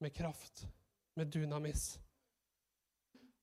med 0.00 0.14
kraft, 0.14 0.66
med 1.14 1.26
dunamis. 1.26 1.98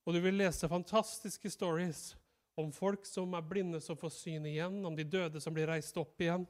Og 0.06 0.14
du 0.14 0.20
vil 0.24 0.40
lese 0.40 0.70
fantastiske 0.70 1.50
stories 1.52 2.16
om 2.58 2.72
folk 2.74 3.06
som 3.06 3.36
er 3.38 3.46
blinde 3.46 3.82
som 3.84 3.98
får 4.00 4.14
syn 4.16 4.48
igjen, 4.50 4.80
om 4.86 4.96
de 4.96 5.06
døde 5.06 5.42
som 5.44 5.54
blir 5.54 5.70
reist 5.70 5.98
opp 6.02 6.22
igjen, 6.22 6.48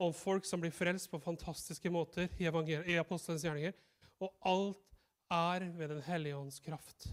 om 0.00 0.14
folk 0.16 0.46
som 0.48 0.62
blir 0.62 0.72
frelst 0.72 1.10
på 1.10 1.20
fantastiske 1.20 1.90
måter 1.92 2.30
i, 2.40 2.48
i 2.48 2.98
apostelens 2.98 3.44
gjerninger. 3.44 3.74
Og 4.22 4.32
alt 4.40 4.96
er 5.34 5.68
ved 5.76 5.88
Den 5.92 6.02
hellige 6.06 6.36
ånds 6.38 6.60
kraft. 6.60 7.10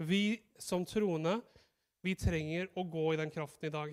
Vi 0.00 0.40
som 0.58 0.84
troende, 0.88 1.34
vi 2.00 2.14
trenger 2.16 2.70
å 2.72 2.86
gå 2.88 3.02
i 3.12 3.18
den 3.20 3.30
kraften 3.32 3.68
i 3.68 3.72
dag. 3.74 3.90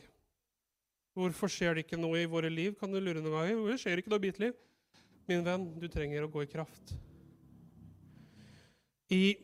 Hvorfor 1.18 1.51
skjer 1.51 1.76
det 1.76 1.84
ikke 1.84 1.99
noe 1.99 2.22
i 2.22 2.30
våre 2.32 2.47
liv? 2.47 2.78
Kan 2.80 2.93
du 2.93 3.01
lure 3.01 3.20
noen 3.20 3.36
ganger? 3.36 3.58
Hvorfor 3.60 3.82
skjer 3.82 3.97
det 3.97 4.05
ikke 4.05 4.14
noe 4.14 4.22
i 4.22 4.28
mitt 4.30 4.39
liv? 4.39 4.53
Min 5.28 5.43
venn, 5.43 5.66
du 5.76 5.88
trenger 5.91 6.24
å 6.24 6.32
gå 6.32 6.45
i 6.45 6.49
kraft. 6.53 6.93
I, 9.12 9.36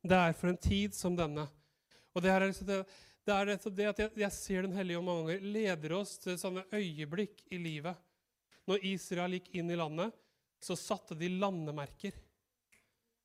det 0.00 0.22
er 0.30 0.32
for 0.38 0.48
en 0.48 0.60
tid 0.64 0.96
som 0.96 1.18
denne. 1.18 1.44
Og 2.16 2.24
det 2.24 2.32
er, 2.32 2.48
liksom 2.48 2.70
det, 2.72 2.80
det 3.28 3.36
er 3.36 3.52
det 3.52 3.90
at 3.92 4.02
jeg, 4.06 4.16
jeg 4.24 4.36
ser 4.38 4.64
Den 4.64 4.80
hellige 4.80 5.00
ånd 5.00 5.10
mange 5.10 5.26
ganger 5.26 5.46
leder 5.58 5.98
oss 6.00 6.16
til 6.24 6.40
sånne 6.40 6.64
øyeblikk 6.72 7.44
i 7.52 7.60
livet. 7.60 8.00
Når 8.64 8.88
Israel 8.94 9.36
gikk 9.36 9.52
inn 9.60 9.68
i 9.68 9.76
landet, 9.76 10.16
så 10.62 10.78
satte 10.78 11.20
de 11.20 11.34
landemerker 11.36 12.16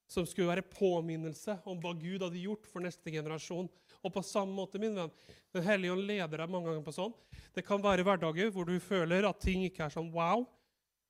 som 0.07 0.25
skulle 0.27 0.49
være 0.49 0.65
påminnelse 0.71 1.57
om 1.67 1.79
hva 1.83 1.91
Gud 1.97 2.23
hadde 2.23 2.39
gjort 2.39 2.67
for 2.69 2.83
neste 2.83 3.11
generasjon. 3.11 3.67
Og 4.05 4.13
på 4.13 4.23
samme 4.23 4.55
måte, 4.55 4.79
min 4.79 4.95
venn, 4.95 5.11
Den 5.53 5.63
hellige 5.63 5.91
ånd 5.91 6.05
leder 6.05 6.37
deg 6.37 6.51
mange 6.51 6.69
ganger 6.69 6.85
på 6.85 6.93
sånn. 6.93 7.13
Det 7.55 7.63
kan 7.65 7.81
være 7.81 8.03
hverdager 8.05 8.51
hvor 8.53 8.67
du 8.67 8.75
føler 8.83 9.25
at 9.25 9.39
ting 9.41 9.63
ikke 9.65 9.87
er 9.87 9.93
sånn 9.93 10.11
wow. 10.13 10.45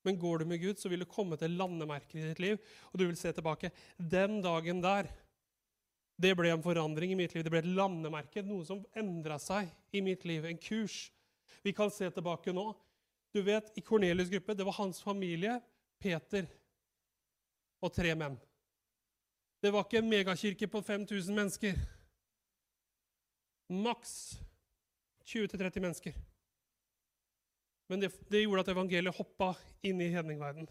Men 0.05 0.19
går 0.19 0.39
du 0.39 0.45
med 0.45 0.61
Gud, 0.61 0.79
så 0.79 0.87
vil 0.89 1.03
du 1.03 1.09
komme 1.09 1.35
til 1.37 1.57
landemerker 1.59 2.21
i 2.21 2.27
ditt 2.29 2.39
liv, 2.39 2.59
og 2.93 2.99
du 2.99 3.07
vil 3.09 3.17
se 3.19 3.33
tilbake. 3.35 3.73
Den 3.97 4.39
dagen 4.45 4.79
der, 4.79 5.09
det 6.17 6.31
ble 6.37 6.53
en 6.53 6.63
forandring 6.63 7.11
i 7.11 7.17
mitt 7.19 7.35
liv. 7.35 7.43
Det 7.43 7.51
ble 7.51 7.59
et 7.59 7.75
landemerke, 7.75 8.45
noe 8.45 8.63
som 8.65 8.85
endra 8.97 9.35
seg 9.41 9.67
i 9.91 10.01
mitt 10.05 10.23
liv. 10.29 10.45
En 10.47 10.61
kurs. 10.61 11.09
Vi 11.65 11.73
kan 11.75 11.91
se 11.91 12.07
tilbake 12.13 12.55
nå. 12.55 12.69
Du 13.35 13.41
vet, 13.43 13.67
I 13.75 13.83
Kornelius' 13.83 14.31
gruppe 14.31 14.55
det 14.55 14.65
var 14.65 14.77
hans 14.79 15.01
familie, 15.03 15.59
Peter 15.99 16.47
og 17.83 17.91
tre 17.93 18.13
menn. 18.17 18.37
Det 19.62 19.72
var 19.74 19.86
ikke 19.86 20.01
en 20.03 20.10
megakirke 20.10 20.68
på 20.70 20.82
5000 20.86 21.36
mennesker. 21.36 21.78
Maks 23.70 24.39
20-30 25.26 25.80
mennesker. 25.80 26.14
Men 27.89 27.99
det, 27.99 28.12
det, 28.30 28.43
gjorde 28.43 28.66
at 28.66 28.72
evangeliet 28.72 29.16
hoppa 29.16 29.53
inn 29.84 30.01
i 30.03 30.12
hedningverden. 30.12 30.68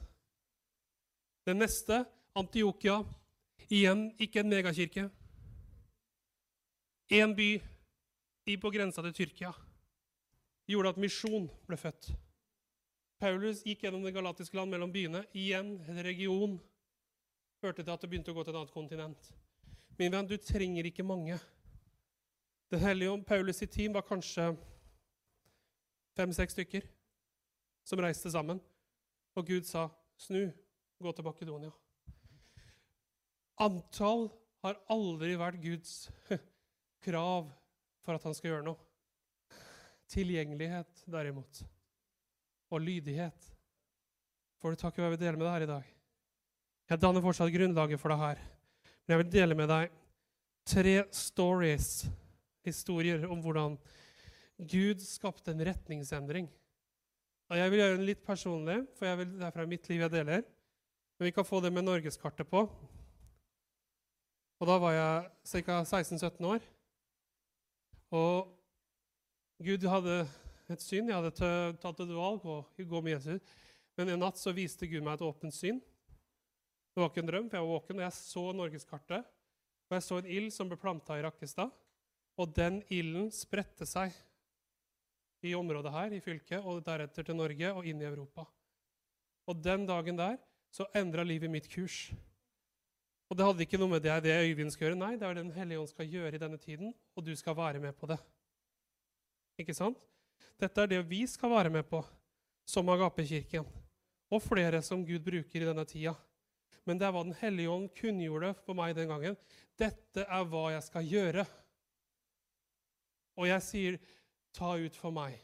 Den 1.46 1.60
neste, 1.62 2.04
Antiokia, 2.36 3.00
igjen 3.68 4.10
ikke 4.20 4.42
en 4.42 4.52
megakirke. 4.52 5.08
Én 7.10 7.34
by 7.36 7.50
på 8.60 8.70
grensa 8.70 9.02
til 9.02 9.14
Tyrkia 9.14 9.52
gjorde 10.66 10.92
at 10.92 11.00
misjon 11.00 11.46
ble 11.66 11.78
født. 11.78 12.10
Paulus 13.22 13.62
gikk 13.64 13.86
gjennom 13.86 14.04
det 14.04 14.14
galatiske 14.14 14.58
land 14.58 14.72
mellom 14.72 14.92
byene. 14.92 15.22
Igjen 15.32 15.76
en 15.88 16.02
region 16.04 16.58
førte 17.60 17.82
til 17.82 17.92
at 17.92 18.02
det 18.02 18.10
begynte 18.10 18.32
å 18.32 18.36
gå 18.36 18.44
til 18.44 18.54
et 18.54 18.60
annet 18.60 18.74
kontinent. 18.74 19.30
Min 19.96 20.12
venn, 20.12 20.28
du 20.28 20.36
trenger 20.36 20.88
ikke 20.88 21.06
mange. 21.06 21.38
Den 22.70 22.82
hellige 22.82 23.12
om 23.14 23.24
Paulus 23.24 23.60
sitt 23.62 23.72
team 23.72 23.94
var 23.94 24.04
kanskje 24.06 24.50
fem-seks 26.16 26.56
stykker 26.56 26.84
som 27.86 28.02
reiste 28.02 28.32
sammen. 28.32 28.60
Og 29.36 29.46
Gud 29.46 29.68
sa, 29.68 29.88
'Snu, 30.16 30.52
gå 31.00 31.12
til 31.12 31.24
Makedonia'. 31.24 31.72
Antall 33.58 34.30
har 34.64 34.80
aldri 34.90 35.36
vært 35.38 35.62
Guds 35.62 36.10
krav 37.06 37.52
for 38.04 38.14
at 38.14 38.22
han 38.22 38.34
skal 38.34 38.50
gjøre 38.50 38.66
noe. 38.66 38.78
Tilgjengelighet, 40.08 41.04
derimot, 41.10 41.64
og 42.70 42.80
lydighet 42.80 43.52
får 44.60 44.70
du 44.74 44.80
takke 44.80 45.02
være 45.02 45.16
vi 45.16 45.24
deler 45.24 45.38
med 45.38 45.46
deg 45.46 45.54
her 45.56 45.66
i 45.66 45.72
dag. 45.74 45.95
Jeg 46.86 47.02
danner 47.02 47.22
fortsatt 47.22 47.50
grunnlaget 47.50 47.98
for 47.98 48.12
det 48.12 48.20
her. 48.20 48.42
Men 49.06 49.12
jeg 49.12 49.22
vil 49.22 49.32
dele 49.32 49.56
med 49.58 49.66
deg 49.70 49.94
tre 50.66 50.94
stories, 51.14 52.06
historier 52.66 53.24
om 53.26 53.40
hvordan 53.42 53.74
Gud 54.70 55.02
skapte 55.02 55.50
en 55.50 55.64
retningsendring. 55.66 56.46
Og 57.50 57.58
Jeg 57.58 57.70
vil 57.70 57.78
gjøre 57.78 57.96
den 57.96 58.06
litt 58.06 58.22
personlig, 58.26 58.76
for 58.98 59.18
vil, 59.18 59.34
det 59.38 59.46
er 59.46 59.54
fra 59.54 59.66
mitt 59.66 59.88
liv 59.90 60.04
jeg 60.04 60.14
deler. 60.14 60.46
Men 61.18 61.28
vi 61.28 61.34
kan 61.34 61.46
få 61.46 61.60
det 61.60 61.72
med 61.74 61.86
norgeskartet 61.86 62.48
på. 62.50 62.62
Og 64.58 64.66
Da 64.70 64.78
var 64.78 64.94
jeg 64.94 65.64
ca. 65.66 65.82
16-17 65.82 66.46
år. 66.46 66.70
Og 68.14 68.54
Gud 69.58 69.88
hadde 69.90 70.22
et 70.70 70.82
syn. 70.82 71.10
Jeg 71.10 71.18
hadde 71.18 71.34
tatt 71.82 72.00
et 72.00 72.14
valg 72.14 72.46
og 72.46 72.78
gå 72.78 73.00
med 73.02 73.18
Jesus. 73.18 73.42
Men 73.98 74.14
en 74.14 74.22
natt 74.22 74.38
så 74.38 74.54
viste 74.54 74.86
Gud 74.86 75.02
meg 75.02 75.18
et 75.18 75.26
åpent 75.26 75.54
syn. 75.54 75.82
Det 76.96 77.02
var 77.02 77.10
ikke 77.10 77.20
en 77.20 77.28
drøm, 77.28 77.48
for 77.50 77.58
jeg 77.58 77.64
var 77.66 77.74
våken, 77.76 77.98
og 77.98 78.04
jeg 78.06 78.16
så 78.16 78.42
norgeskartet. 78.56 79.24
Og 79.90 79.94
jeg 79.98 80.04
så 80.06 80.16
en 80.16 80.28
ild 80.32 80.46
som 80.54 80.70
ble 80.70 80.78
planta 80.80 81.18
i 81.18 81.24
Rakkestad. 81.26 81.74
Og 82.40 82.54
den 82.56 82.78
ilden 82.88 83.26
spredte 83.36 83.84
seg 83.84 84.14
i 85.44 85.52
området 85.58 85.92
her 85.92 86.14
i 86.16 86.20
fylket, 86.24 86.64
og 86.64 86.80
deretter 86.86 87.26
til 87.26 87.36
Norge 87.36 87.72
og 87.76 87.84
inn 87.84 88.00
i 88.00 88.06
Europa. 88.08 88.46
Og 89.44 89.60
den 89.60 89.84
dagen 89.84 90.16
der 90.16 90.38
så 90.72 90.86
endra 90.96 91.20
livet 91.20 91.52
mitt 91.52 91.68
kurs. 91.68 92.06
Og 93.28 93.36
det 93.36 93.44
hadde 93.44 93.66
ikke 93.66 93.80
noe 93.82 93.92
med 93.92 94.00
det, 94.06 94.14
det 94.24 94.38
Øyvind 94.46 94.72
skal 94.72 94.88
gjøre. 94.88 95.00
Nei, 95.02 95.10
det 95.20 95.28
er 95.28 95.36
det 95.36 95.44
Den 95.44 95.52
hellige 95.52 95.82
ånd 95.82 95.90
skal 95.90 96.08
gjøre 96.08 96.32
i 96.32 96.40
denne 96.40 96.60
tiden, 96.62 96.94
og 97.12 97.26
du 97.26 97.34
skal 97.36 97.58
være 97.58 97.82
med 97.82 97.92
på 97.92 98.08
det. 98.08 98.16
Ikke 99.60 99.76
sant? 99.76 100.00
Dette 100.56 100.80
er 100.80 100.88
det 100.88 101.02
vi 101.10 101.26
skal 101.28 101.52
være 101.52 101.74
med 101.76 101.84
på 101.84 102.00
som 102.64 102.88
Agapekirken, 102.88 103.68
og 104.32 104.42
flere 104.42 104.80
som 104.80 105.04
Gud 105.04 105.20
bruker 105.28 105.60
i 105.60 105.68
denne 105.68 105.84
tida 105.84 106.16
men 106.86 106.98
det 106.98 107.06
er 107.08 107.14
hva 107.14 107.24
Den 107.26 107.36
hellige 107.40 107.72
ånd 107.72 107.88
kunngjorde 107.98 108.52
for 108.62 108.78
meg 108.78 108.94
den 108.96 109.10
gangen. 109.10 109.38
Dette 109.78 110.22
er 110.22 110.46
hva 110.46 110.68
jeg 110.72 110.84
skal 110.86 111.08
gjøre. 111.10 111.44
Og 113.36 113.48
jeg 113.50 113.64
sier, 113.66 113.98
ta 114.56 114.72
ut 114.80 114.96
for 114.96 115.12
meg, 115.12 115.34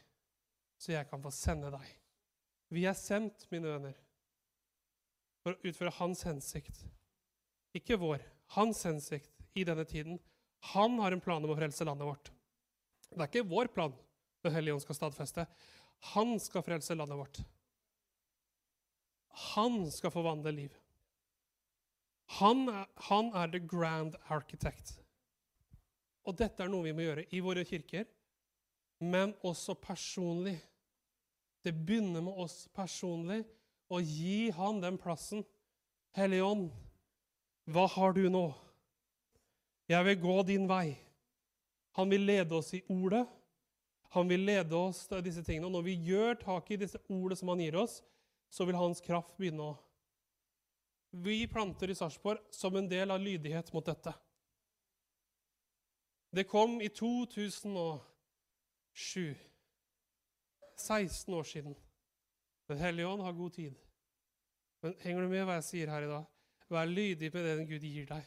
så 0.81 0.95
jeg 0.95 1.09
kan 1.09 1.21
få 1.21 1.29
sende 1.35 1.69
deg. 1.73 1.89
Vi 2.73 2.87
er 2.89 2.97
sendt, 2.97 3.45
mine 3.53 3.69
venner, 3.69 3.97
for 5.43 5.53
å 5.53 5.69
utføre 5.69 5.93
Hans 5.99 6.23
hensikt. 6.25 6.79
Ikke 7.77 7.99
vår. 8.01 8.23
Hans 8.55 8.81
hensikt 8.87 9.43
i 9.53 9.65
denne 9.67 9.85
tiden. 9.85 10.17
Han 10.73 10.97
har 11.03 11.13
en 11.13 11.21
plan 11.21 11.43
om 11.43 11.51
å 11.53 11.57
frelse 11.59 11.85
landet 11.85 12.07
vårt. 12.07 12.31
Det 13.11 13.19
er 13.19 13.29
ikke 13.29 13.49
vår 13.51 13.69
plan 13.73 13.93
Den 14.43 14.55
hellige 14.55 14.75
ånd 14.75 14.83
skal 14.83 14.97
stadfeste. 14.97 15.45
Han 16.13 16.33
skal 16.41 16.65
frelse 16.65 16.95
landet 16.97 17.15
vårt. 17.15 17.37
Han 19.53 19.85
skal 19.91 20.11
forvandle 20.11 20.51
liv. 20.51 20.73
Han 22.39 22.67
er, 22.69 22.85
han 23.09 23.31
er 23.35 23.51
the 23.51 23.59
grand 23.59 24.15
architect. 24.29 24.95
Og 26.23 26.37
dette 26.39 26.63
er 26.63 26.71
noe 26.71 26.87
vi 26.87 26.95
må 26.95 27.03
gjøre 27.05 27.25
i 27.35 27.41
våre 27.43 27.65
kirker, 27.67 28.07
men 29.03 29.33
også 29.43 29.75
personlig. 29.75 30.55
Det 31.63 31.73
begynner 31.75 32.23
med 32.23 32.39
oss 32.39 32.67
personlig, 32.75 33.43
å 33.91 33.99
gi 33.99 34.49
han 34.55 34.79
den 34.81 34.97
plassen. 34.97 35.43
Hellige 36.15 36.47
Ånd, 36.47 36.69
hva 37.69 37.85
har 37.89 38.15
du 38.15 38.25
nå? 38.31 38.47
Jeg 39.91 40.07
vil 40.07 40.21
gå 40.23 40.35
din 40.47 40.67
vei. 40.69 40.95
Han 41.99 42.09
vil 42.09 42.25
lede 42.25 42.55
oss 42.57 42.71
i 42.73 42.81
ordet. 42.89 43.25
Han 44.15 44.29
vil 44.29 44.45
lede 44.47 44.77
oss 44.77 45.03
til 45.09 45.21
disse 45.25 45.43
tingene. 45.45 45.67
Og 45.67 45.75
når 45.77 45.85
vi 45.87 45.95
gjør 46.07 46.39
tak 46.41 46.71
i 46.71 46.79
disse 46.79 47.01
ordene 47.09 47.37
som 47.37 47.51
han 47.53 47.61
gir 47.61 47.77
oss, 47.81 47.99
så 48.53 48.65
vil 48.65 48.77
hans 48.77 49.01
kraft 49.03 49.35
begynne 49.37 49.71
å 49.71 49.77
vi 51.13 51.47
planter 51.47 51.89
i 51.89 51.95
Sarpsborg 51.95 52.39
som 52.49 52.75
en 52.75 52.89
del 52.89 53.11
av 53.11 53.19
lydighet 53.21 53.73
mot 53.73 53.85
dette. 53.85 54.13
Det 56.33 56.43
kom 56.49 56.81
i 56.81 56.89
2007. 56.89 59.35
16 60.77 61.33
år 61.33 61.43
siden. 61.43 61.75
Den 62.67 62.77
hellige 62.77 63.07
ånd 63.07 63.21
har 63.21 63.31
god 63.37 63.53
tid. 63.53 63.75
Men 64.81 64.95
henger 65.05 65.21
du 65.21 65.27
med 65.29 65.45
hva 65.45 65.53
jeg 65.59 65.69
sier 65.69 65.87
her 65.93 66.01
i 66.01 66.09
dag? 66.09 66.25
Vær 66.73 66.85
lydig 66.89 67.29
med 67.33 67.45
det 67.45 67.67
Gud 67.69 67.83
gir 67.85 68.05
deg. 68.09 68.23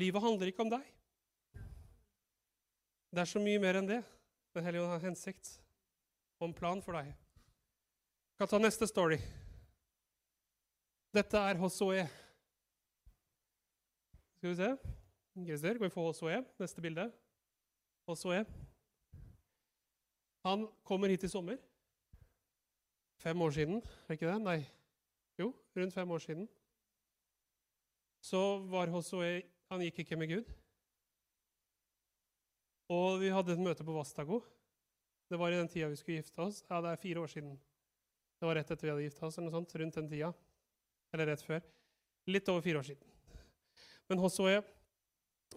Livet 0.00 0.22
handler 0.24 0.46
ikke 0.48 0.64
om 0.64 0.72
deg. 0.72 0.84
Det 3.12 3.20
er 3.20 3.28
så 3.28 3.40
mye 3.40 3.60
mer 3.60 3.74
enn 3.82 3.90
det. 3.90 4.00
Den 4.56 4.64
hellige 4.64 4.82
ånd 4.86 4.94
har 4.96 5.04
hensikt 5.04 5.60
og 6.40 6.48
en 6.48 6.56
plan 6.56 6.80
for 6.84 6.92
deg. 6.96 7.06
Jeg 7.12 8.36
kan 8.40 8.48
ta 8.48 8.58
neste 8.64 8.88
story. 8.88 9.20
Dette 11.14 11.38
er 11.38 11.58
HSOE. 11.60 12.02
Skal 14.36 14.50
vi 14.50 14.56
se 14.56 14.70
Kan 15.34 15.82
vi 15.82 15.90
få 15.90 16.10
HSOE? 16.10 16.44
Neste 16.58 16.82
bilde. 16.82 17.12
HSOE. 18.08 18.44
Han 20.44 20.68
kommer 20.84 21.08
hit 21.08 21.24
i 21.24 21.28
sommer. 21.28 21.58
Fem 23.18 23.42
år 23.42 23.50
siden, 23.50 23.82
er 24.08 24.12
ikke 24.12 24.28
det? 24.28 24.40
Nei. 24.42 24.60
Jo, 25.38 25.54
rundt 25.76 25.94
fem 25.94 26.10
år 26.10 26.18
siden. 26.18 26.48
Så 28.20 28.58
var 28.70 28.92
HSOE 28.92 29.42
Han 29.70 29.82
gikk 29.82 29.98
ikke 29.98 30.16
med 30.16 30.28
Gud. 30.30 30.50
Og 32.88 33.18
vi 33.18 33.32
hadde 33.34 33.52
et 33.52 33.58
møte 33.58 33.82
på 33.82 33.94
Vastago. 33.96 34.40
Det 35.26 35.38
var 35.38 35.50
i 35.50 35.58
den 35.58 35.68
tida 35.68 35.88
vi 35.90 35.96
skulle 35.98 36.20
gifte 36.20 36.38
oss. 36.44 36.62
Ja, 36.70 36.78
det 36.80 36.92
er 36.92 37.02
fire 37.02 37.20
år 37.20 37.26
siden. 37.26 37.56
Det 38.38 38.46
var 38.46 38.54
rett 38.54 38.70
etter 38.70 38.86
vi 38.86 38.92
hadde 38.92 39.08
gifta 39.08 39.26
oss. 39.26 39.38
eller 39.38 39.50
noe 39.50 39.58
sånt, 39.58 39.74
rundt 39.74 39.98
den 39.98 40.10
tida. 40.12 40.30
Eller 41.16 41.32
rett 41.32 41.44
før. 41.44 41.64
Litt 42.28 42.48
over 42.52 42.60
fire 42.60 42.82
år 42.82 42.90
siden. 42.90 43.12
Men 44.10 44.20
Hosoe 44.20 44.60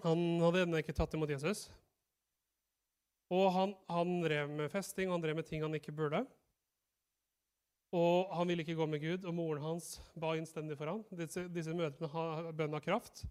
Han 0.06 0.20
hadde 0.40 0.62
ennå 0.64 0.80
ikke 0.80 0.96
tatt 0.96 1.12
imot 1.18 1.32
Jesus. 1.34 1.66
Og 3.34 3.50
han, 3.52 3.74
han 3.92 4.14
drev 4.24 4.52
med 4.56 4.72
festing, 4.72 5.10
han 5.12 5.22
drev 5.22 5.36
med 5.36 5.48
ting 5.50 5.66
han 5.66 5.76
ikke 5.76 5.92
burde. 5.94 6.22
Og 7.92 8.30
han 8.38 8.48
ville 8.48 8.64
ikke 8.64 8.78
gå 8.78 8.86
med 8.88 9.02
Gud, 9.04 9.26
og 9.26 9.36
moren 9.36 9.66
hans 9.66 9.98
ba 10.18 10.32
innstendig 10.38 10.78
for 10.80 10.88
ham. 10.88 11.02
Disse, 11.20 11.44
disse 11.52 11.74
mødrene 11.76 12.10
har 12.14 12.50
bønn 12.56 12.78
av 12.78 12.86
kraft. 12.86 13.26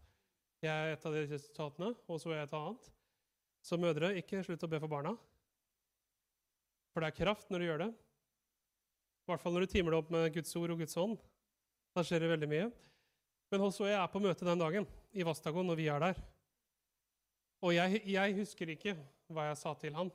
Jeg 0.61 0.75
er 0.75 0.93
et 0.93 1.07
av 1.07 1.15
de 1.15 1.25
resultatene, 1.31 1.93
og 2.11 2.21
så 2.21 2.35
er 2.35 2.43
jeg 2.43 2.51
et 2.51 2.59
annet. 2.59 2.91
Så 3.65 3.79
mødre, 3.81 4.13
ikke 4.21 4.43
slutt 4.45 4.67
å 4.67 4.71
be 4.71 4.83
for 4.83 4.91
barna. 4.91 5.15
For 6.93 7.03
det 7.03 7.13
er 7.13 7.19
kraft 7.23 7.51
når 7.51 7.63
du 7.63 7.69
gjør 7.71 7.83
det. 7.87 7.91
I 7.95 9.31
hvert 9.31 9.43
fall 9.45 9.55
når 9.55 9.67
du 9.67 9.73
timer 9.73 9.95
det 9.95 10.03
opp 10.03 10.15
med 10.15 10.31
Guds 10.35 10.55
ord 10.59 10.75
og 10.75 10.83
Guds 10.83 10.99
ånd. 10.99 11.19
Da 11.99 12.05
skjer 12.07 12.23
det 12.23 12.29
veldig 12.31 12.47
mye. 12.47 12.67
Men 13.51 13.65
også 13.67 13.89
jeg 13.89 13.97
er 13.99 14.11
på 14.13 14.21
møte 14.23 14.47
den 14.47 14.61
dagen 14.61 14.85
i 15.19 15.25
Vastagon 15.27 15.67
når 15.67 15.79
vi 15.81 15.87
er 15.91 16.03
der. 16.05 16.19
Og 17.65 17.73
jeg, 17.75 18.03
jeg 18.07 18.37
husker 18.37 18.71
ikke 18.71 18.93
hva 19.35 19.49
jeg 19.49 19.57
sa 19.59 19.73
til 19.81 19.97
han. 19.99 20.13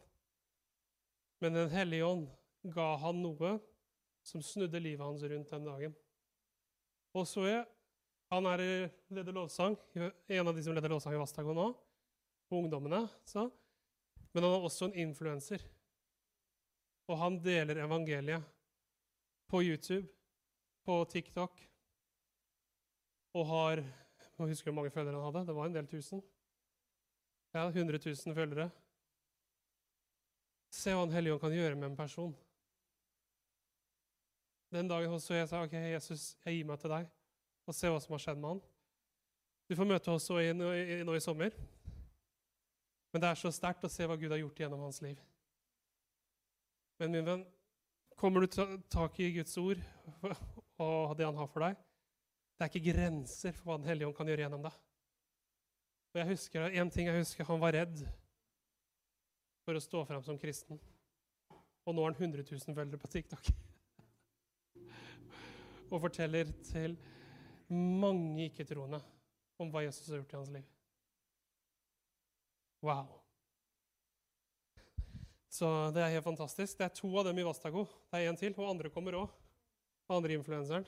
Men 1.43 1.57
Den 1.57 1.73
hellige 1.73 2.07
ånd 2.07 2.29
ga 2.71 2.93
han 3.01 3.19
noe 3.19 3.57
som 4.23 4.39
snudde 4.39 4.79
livet 4.79 5.03
hans 5.03 5.25
rundt 5.27 5.51
den 5.51 5.67
dagen. 5.67 5.97
Og 7.11 7.27
så 7.27 7.43
er 7.49 7.65
han 8.31 8.47
er 8.49 8.63
leder 9.13 9.35
lovsang, 9.35 9.75
en 9.93 10.47
av 10.47 10.55
de 10.55 10.63
som 10.63 10.73
leder 10.73 10.89
lovsang 10.89 11.17
i 11.17 11.19
Vastagon 11.19 11.59
nå, 11.59 11.67
på 12.47 12.63
ungdommene. 12.63 13.03
Så. 13.27 13.43
Men 14.31 14.47
han 14.47 14.55
er 14.55 14.69
også 14.71 14.87
en 14.87 14.95
influenser. 15.03 15.67
Og 17.11 17.19
han 17.19 17.37
deler 17.43 17.83
evangeliet 17.83 18.47
på 19.51 19.61
YouTube, 19.67 20.07
på 20.87 20.97
TikTok, 21.11 21.59
og 23.33 23.45
har 23.49 23.83
Jeg 24.33 24.47
husker 24.49 24.71
hvor 24.71 24.81
mange 24.81 24.91
følgere 24.91 25.15
han 25.15 25.27
hadde. 25.29 25.47
Det 25.47 25.55
var 25.55 25.65
en 25.65 25.75
del 25.75 25.87
tusen. 25.87 26.23
Ja, 27.53 27.67
100 27.67 27.99
000 28.05 28.35
følgere. 28.35 28.69
Se 30.73 30.93
hva 30.93 31.05
Den 31.05 31.13
hellige 31.13 31.33
ånd 31.33 31.41
kan 31.41 31.53
gjøre 31.53 31.75
med 31.75 31.91
en 31.91 31.97
person. 31.97 32.33
Den 34.73 34.89
dagen 34.89 35.19
så 35.21 35.37
jeg 35.37 35.47
sa 35.49 35.61
ok, 35.61 35.73
Jesus, 35.73 36.35
jeg 36.45 36.57
gir 36.57 36.65
meg 36.65 36.79
til 36.81 36.89
deg, 36.89 37.05
og 37.69 37.75
se 37.77 37.91
hva 37.93 37.99
som 38.01 38.15
har 38.15 38.23
skjedd 38.23 38.39
med 38.41 38.55
han. 38.55 38.61
Du 39.69 39.75
får 39.77 39.89
møte 39.91 40.11
oss 40.11 40.29
nå 40.33 41.13
i 41.13 41.21
sommer. 41.21 41.53
Men 43.13 43.21
det 43.21 43.29
er 43.29 43.37
så 43.37 43.51
sterkt 43.53 43.85
å 43.85 43.91
se 43.93 44.07
hva 44.09 44.17
Gud 44.17 44.33
har 44.33 44.41
gjort 44.41 44.63
gjennom 44.63 44.81
hans 44.81 44.97
liv. 45.05 45.19
Men 46.97 47.13
min 47.13 47.27
venn, 47.27 47.45
kommer 48.17 48.41
du 48.41 48.47
tak 48.89 49.19
i 49.21 49.29
Guds 49.35 49.53
ord 49.61 49.77
og 50.81 51.13
det 51.17 51.25
han 51.27 51.37
har 51.37 51.49
for 51.53 51.67
deg, 51.67 51.77
det 52.63 52.69
er 52.69 52.79
ikke 52.79 52.93
grenser 52.93 53.51
for 53.57 53.67
hva 53.67 53.75
Den 53.75 53.89
hellige 53.89 54.07
ånd 54.07 54.15
kan 54.15 54.29
gjøre 54.29 54.45
gjennom 54.45 54.61
deg. 54.63 54.75
Og 56.13 56.19
jeg 56.21 56.29
husker, 56.29 56.67
En 56.79 56.91
ting 56.93 57.09
jeg 57.09 57.19
husker, 57.19 57.47
han 57.49 57.59
var 57.59 57.75
redd 57.75 58.05
for 59.65 59.75
å 59.75 59.81
stå 59.83 60.03
fram 60.07 60.23
som 60.23 60.39
kristen. 60.39 60.79
Og 61.83 61.91
nå 61.91 62.05
har 62.05 62.13
han 62.13 62.31
100 62.31 62.45
000 62.47 62.77
følgere 62.77 63.01
på 63.01 63.11
TikTok. 63.11 63.51
og 65.91 65.99
forteller 66.05 66.55
til 66.69 66.95
mange 67.67 68.47
ikke-troende 68.47 69.01
om 69.59 69.73
hva 69.73 69.83
Jesus 69.83 70.07
har 70.07 70.21
gjort 70.21 70.31
i 70.31 70.39
hans 70.39 70.55
liv. 70.55 70.71
Wow. 72.83 73.11
Så 75.51 75.67
det 75.91 76.07
er 76.07 76.15
helt 76.15 76.31
fantastisk. 76.31 76.79
Det 76.79 76.87
er 76.87 76.95
to 76.95 77.11
av 77.19 77.27
dem 77.27 77.43
i 77.43 77.47
Vastago. 77.51 77.89
Det 78.07 78.23
er 78.23 78.31
én 78.31 78.39
til, 78.39 78.55
og 78.55 78.71
andre 78.71 78.89
kommer 78.91 79.19
òg. 79.19 79.39
Andre 80.15 80.39
influenseren. 80.39 80.87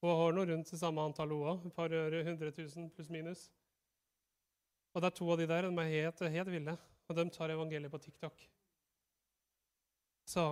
Og 0.00 0.16
har 0.16 0.32
nå 0.32 0.46
rundt 0.48 0.70
det 0.72 0.80
samme 0.80 1.02
antall 1.04 1.34
òg. 1.36 1.66
Et 1.66 1.74
par 1.76 1.92
hundre 1.92 2.52
tusen 2.56 2.88
pluss 2.94 3.10
minus. 3.12 3.50
Og 4.94 5.02
det 5.02 5.10
er 5.10 5.16
to 5.18 5.28
av 5.30 5.38
de 5.38 5.48
der. 5.50 5.68
De 5.68 5.82
er 5.82 5.92
helt, 5.92 6.24
helt 6.36 6.52
ville. 6.54 6.76
Og 7.08 7.16
de 7.18 7.26
tar 7.34 7.52
evangeliet 7.52 7.92
på 7.92 8.00
TikTok. 8.00 8.46
Så 10.30 10.44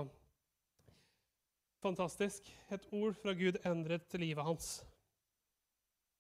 fantastisk. 1.83 2.51
Et 2.75 2.87
ord 2.93 3.17
fra 3.17 3.33
Gud 3.33 3.61
endret 3.65 4.19
livet 4.21 4.45
hans. 4.45 4.71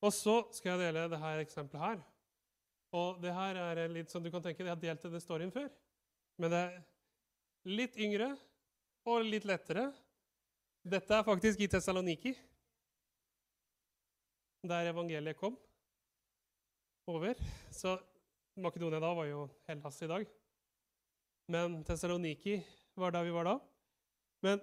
Og 0.00 0.14
så 0.14 0.40
skal 0.54 0.76
jeg 0.76 0.86
dele 0.86 1.08
dette 1.10 1.34
eksempelet 1.42 1.84
her. 1.84 2.02
Og 2.94 3.18
det 3.20 3.34
her 3.34 3.58
er 3.60 3.80
litt 3.92 4.12
som 4.12 4.22
du 4.24 4.30
kan 4.32 4.42
tenke, 4.42 4.62
Jeg 4.62 4.72
har 4.72 4.80
delt 4.80 5.02
denne 5.02 5.20
storyen 5.20 5.52
før. 5.52 5.68
Men 6.38 6.50
det 6.50 6.58
er 6.58 6.76
litt 7.68 7.98
yngre 7.98 8.30
og 9.04 9.26
litt 9.26 9.44
lettere. 9.44 9.90
Dette 10.86 11.14
er 11.14 11.26
faktisk 11.26 11.60
i 11.60 11.68
Tessaloniki, 11.68 12.32
der 14.68 14.90
evangeliet 14.92 15.36
kom 15.36 15.56
over. 17.08 17.34
Så 17.70 17.96
Makedonia 18.56 19.00
da 19.00 19.14
var 19.14 19.28
jo 19.28 19.48
Hellas 19.68 20.02
i 20.02 20.10
dag. 20.10 20.26
Men 21.48 21.82
Tessaloniki 21.84 22.58
var 22.96 23.14
der 23.14 23.24
vi 23.24 23.32
var 23.32 23.44
da. 23.44 23.58
Men 24.42 24.60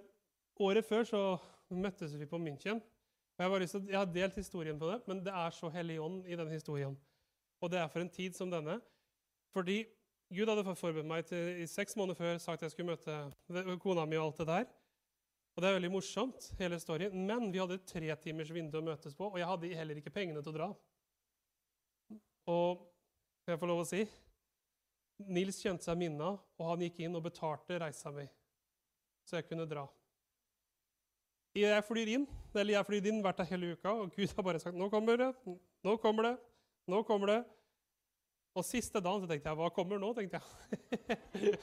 året 0.59 0.85
før 0.85 1.03
så 1.03 1.21
møttes 1.69 2.13
vi 2.19 2.27
på 2.29 2.37
München. 2.37 2.81
Jeg, 3.37 3.51
jeg, 3.89 3.97
har 3.97 4.05
delt 4.05 4.35
historien 4.35 4.79
på 4.79 4.87
det, 4.91 5.01
men 5.07 5.19
det 5.25 5.33
er 5.33 5.49
så 5.51 5.69
hellig 5.69 5.99
ånd 5.99 6.27
i 6.27 6.35
den 6.35 6.51
historien. 6.51 6.95
Og 7.61 7.71
det 7.71 7.79
er 7.79 7.87
for 7.87 7.99
en 7.99 8.09
tid 8.09 8.33
som 8.33 8.51
denne. 8.51 8.79
Fordi 9.51 9.83
Gud 10.35 10.47
hadde 10.47 10.75
forberedt 10.75 11.07
meg 11.07 11.25
til 11.25 11.61
i 11.61 11.67
seks 11.67 11.95
måneder 11.95 12.15
før 12.15 12.37
sagt 12.37 12.61
at 12.61 12.67
jeg 12.67 12.71
skulle 12.71 12.95
møte 12.95 13.77
kona 13.79 14.05
mi. 14.05 14.17
Og 14.17 14.25
alt 14.25 14.37
det 14.37 14.47
der. 14.47 14.65
Og 15.55 15.63
det 15.63 15.69
er 15.69 15.77
veldig 15.77 15.91
morsomt, 15.93 16.49
hele 16.59 16.77
storyen. 16.83 17.15
Men 17.27 17.47
vi 17.53 17.61
hadde 17.61 17.77
et 17.79 17.87
tre 17.87 18.11
timers 18.19 18.51
vindu 18.51 18.75
å 18.81 18.83
møtes 18.83 19.15
på, 19.15 19.29
og 19.31 19.39
jeg 19.39 19.47
hadde 19.47 19.71
heller 19.79 20.01
ikke 20.01 20.13
pengene 20.13 20.43
til 20.43 20.51
å 20.51 20.57
dra. 20.57 20.69
Og 22.51 22.83
jeg 23.47 23.59
får 23.61 23.71
lov 23.71 23.83
å 23.83 23.87
si 23.87 24.03
Nils 25.31 25.61
kjente 25.63 25.87
seg 25.87 25.95
minna, 25.95 26.33
og 26.35 26.67
han 26.67 26.81
gikk 26.83 26.99
inn 27.05 27.15
og 27.15 27.23
betalte 27.23 27.77
reisa 27.79 28.11
mi, 28.11 28.25
så 29.23 29.39
jeg 29.39 29.47
kunne 29.47 29.67
dra. 29.69 29.85
Jeg 31.55 31.85
flyr 31.87 32.11
inn, 32.17 32.25
eller 32.51 32.75
jeg 32.75 32.87
flyr 32.89 33.07
inn 33.13 33.21
hvert 33.23 33.39
av 33.39 33.47
hele 33.47 33.71
uka, 33.77 33.93
og 33.95 34.11
Gud 34.11 34.33
har 34.35 34.43
bare 34.43 34.59
sagt 34.59 34.75
'Nå 34.75 34.89
kommer 34.91 35.15
det, 35.15 35.31
nå 35.87 35.95
kommer 36.03 36.23
det, 36.27 36.35
nå 36.91 37.01
kommer 37.07 37.27
det'. 37.31 37.45
Og 38.55 38.65
siste 38.65 38.99
dagen 38.99 39.21
så 39.23 39.27
tenkte 39.27 39.49
jeg 39.49 39.57
'Hva 39.57 39.71
kommer 39.71 39.99
nå?' 39.99 40.13
tenkte 40.13 40.41
jeg. 40.41 41.57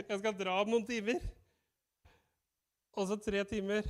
jeg 0.08 0.18
skal 0.18 0.32
dra 0.32 0.62
om 0.62 0.70
noen 0.70 0.86
timer. 0.86 1.20
Og 2.92 3.08
så 3.08 3.16
tre 3.16 3.44
timer 3.48 3.86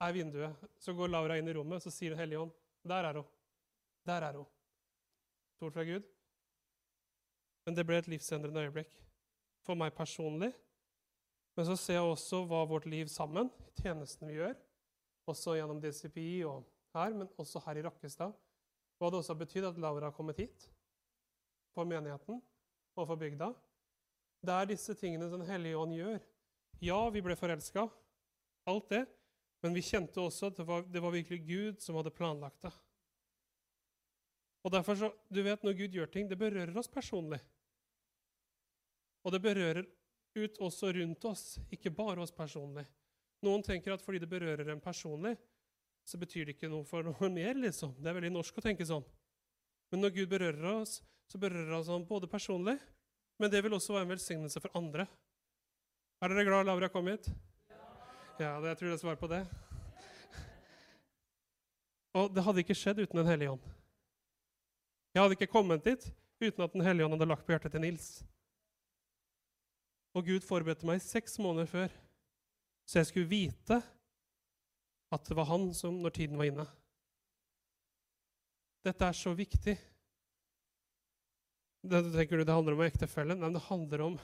er 0.00 0.12
vinduet. 0.14 0.66
Så 0.78 0.94
går 0.94 1.10
Laura 1.10 1.38
inn 1.38 1.48
i 1.48 1.54
rommet, 1.56 1.82
så 1.82 1.90
sier 1.90 2.14
Den 2.14 2.18
hellige 2.18 2.40
ånd 2.40 2.52
'Der 2.84 3.04
er 3.04 3.14
hun. 3.14 3.26
Der 4.06 4.22
er 4.22 4.32
hun.' 4.36 4.46
Stort 5.56 5.72
fra 5.72 5.84
Gud. 5.84 6.02
Men 7.66 7.74
det 7.74 7.86
ble 7.86 7.98
et 7.98 8.08
livsendrende 8.08 8.60
øyeblikk 8.60 8.92
for 9.64 9.74
meg 9.74 9.94
personlig. 9.94 10.52
Men 11.56 11.66
så 11.66 11.76
ser 11.76 11.94
jeg 11.94 12.02
også 12.02 12.44
hva 12.44 12.64
vårt 12.66 12.86
liv 12.86 13.06
sammen, 13.08 13.50
tjenesten 13.78 14.28
vi 14.28 14.34
gjør, 14.34 14.54
også 15.26 15.54
gjennom 15.54 15.80
DCPI 15.80 16.44
og 16.44 16.64
her, 16.94 17.14
men 17.14 17.28
også 17.38 17.62
her 17.66 17.78
i 17.78 17.84
Rakkestad, 17.86 18.34
hva 18.98 19.10
det 19.10 19.20
også 19.20 19.32
har 19.32 19.38
betydd 19.38 19.68
at 19.70 19.78
Laura 19.78 20.10
har 20.10 20.16
kommet 20.16 20.36
hit, 20.36 20.70
for 21.74 21.84
menigheten 21.84 22.42
og 22.96 23.06
for 23.06 23.16
bygda. 23.16 23.52
Det 24.44 24.54
er 24.54 24.64
disse 24.64 24.94
tingene 24.94 25.30
Den 25.30 25.46
hellige 25.46 25.78
ånd 25.78 25.94
gjør. 25.94 26.18
Ja, 26.82 27.08
vi 27.08 27.22
ble 27.22 27.36
forelska, 27.38 27.88
alt 28.70 28.88
det, 28.92 29.04
men 29.64 29.76
vi 29.76 29.84
kjente 29.84 30.20
også 30.20 30.50
at 30.50 30.58
det 30.60 30.66
var, 30.68 30.84
det 30.88 31.00
var 31.00 31.14
virkelig 31.14 31.40
Gud 31.48 31.80
som 31.80 31.96
hadde 31.96 32.12
planlagt 32.14 32.66
det. 32.66 32.72
Og 34.64 34.72
derfor 34.72 34.96
så, 34.96 35.10
du 35.28 35.42
vet, 35.44 35.62
Når 35.62 35.72
Gud 35.76 35.96
gjør 35.96 36.10
ting, 36.12 36.28
det 36.28 36.40
berører 36.40 36.76
oss 36.78 36.88
personlig. 36.88 37.40
Og 39.24 39.32
det 39.32 39.40
berører 39.44 39.84
ut 40.34 40.58
også 40.60 40.92
rundt 40.92 41.24
oss, 41.24 41.58
ikke 41.72 41.92
bare 41.92 42.20
oss 42.20 42.32
personlig. 42.32 42.84
Noen 43.44 43.62
tenker 43.64 43.94
at 43.94 44.02
fordi 44.02 44.20
det 44.22 44.28
berører 44.28 44.68
en 44.72 44.80
personlig, 44.80 45.36
så 46.04 46.20
betyr 46.20 46.48
det 46.48 46.56
ikke 46.56 46.68
noe 46.72 46.84
for 46.88 47.04
noe 47.04 47.30
mer. 47.32 47.54
liksom. 47.54 47.94
Det 47.98 48.08
er 48.08 48.18
veldig 48.18 48.32
norsk 48.34 48.58
å 48.58 48.64
tenke 48.64 48.86
sånn. 48.88 49.04
Men 49.92 50.04
når 50.04 50.16
Gud 50.16 50.32
berører 50.32 50.70
oss, 50.74 50.98
så 51.30 51.40
berører 51.40 51.72
han 51.72 51.80
oss 51.80 52.08
både 52.08 52.28
personlig, 52.28 52.76
men 53.40 53.50
det 53.50 53.62
vil 53.64 53.76
også 53.76 53.96
være 53.96 54.08
en 54.08 54.14
velsignelse 54.14 54.60
for 54.62 54.76
andre. 54.78 55.06
Er 56.22 56.32
dere 56.32 56.44
glad 56.46 56.68
Laura 56.68 56.88
kom 56.92 57.08
hit? 57.10 57.28
Ja, 58.34 58.58
jeg 58.58 58.76
tror 58.78 58.88
det 58.88 58.94
er 58.96 58.98
svar 58.98 59.18
på 59.18 59.28
det. 59.30 59.44
Og 62.18 62.30
det 62.34 62.42
hadde 62.42 62.62
ikke 62.64 62.74
skjedd 62.74 63.04
uten 63.04 63.20
Den 63.20 63.28
hellige 63.30 63.52
ånd. 63.54 63.66
Jeg 65.14 65.22
hadde 65.22 65.36
ikke 65.36 65.52
kommet 65.52 65.84
dit 65.86 66.06
uten 66.42 66.64
at 66.64 66.72
Den 66.72 66.82
hellige 66.82 67.06
ånd 67.06 67.14
hadde 67.14 67.28
lagt 67.30 67.44
på 67.46 67.54
hjertet 67.54 67.70
til 67.74 67.84
Nils. 67.84 68.08
Og 70.14 70.26
Gud 70.26 70.42
forberedte 70.46 70.86
meg 70.86 71.02
seks 71.02 71.38
måneder 71.42 71.70
før, 71.70 71.94
så 72.86 73.00
jeg 73.00 73.10
skulle 73.10 73.30
vite 73.30 73.78
at 75.14 75.28
det 75.28 75.36
var 75.38 75.46
han 75.50 75.68
som 75.74 76.00
når 76.02 76.14
tiden 76.18 76.38
var 76.38 76.50
inne. 76.50 76.66
Dette 78.84 79.06
er 79.06 79.14
så 79.16 79.30
viktig. 79.34 79.76
Det, 81.84 82.02
tenker 82.16 82.40
du 82.40 82.44
det 82.44 82.54
handler 82.54 82.74
om 82.74 82.82
ektefellen? 82.82 83.38
Nei, 83.38 83.52
det 83.54 83.62
handler 83.68 84.04
om 84.08 84.18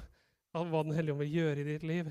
hva 0.50 0.82
Den 0.82 0.96
hellige 0.98 1.14
ånd 1.14 1.22
vil 1.22 1.38
gjøre 1.38 1.62
i 1.62 1.68
ditt 1.70 1.86
liv. 1.86 2.10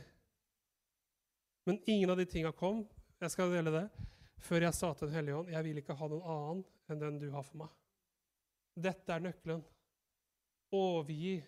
Men 1.67 1.81
ingen 1.85 2.09
av 2.09 2.17
de 2.17 2.25
tinga 2.29 2.51
kom 2.55 2.85
jeg 3.19 3.33
skal 3.33 3.51
dele 3.51 3.73
det, 3.73 3.85
før 4.39 4.63
jeg 4.63 4.75
sa 4.77 4.93
til 4.93 5.09
Den 5.09 5.17
hellige 5.19 5.39
ånd 5.41 5.49
jeg 5.51 5.65
vil 5.65 5.81
ikke 5.81 5.97
ha 5.99 6.07
noen 6.07 6.29
annen 6.35 6.61
enn 6.89 7.01
den 7.01 7.17
du 7.21 7.27
har 7.33 7.43
for 7.43 7.65
meg. 7.65 7.73
Dette 8.79 9.13
er 9.13 9.25
nøkkelen. 9.25 9.63
overgi 10.71 11.43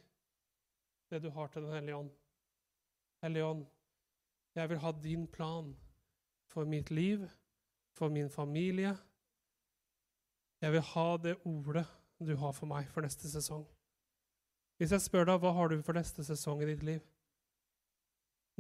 det 1.10 1.22
du 1.22 1.30
har 1.30 1.48
til 1.48 1.64
Den 1.64 1.74
hellige 1.74 1.96
ånd. 1.96 2.12
Hellige 3.22 3.46
ånd, 3.46 3.66
jeg 4.56 4.70
vil 4.70 4.80
ha 4.82 4.92
din 4.92 5.28
plan 5.28 5.76
for 6.48 6.66
mitt 6.66 6.92
liv, 6.92 7.28
for 7.94 8.10
min 8.10 8.30
familie. 8.30 8.96
Jeg 10.62 10.72
vil 10.72 10.82
ha 10.82 11.18
det 11.18 11.36
ordet 11.46 11.86
du 12.20 12.36
har 12.36 12.52
for 12.52 12.70
meg 12.70 12.90
for 12.90 13.02
neste 13.02 13.30
sesong. 13.30 13.64
Hvis 14.78 14.92
jeg 14.92 15.02
spør 15.02 15.28
deg, 15.30 15.40
hva 15.42 15.54
har 15.54 15.70
du 15.70 15.82
for 15.86 15.98
neste 15.98 16.24
sesong 16.26 16.64
i 16.64 16.70
ditt 16.72 16.84
liv? 16.84 17.02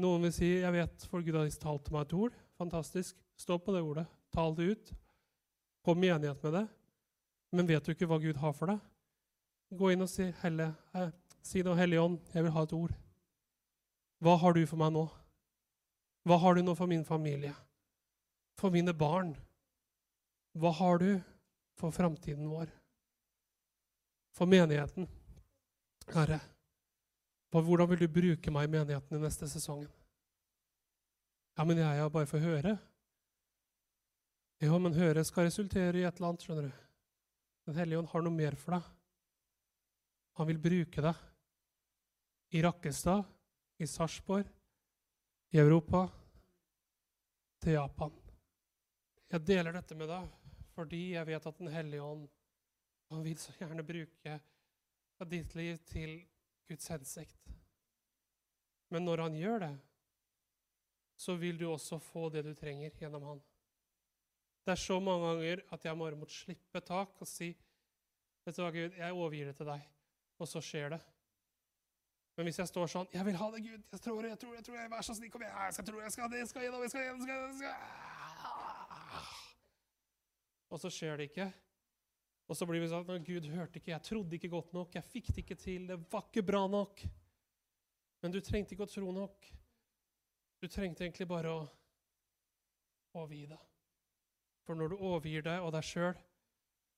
Noen 0.01 0.25
vil 0.25 0.33
si, 0.33 0.49
jeg 0.63 0.73
vet, 0.73 1.05
for 1.11 1.21
Gud 1.21 1.37
har 1.37 1.49
talt 1.61 1.85
til 1.85 1.95
meg 1.95 2.07
et 2.07 2.15
ord. 2.17 2.37
Fantastisk. 2.57 3.17
Stå 3.37 3.57
på 3.61 3.73
det 3.75 3.83
ordet. 3.85 4.07
Tal 4.33 4.55
det 4.57 4.69
ut. 4.71 4.93
Kom 5.85 6.03
i 6.03 6.09
enighet 6.13 6.41
med 6.45 6.55
det. 6.57 6.65
Men 7.51 7.67
vet 7.69 7.85
du 7.85 7.93
ikke 7.93 8.07
hva 8.09 8.19
Gud 8.21 8.39
har 8.41 8.55
for 8.57 8.71
deg? 8.71 8.81
Gå 9.77 9.91
inn 9.93 10.03
og 10.03 10.09
si, 10.11 10.27
Helle, 10.41 10.71
eh, 10.95 11.11
si 11.45 11.63
noe, 11.63 11.77
Hellige 11.79 12.03
Ånd, 12.03 12.19
jeg 12.33 12.45
vil 12.45 12.53
ha 12.55 12.63
et 12.65 12.75
ord. 12.75 12.93
Hva 14.21 14.37
har 14.41 14.55
du 14.55 14.61
for 14.69 14.79
meg 14.81 14.93
nå? 14.95 15.05
Hva 16.27 16.37
har 16.43 16.55
du 16.55 16.61
nå 16.63 16.75
for 16.77 16.89
min 16.91 17.05
familie? 17.07 17.53
For 18.59 18.73
mine 18.73 18.93
barn? 18.93 19.33
Hva 20.53 20.73
har 20.77 21.01
du 21.01 21.09
for 21.79 21.95
framtiden 21.95 22.49
vår? 22.51 22.69
For 24.37 24.49
menigheten? 24.49 25.07
Herre, 26.11 26.39
hvordan 27.59 27.89
vil 27.91 28.05
du 28.05 28.07
bruke 28.07 28.53
meg 28.53 28.67
i 28.67 28.71
menigheten 28.71 29.17
i 29.17 29.21
neste 29.21 29.49
sesongen? 29.51 29.89
Ja, 31.57 31.65
men 31.67 31.81
jeg 31.81 31.99
er 31.99 32.13
bare 32.13 32.29
for 32.29 32.39
å 32.39 32.47
høre. 32.53 32.77
Ja, 34.61 34.77
men 34.77 34.95
høre 34.95 35.25
skal 35.27 35.49
resultere 35.49 35.99
i 35.99 36.05
et 36.07 36.15
eller 36.15 36.31
annet, 36.31 36.45
skjønner 36.45 36.69
du. 36.69 36.79
Den 37.67 37.77
hellige 37.77 37.99
ånd 37.99 38.09
har 38.13 38.23
noe 38.23 38.35
mer 38.35 38.55
for 38.61 38.77
deg. 38.77 38.87
Han 40.39 40.47
vil 40.47 40.61
bruke 40.63 41.03
deg 41.03 42.55
i 42.55 42.63
Rakkestad, 42.63 43.27
i 43.81 43.87
Sarpsborg, 43.89 44.47
i 45.51 45.59
Europa, 45.59 46.05
til 47.61 47.75
Japan. 47.75 48.13
Jeg 49.31 49.45
deler 49.47 49.75
dette 49.75 49.97
med 49.97 50.09
deg 50.11 50.37
fordi 50.71 51.01
jeg 51.13 51.27
vet 51.27 51.45
at 51.45 51.57
Den 51.59 51.67
hellige 51.71 52.03
ånd 52.03 52.23
han 53.11 53.23
vil 53.25 53.37
så 53.37 53.51
gjerne 53.59 53.83
bruke 53.83 54.37
ditt 55.29 55.51
liv 55.53 55.75
til 55.85 56.15
Guds 56.71 56.87
hensikt. 56.91 57.51
Men 58.91 59.05
når 59.07 59.25
han 59.27 59.35
gjør 59.39 59.63
det, 59.65 59.73
så 61.21 61.35
vil 61.37 61.59
du 61.59 61.67
også 61.69 61.99
få 62.01 62.29
det 62.33 62.43
du 62.47 62.53
trenger 62.57 62.95
gjennom 62.97 63.27
han. 63.29 63.41
Det 64.65 64.73
er 64.73 64.81
så 64.81 64.99
mange 64.99 65.27
ganger 65.27 65.63
at 65.75 65.85
jeg 65.85 65.97
bare 65.97 66.17
måtte 66.17 66.35
slippe 66.35 66.81
tak 66.85 67.21
og 67.21 67.29
si 67.29 67.53
Vet 68.41 68.57
du 68.57 68.63
hva, 68.63 68.71
Gud, 68.73 68.95
jeg 68.97 69.13
overgir 69.13 69.51
det 69.51 69.53
til 69.59 69.67
deg. 69.69 69.81
Og 70.41 70.47
så 70.49 70.57
skjer 70.65 70.95
det. 70.95 70.97
Men 72.33 72.47
hvis 72.47 72.57
jeg 72.57 72.71
står 72.71 72.87
sånn 72.89 73.09
'Jeg 73.13 73.25
vil 73.27 73.35
ha 73.37 73.51
det, 73.53 73.61
Gud. 73.61 73.81
Jeg 73.91 74.01
tror, 74.01 74.25
jeg 74.25 74.39
tror, 74.39 74.53
jeg 74.55 74.63
tror, 74.65 74.75
jeg, 74.79 74.91
Vær 74.91 75.01
så 75.05 75.13
snill, 75.13 75.31
kom 75.31 75.41
igjen. 75.41 75.57
Jeg 75.61 75.73
skal 75.73 75.85
tro, 75.85 75.99
jeg 76.01 76.11
skal 76.11 76.31
det, 76.31 76.37
jeg 76.37 76.47
skal 76.47 76.61
gjennom, 76.61 76.81
jeg 76.81 76.89
skal 76.89 77.01
gjennom, 77.01 77.21
jeg 77.21 77.27
skal, 77.27 77.37
jeg 77.45 77.55
skal. 77.59 77.75
Og 80.69 80.79
så 80.79 80.89
skjer 80.89 81.17
det 81.17 81.29
ikke. 81.29 81.53
Og 82.51 82.57
så 82.59 82.67
blir 82.67 82.81
vi 82.83 82.89
sånn 82.91 83.23
Gud 83.23 83.45
hørte 83.47 83.79
ikke, 83.79 83.93
jeg 83.93 84.03
trodde 84.03 84.35
ikke 84.35 84.51
godt 84.51 84.73
nok, 84.75 84.95
jeg 84.97 85.07
fikk 85.07 85.29
det 85.31 85.43
ikke 85.45 85.55
til, 85.55 85.85
det 85.87 85.95
var 86.11 86.25
ikke 86.27 86.43
bra 86.43 86.65
nok. 86.67 86.99
Men 88.21 88.33
du 88.33 88.41
trengte 88.43 88.75
ikke 88.75 88.83
å 88.83 88.91
tro 88.91 89.13
nok. 89.15 89.47
Du 90.59 90.67
trengte 90.67 91.05
egentlig 91.05 91.29
bare 91.31 91.53
å 91.55 91.61
overgi 93.15 93.45
deg. 93.53 93.63
For 94.67 94.75
når 94.75 94.91
du 94.91 94.97
overgir 94.99 95.47
deg 95.47 95.63
og 95.63 95.71
deg 95.77 95.87
sjøl, 95.87 96.19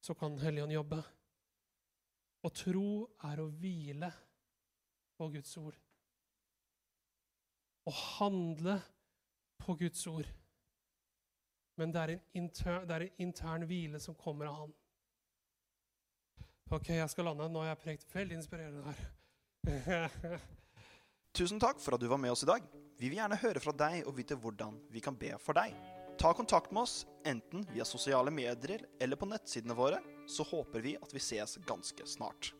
så 0.04 0.18
kan 0.18 0.42
Helligånd 0.42 0.74
jobbe. 0.74 1.00
Å 2.44 2.50
tro 2.52 2.90
er 3.30 3.40
å 3.40 3.48
hvile 3.62 4.10
på 5.16 5.30
Guds 5.38 5.54
ord. 5.62 5.78
Å 7.86 7.94
handle 8.18 8.80
på 9.62 9.78
Guds 9.80 10.02
ord. 10.10 10.28
Men 11.78 11.94
det 11.94 12.02
er 12.02 12.18
en 12.18 12.24
intern, 12.42 12.88
det 12.90 12.98
er 12.98 13.06
en 13.06 13.28
intern 13.30 13.70
hvile 13.70 14.02
som 14.02 14.18
kommer 14.18 14.50
av 14.50 14.64
Han. 14.64 14.80
Ok, 16.74 16.88
jeg 16.90 17.10
skal 17.12 17.28
lande. 17.30 17.46
Nå 17.54 17.62
har 17.62 17.74
jeg 17.74 17.82
prekt 17.84 18.16
veldig 18.16 18.40
inspirerende 18.40 18.82
her. 18.90 20.40
Tusen 21.38 21.62
takk 21.62 21.78
for 21.82 21.94
at 21.94 22.02
du 22.02 22.08
var 22.10 22.22
med 22.22 22.34
oss 22.34 22.42
i 22.46 22.50
dag. 22.50 22.66
Vi 22.98 23.12
vil 23.12 23.20
gjerne 23.20 23.38
høre 23.38 23.62
fra 23.62 23.74
deg 23.78 24.08
og 24.10 24.16
vite 24.18 24.38
hvordan 24.40 24.80
vi 24.94 25.04
kan 25.04 25.18
be 25.18 25.36
for 25.42 25.58
deg. 25.58 25.76
Ta 26.18 26.32
kontakt 26.34 26.74
med 26.74 26.86
oss 26.86 27.04
enten 27.30 27.66
via 27.70 27.86
sosiale 27.86 28.34
medier 28.34 28.86
eller 29.02 29.20
på 29.20 29.30
nettsidene 29.30 29.78
våre, 29.78 30.02
så 30.30 30.46
håper 30.50 30.82
vi 30.86 30.96
at 30.98 31.14
vi 31.14 31.22
ses 31.22 31.60
ganske 31.68 32.06
snart. 32.10 32.54